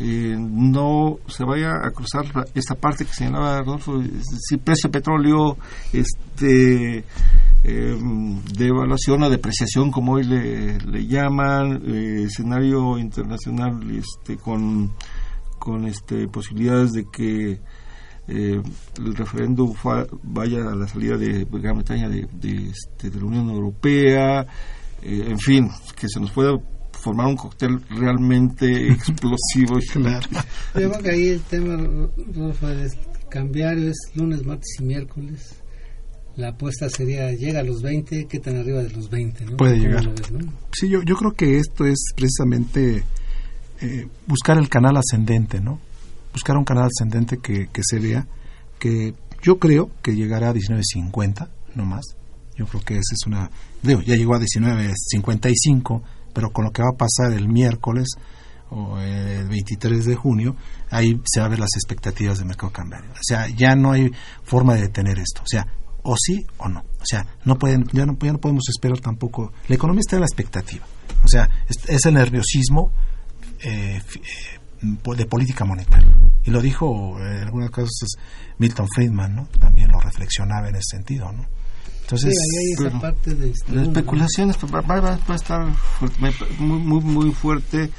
eh, 0.00 0.36
no 0.36 1.18
se 1.28 1.44
vaya 1.44 1.76
a 1.76 1.92
cruzar 1.92 2.24
esta 2.56 2.74
parte 2.74 3.04
que 3.04 3.12
señalaba 3.12 3.60
Rodolfo, 3.60 4.02
si 4.40 4.56
precio 4.56 4.88
de 4.88 4.98
petróleo, 4.98 5.56
este 5.92 7.04
eh, 7.62 7.96
de 8.58 8.66
evaluación 8.66 9.22
o 9.22 9.30
depreciación 9.30 9.92
como 9.92 10.14
hoy 10.14 10.24
le, 10.24 10.78
le 10.80 11.06
llaman 11.06 11.80
eh, 11.86 12.24
escenario 12.24 12.98
internacional 12.98 13.80
este 13.92 14.36
con 14.38 14.90
con 15.60 15.86
este 15.86 16.26
posibilidades 16.26 16.90
de 16.90 17.04
que 17.04 17.60
eh, 18.28 18.60
el 18.98 19.14
referéndum 19.14 19.74
vaya 20.22 20.68
a 20.70 20.74
la 20.74 20.86
salida 20.86 21.16
de 21.16 21.44
Gran 21.50 21.76
Bretaña 21.76 22.08
de, 22.08 22.28
de, 22.32 22.70
este, 22.70 23.10
de 23.10 23.18
la 23.18 23.26
Unión 23.26 23.50
Europea 23.50 24.46
en 25.02 25.38
fin 25.38 25.68
que 25.96 26.08
se 26.08 26.20
nos 26.20 26.30
pueda 26.30 26.56
formar 26.92 27.26
un 27.26 27.36
cóctel 27.36 27.80
realmente 27.90 28.88
explosivo 28.92 29.80
claro. 29.92 30.28
yo 30.74 30.90
creo 30.90 31.02
que 31.02 31.10
ahí 31.10 31.28
el 31.30 31.40
tema 31.40 31.76
es 32.84 32.96
cambiar 33.28 33.76
es 33.78 33.96
lunes 34.14 34.44
martes 34.44 34.76
y 34.78 34.84
miércoles 34.84 35.62
la 36.36 36.48
apuesta 36.48 36.88
sería, 36.88 37.30
llega 37.32 37.60
a 37.60 37.62
los 37.62 37.82
20, 37.82 38.26
¿qué 38.26 38.38
tan 38.38 38.56
arriba 38.56 38.82
de 38.82 38.90
los 38.90 39.10
20? 39.10 39.44
¿no? 39.44 39.56
Puede 39.56 39.78
llegar. 39.78 40.08
Sí, 40.72 40.88
yo, 40.88 41.02
yo 41.02 41.16
creo 41.16 41.32
que 41.32 41.58
esto 41.58 41.84
es 41.84 41.98
precisamente 42.16 43.04
eh, 43.80 44.06
buscar 44.26 44.58
el 44.58 44.68
canal 44.68 44.96
ascendente, 44.96 45.60
¿no? 45.60 45.78
Buscar 46.32 46.56
un 46.56 46.64
canal 46.64 46.86
ascendente 46.86 47.38
que, 47.38 47.68
que 47.68 47.82
se 47.84 47.98
vea, 47.98 48.26
que 48.78 49.14
yo 49.42 49.58
creo 49.58 49.90
que 50.02 50.14
llegará 50.14 50.50
a 50.50 50.54
19.50, 50.54 51.48
no 51.74 51.84
más. 51.84 52.04
Yo 52.56 52.66
creo 52.66 52.82
que 52.82 52.94
esa 52.94 53.14
es 53.14 53.26
una... 53.26 53.50
Digo, 53.82 54.00
ya 54.02 54.14
llegó 54.14 54.34
a 54.34 54.40
19.55, 54.40 56.02
pero 56.32 56.50
con 56.50 56.64
lo 56.64 56.70
que 56.70 56.82
va 56.82 56.90
a 56.90 56.96
pasar 56.96 57.32
el 57.32 57.48
miércoles 57.48 58.08
o 58.70 58.98
el 58.98 59.48
23 59.48 60.04
de 60.04 60.14
junio, 60.14 60.56
ahí 60.90 61.20
se 61.24 61.40
va 61.40 61.46
a 61.46 61.48
ver 61.50 61.58
las 61.58 61.74
expectativas 61.76 62.38
del 62.38 62.46
mercado 62.46 62.72
cambiario. 62.72 63.10
O 63.10 63.22
sea, 63.22 63.48
ya 63.48 63.74
no 63.74 63.92
hay 63.92 64.10
forma 64.44 64.74
de 64.74 64.82
detener 64.82 65.18
esto. 65.18 65.42
O 65.42 65.46
sea, 65.46 65.66
o 66.02 66.16
sí 66.16 66.46
o 66.58 66.68
no. 66.68 66.80
O 66.80 67.04
sea, 67.04 67.26
no 67.44 67.58
pueden, 67.58 67.84
ya, 67.92 68.06
no, 68.06 68.16
ya 68.18 68.32
no 68.32 68.38
podemos 68.38 68.64
esperar 68.68 69.00
tampoco. 69.00 69.52
La 69.68 69.74
economía 69.74 70.00
está 70.00 70.16
en 70.16 70.20
la 70.20 70.26
expectativa. 70.26 70.86
O 71.24 71.28
sea, 71.28 71.48
es, 71.68 72.06
el 72.06 72.14
nerviosismo 72.14 72.92
eh, 73.60 74.00
eh, 74.00 74.58
de 74.82 75.26
política 75.26 75.64
monetaria. 75.64 76.12
Y 76.44 76.50
lo 76.50 76.60
dijo 76.60 77.18
eh, 77.20 77.38
en 77.38 77.44
algunos 77.44 77.70
casos 77.70 78.16
Milton 78.58 78.86
Friedman, 78.94 79.34
¿no? 79.34 79.46
También 79.60 79.90
lo 79.90 80.00
reflexionaba 80.00 80.68
en 80.68 80.76
ese 80.76 80.96
sentido, 80.96 81.30
¿no? 81.32 81.46
Entonces, 82.02 82.34
sí, 82.34 82.84
esa 82.84 83.00
parte 83.00 83.34
de 83.34 83.50
este 83.50 83.72
la 83.72 83.82
especulación 83.84 84.50
va, 84.50 84.80
va, 84.80 85.18
a 85.26 85.34
estar 85.34 85.66
muy, 86.58 86.80
muy, 86.80 87.00
muy 87.00 87.30
fuerte. 87.30 87.90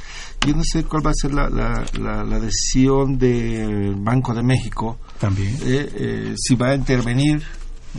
Yo 0.45 0.53
no 0.53 0.61
sé 0.63 0.83
cuál 0.83 1.07
va 1.07 1.11
a 1.11 1.13
ser 1.15 1.33
la, 1.33 1.49
la, 1.49 2.23
la, 2.23 2.39
decisión 2.39 3.17
del 3.17 3.95
Banco 3.95 4.33
de 4.35 4.43
México. 4.43 4.99
También. 5.19 5.55
Eh, 5.63 5.89
eh, 5.95 6.35
si 6.37 6.53
va 6.55 6.69
a 6.69 6.75
intervenir, 6.75 7.41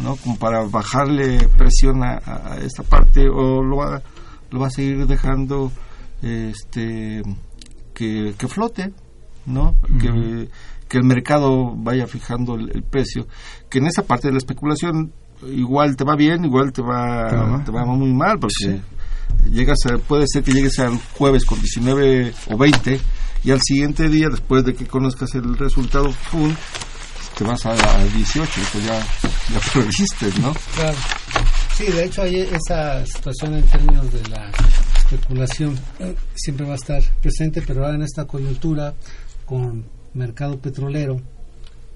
¿no? 0.02 0.14
Como 0.16 0.36
para 0.36 0.62
bajarle 0.64 1.48
presión 1.56 2.04
a, 2.04 2.20
a, 2.24 2.58
esta 2.58 2.82
parte 2.82 3.26
o 3.28 3.62
lo 3.62 3.76
va, 3.76 4.02
lo 4.50 4.60
va 4.60 4.66
a 4.68 4.70
seguir 4.70 5.06
dejando 5.06 5.72
este 6.22 7.22
que, 7.94 8.34
que 8.36 8.48
flote, 8.48 8.92
¿no? 9.46 9.74
que, 10.00 10.48
que, 10.88 10.98
el 10.98 11.04
mercado 11.04 11.74
vaya 11.76 12.06
fijando 12.06 12.54
el, 12.56 12.82
precio. 12.82 13.26
Que 13.70 13.78
en 13.78 13.86
esa 13.86 14.02
parte 14.02 14.28
de 14.28 14.32
la 14.32 14.38
especulación 14.38 15.12
igual 15.46 15.96
te 15.96 16.04
va 16.04 16.16
bien, 16.16 16.44
igual 16.44 16.72
te 16.72 16.82
va, 16.82 17.62
te 17.64 17.72
va 17.72 17.84
muy 17.84 18.12
mal, 18.12 18.38
porque 18.38 18.80
llegas 19.50 19.78
puede 20.06 20.24
ser 20.26 20.42
que 20.42 20.52
llegues 20.52 20.78
al 20.78 20.98
jueves 21.16 21.44
con 21.44 21.60
19 21.60 22.32
o 22.50 22.58
20 22.58 23.00
y 23.44 23.50
al 23.50 23.60
siguiente 23.62 24.08
día, 24.08 24.28
después 24.30 24.64
de 24.64 24.74
que 24.74 24.86
conozcas 24.86 25.34
el 25.34 25.56
resultado, 25.56 26.10
¡pum! 26.30 26.54
te 27.36 27.44
vas 27.44 27.66
a, 27.66 27.74
18, 27.74 28.60
eso 28.60 28.78
ya, 28.86 28.98
ya 29.52 29.60
perdiste, 29.74 30.40
¿no? 30.40 30.54
Claro. 30.74 30.96
Sí, 31.74 31.84
de 31.86 32.04
hecho 32.04 32.22
hay 32.22 32.36
esa 32.36 33.04
situación 33.04 33.54
en 33.56 33.64
términos 33.64 34.12
de 34.12 34.22
la 34.28 34.50
especulación 35.04 35.78
eh, 35.98 36.14
siempre 36.34 36.66
va 36.66 36.72
a 36.72 36.76
estar 36.76 37.02
presente, 37.20 37.62
pero 37.62 37.84
ahora 37.84 37.96
en 37.96 38.02
esta 38.02 38.24
coyuntura 38.24 38.94
con 39.44 39.84
mercado 40.14 40.58
petrolero, 40.58 41.20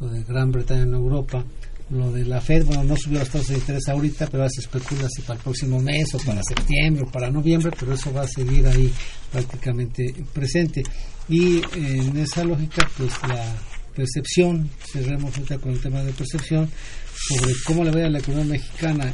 lo 0.01 0.09
de 0.09 0.23
Gran 0.25 0.53
Bretaña 0.53 0.83
en 0.83 0.95
Europa, 0.95 1.45
lo 1.91 2.13
de 2.13 2.25
la 2.25 2.41
Fed, 2.41 2.67
bueno, 2.67 2.85
no 2.85 2.97
subió 2.97 3.19
las 3.19 3.31
tasas 3.31 3.49
de 3.49 3.55
interés 3.55 3.89
ahorita, 3.89 4.27
pero 4.27 4.43
ahora 4.43 4.51
se 4.55 4.61
especula 4.61 5.09
si 5.09 5.23
para 5.23 5.39
el 5.39 5.43
próximo 5.43 5.81
mes 5.81 6.15
o 6.15 6.19
para 6.19 6.43
septiembre 6.43 7.05
o 7.05 7.11
para 7.11 7.31
noviembre, 7.31 7.73
pero 7.79 7.95
eso 7.95 8.13
va 8.13 8.23
a 8.23 8.29
seguir 8.29 8.67
ahí 8.67 8.93
prácticamente 9.33 10.15
presente. 10.33 10.83
Y 11.29 11.59
eh, 11.59 11.63
en 11.75 12.17
esa 12.19 12.45
lógica, 12.45 12.89
pues 12.97 13.13
la 13.27 13.55
percepción, 13.95 14.69
cerremos 14.93 15.35
ahorita 15.35 15.59
con 15.59 15.73
el 15.73 15.81
tema 15.81 16.03
de 16.03 16.13
percepción, 16.13 16.69
sobre 17.29 17.55
cómo 17.65 17.85
le 17.85 17.91
va 17.91 18.07
a 18.07 18.11
la 18.11 18.19
economía 18.19 18.53
mexicana 18.53 19.13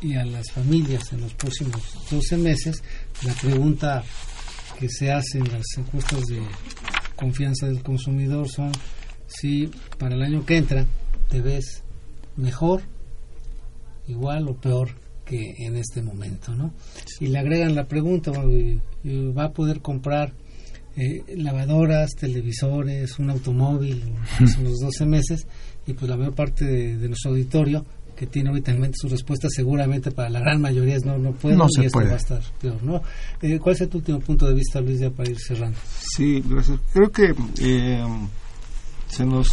y 0.00 0.14
a 0.14 0.24
las 0.24 0.50
familias 0.50 1.12
en 1.12 1.22
los 1.22 1.34
próximos 1.34 1.82
12 2.10 2.36
meses, 2.36 2.82
la 3.24 3.32
pregunta 3.34 4.04
que 4.78 4.88
se 4.88 5.10
hace 5.10 5.38
en 5.38 5.52
las 5.52 5.64
encuestas 5.76 6.22
de 6.26 6.40
confianza 7.14 7.66
del 7.66 7.82
consumidor 7.82 8.48
son 8.48 8.72
si 9.26 9.70
para 9.98 10.14
el 10.14 10.22
año 10.22 10.44
que 10.44 10.58
entra 10.58 10.86
te 11.28 11.40
ves 11.40 11.82
mejor, 12.36 12.82
igual 14.06 14.48
o 14.48 14.54
peor 14.54 14.90
que 15.24 15.54
en 15.58 15.76
este 15.76 16.02
momento, 16.02 16.54
¿no? 16.54 16.72
Y 17.18 17.26
le 17.26 17.38
agregan 17.38 17.74
la 17.74 17.86
pregunta, 17.86 18.30
¿va 18.30 19.44
a 19.44 19.52
poder 19.52 19.80
comprar 19.80 20.32
eh, 20.96 21.24
lavadoras, 21.36 22.12
televisores, 22.14 23.18
un 23.18 23.30
automóvil 23.30 24.04
en 24.38 24.64
los 24.64 24.78
12 24.78 25.06
meses? 25.06 25.46
Y 25.86 25.94
pues 25.94 26.08
la 26.08 26.16
mayor 26.16 26.34
parte 26.34 26.64
de 26.64 27.08
nuestro 27.08 27.32
auditorio 27.32 27.84
que 28.16 28.26
tiene 28.26 28.48
ahorita 28.48 28.72
en 28.72 28.80
mente 28.80 28.96
su 29.00 29.08
respuesta, 29.08 29.48
seguramente 29.50 30.10
para 30.10 30.30
la 30.30 30.40
gran 30.40 30.60
mayoría 30.60 30.96
es 30.96 31.04
no, 31.04 31.18
no 31.18 31.32
puedo 31.32 31.56
no 31.56 31.66
y 31.68 31.84
esto 31.84 32.00
va 32.00 32.12
a 32.12 32.16
estar 32.16 32.42
peor, 32.60 32.82
¿no? 32.82 33.02
Eh, 33.42 33.58
¿Cuál 33.58 33.76
es 33.78 33.88
tu 33.88 33.98
último 33.98 34.18
punto 34.20 34.46
de 34.46 34.54
vista, 34.54 34.80
Luis, 34.80 35.00
ya 35.00 35.10
para 35.10 35.30
ir 35.30 35.38
cerrando? 35.38 35.78
Sí, 36.00 36.42
gracias. 36.46 36.80
Creo 36.92 37.12
que 37.12 37.34
eh, 37.60 38.04
se 39.06 39.24
nos 39.24 39.48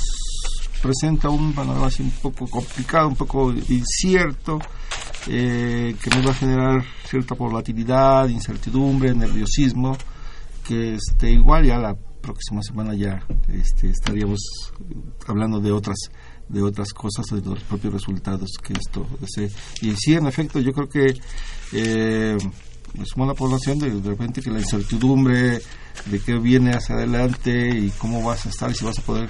presenta 0.81 1.29
un 1.29 1.53
panorama 1.53 1.87
así 1.87 2.03
un 2.03 2.11
poco 2.11 2.47
complicado, 2.47 3.07
un 3.07 3.15
poco 3.15 3.51
incierto, 3.51 4.59
eh, 5.27 5.95
que 6.01 6.09
nos 6.09 6.25
va 6.25 6.31
a 6.31 6.33
generar 6.33 6.83
cierta 7.05 7.35
volatilidad, 7.35 8.27
incertidumbre, 8.27 9.13
nerviosismo, 9.13 9.97
que 10.67 10.95
este, 10.95 11.31
igual 11.31 11.65
ya 11.65 11.77
la 11.77 11.95
próxima 12.21 12.61
semana 12.61 12.95
ya 12.95 13.21
este, 13.49 13.89
estaríamos 13.89 14.39
hablando 15.27 15.59
de 15.59 15.71
otras 15.71 15.97
de 16.49 16.61
otras 16.61 16.93
cosas, 16.93 17.25
de 17.27 17.41
los 17.41 17.63
propios 17.63 17.93
resultados 17.93 18.51
que 18.61 18.73
esto 18.73 19.05
desee. 19.19 19.49
Y 19.81 19.95
sí, 19.95 20.13
en 20.13 20.27
efecto, 20.27 20.59
yo 20.59 20.71
creo 20.71 20.89
que 20.89 21.15
eh, 21.73 22.37
es 23.01 23.09
una 23.15 23.33
población 23.33 23.79
de, 23.79 23.89
de 23.89 24.09
repente 24.09 24.41
que 24.41 24.51
la 24.51 24.59
incertidumbre 24.59 25.61
de 26.05 26.19
qué 26.25 26.37
viene 26.37 26.71
hacia 26.71 26.95
adelante 26.95 27.69
y 27.69 27.89
cómo 27.97 28.23
vas 28.23 28.45
a 28.45 28.49
estar 28.49 28.69
y 28.71 28.75
si 28.75 28.85
vas 28.85 28.99
a 28.99 29.01
poder 29.01 29.29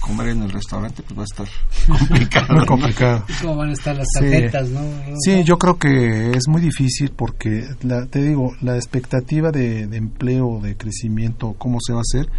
comer 0.00 0.28
en 0.28 0.42
el 0.42 0.50
restaurante, 0.50 1.02
pues 1.02 1.18
va 1.18 1.22
a 1.22 1.24
estar 1.24 1.48
complicado. 2.08 2.54
muy 2.54 2.66
complicado. 2.66 3.24
¿Cómo 3.42 3.56
van 3.56 3.70
a 3.70 3.72
estar 3.72 3.94
las 3.94 4.08
tarjetas, 4.12 4.68
sí. 4.68 4.74
no? 4.74 4.80
Sí, 5.20 5.44
yo 5.44 5.58
creo 5.58 5.78
que 5.78 6.30
es 6.32 6.48
muy 6.48 6.62
difícil 6.62 7.12
porque, 7.14 7.68
la, 7.82 8.06
te 8.06 8.22
digo, 8.22 8.54
la 8.62 8.76
expectativa 8.76 9.50
de, 9.50 9.86
de 9.86 9.96
empleo, 9.96 10.58
de 10.62 10.76
crecimiento, 10.76 11.54
cómo 11.58 11.78
se 11.80 11.92
va 11.92 12.00
a 12.00 12.02
hacer, 12.02 12.30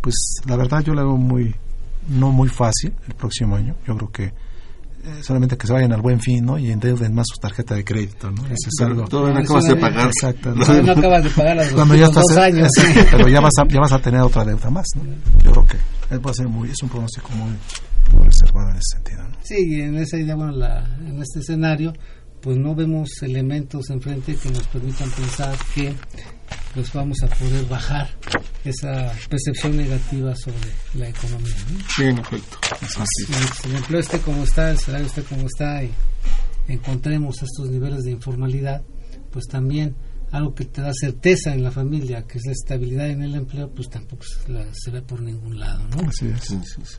pues 0.00 0.14
la 0.46 0.56
verdad 0.56 0.82
yo 0.84 0.94
la 0.94 1.02
veo 1.02 1.16
muy, 1.16 1.54
no 2.08 2.30
muy 2.30 2.48
fácil 2.48 2.94
el 3.06 3.14
próximo 3.14 3.56
año. 3.56 3.76
Yo 3.86 3.96
creo 3.96 4.10
que 4.10 4.24
eh, 4.24 5.22
solamente 5.22 5.56
que 5.56 5.66
se 5.66 5.72
vayan 5.72 5.92
al 5.92 6.02
buen 6.02 6.20
fin, 6.20 6.44
¿no? 6.44 6.58
Y 6.58 6.70
endeuden 6.70 7.14
más 7.14 7.26
su 7.32 7.40
tarjeta 7.40 7.74
de 7.74 7.84
crédito, 7.84 8.30
¿no? 8.30 8.42
Eso 8.46 8.68
es 8.68 8.80
algo. 8.80 9.04
Todavía 9.06 9.34
no 9.34 9.40
acabas 9.40 9.64
de 9.64 9.76
pagar. 9.76 10.06
Exacto. 10.06 10.54
No, 10.54 10.82
no 10.82 10.92
acabas 10.92 11.24
de 11.24 11.30
pagar 11.30 11.56
las 11.56 11.72
Cuando 11.72 11.94
ya 11.94 12.06
estás, 12.06 12.24
dos 12.28 12.36
años. 12.36 12.68
Sí, 12.74 12.82
pero 13.10 13.28
ya 13.28 13.40
vas, 13.40 13.52
a, 13.60 13.68
ya 13.68 13.80
vas 13.80 13.92
a 13.92 13.98
tener 14.00 14.20
otra 14.20 14.44
deuda 14.44 14.70
más, 14.70 14.86
¿no? 14.96 15.02
Yo 15.42 15.52
creo 15.52 15.66
que 15.66 16.18
va 16.18 16.30
a 16.30 16.34
ser 16.34 16.48
muy, 16.48 16.70
es 16.70 16.82
un 16.82 16.88
pronóstico 16.88 17.30
muy, 17.30 17.56
muy 18.12 18.26
reservado 18.26 18.70
en 18.70 18.76
ese 18.76 18.96
sentido, 18.96 19.22
¿no? 19.22 19.36
Sí, 19.44 19.56
y 19.66 19.80
en 19.82 19.96
esa 19.96 20.18
idea, 20.18 20.34
bueno, 20.34 20.52
la, 20.52 20.84
en 21.00 21.22
este 21.22 21.40
escenario, 21.40 21.92
pues 22.42 22.56
no 22.58 22.74
vemos 22.74 23.08
elementos 23.22 23.90
enfrente 23.90 24.34
que 24.34 24.50
nos 24.50 24.66
permitan 24.66 25.10
pensar 25.10 25.56
que 25.74 25.94
pues 26.74 26.92
vamos 26.92 27.16
a 27.22 27.26
poder 27.28 27.64
bajar 27.66 28.08
esa 28.64 29.12
percepción 29.28 29.76
negativa 29.76 30.34
sobre 30.36 30.72
la 30.94 31.08
economía. 31.08 31.54
¿no? 31.72 31.78
Sí, 31.96 32.04
en 32.04 32.18
efecto. 32.18 32.58
Si 32.86 33.68
el 33.68 33.76
empleo 33.76 34.00
esté 34.00 34.20
como 34.20 34.44
está, 34.44 34.70
el 34.70 34.78
salario 34.78 35.06
esté 35.06 35.22
como 35.22 35.46
está 35.46 35.82
y 35.82 35.90
encontremos 36.68 37.42
estos 37.42 37.70
niveles 37.70 38.04
de 38.04 38.12
informalidad, 38.12 38.82
pues 39.30 39.46
también 39.46 39.96
algo 40.30 40.54
que 40.54 40.66
te 40.66 40.82
da 40.82 40.92
certeza 40.92 41.54
en 41.54 41.62
la 41.62 41.70
familia, 41.70 42.24
que 42.26 42.38
es 42.38 42.44
la 42.44 42.52
estabilidad 42.52 43.08
en 43.08 43.22
el 43.22 43.34
empleo, 43.34 43.70
pues 43.70 43.88
tampoco 43.88 44.24
se, 44.24 44.52
la, 44.52 44.66
se 44.72 44.90
ve 44.90 45.00
por 45.02 45.22
ningún 45.22 45.58
lado, 45.58 45.82
¿no? 45.88 46.08
Así 46.08 46.26
es. 46.26 46.44
Sí, 46.44 46.58
sí, 46.64 46.82
sí. 46.84 46.98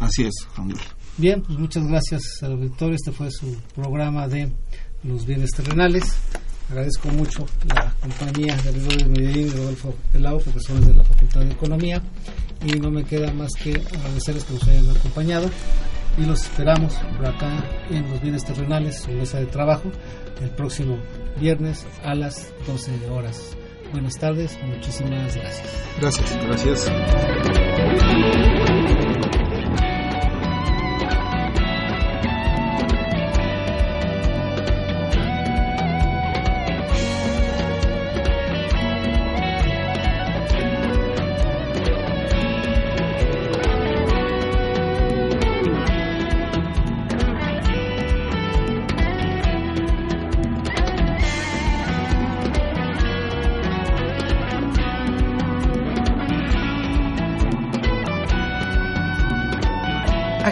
Así 0.00 0.24
es, 0.24 0.34
familia. 0.52 0.82
Bien, 1.16 1.42
pues 1.42 1.58
muchas 1.58 1.86
gracias 1.86 2.22
al 2.42 2.52
auditorio. 2.52 2.94
Este 2.94 3.12
fue 3.12 3.30
su 3.30 3.54
programa 3.74 4.28
de 4.28 4.52
los 5.04 5.26
bienes 5.26 5.50
terrenales. 5.50 6.04
Agradezco 6.70 7.08
mucho 7.08 7.46
la 7.74 7.94
compañía 8.00 8.54
de 8.56 8.72
Gregorio 8.72 9.08
Medellín 9.08 9.46
y 9.46 9.50
Rodolfo 9.50 9.94
Pelao, 10.12 10.38
profesores 10.38 10.86
de 10.86 10.94
la 10.94 11.04
Facultad 11.04 11.40
de 11.40 11.52
Economía. 11.52 12.02
Y 12.64 12.72
no 12.78 12.90
me 12.90 13.04
queda 13.04 13.32
más 13.32 13.52
que 13.54 13.70
agradecerles 13.70 14.44
que 14.44 14.54
nos 14.54 14.68
hayan 14.68 14.90
acompañado. 14.90 15.48
Y 16.18 16.26
los 16.26 16.42
esperamos 16.42 16.94
por 17.16 17.26
acá 17.26 17.64
en 17.90 18.10
los 18.10 18.20
bienes 18.20 18.44
terrenales, 18.44 19.00
su 19.00 19.12
mesa 19.12 19.38
de 19.38 19.46
trabajo, 19.46 19.90
el 20.42 20.50
próximo 20.50 20.98
viernes 21.40 21.86
a 22.04 22.14
las 22.14 22.52
12 22.66 23.08
horas. 23.08 23.56
Buenas 23.92 24.18
tardes, 24.18 24.58
muchísimas 24.64 25.34
gracias. 25.36 25.62
Gracias, 26.00 26.38
gracias. 26.44 26.90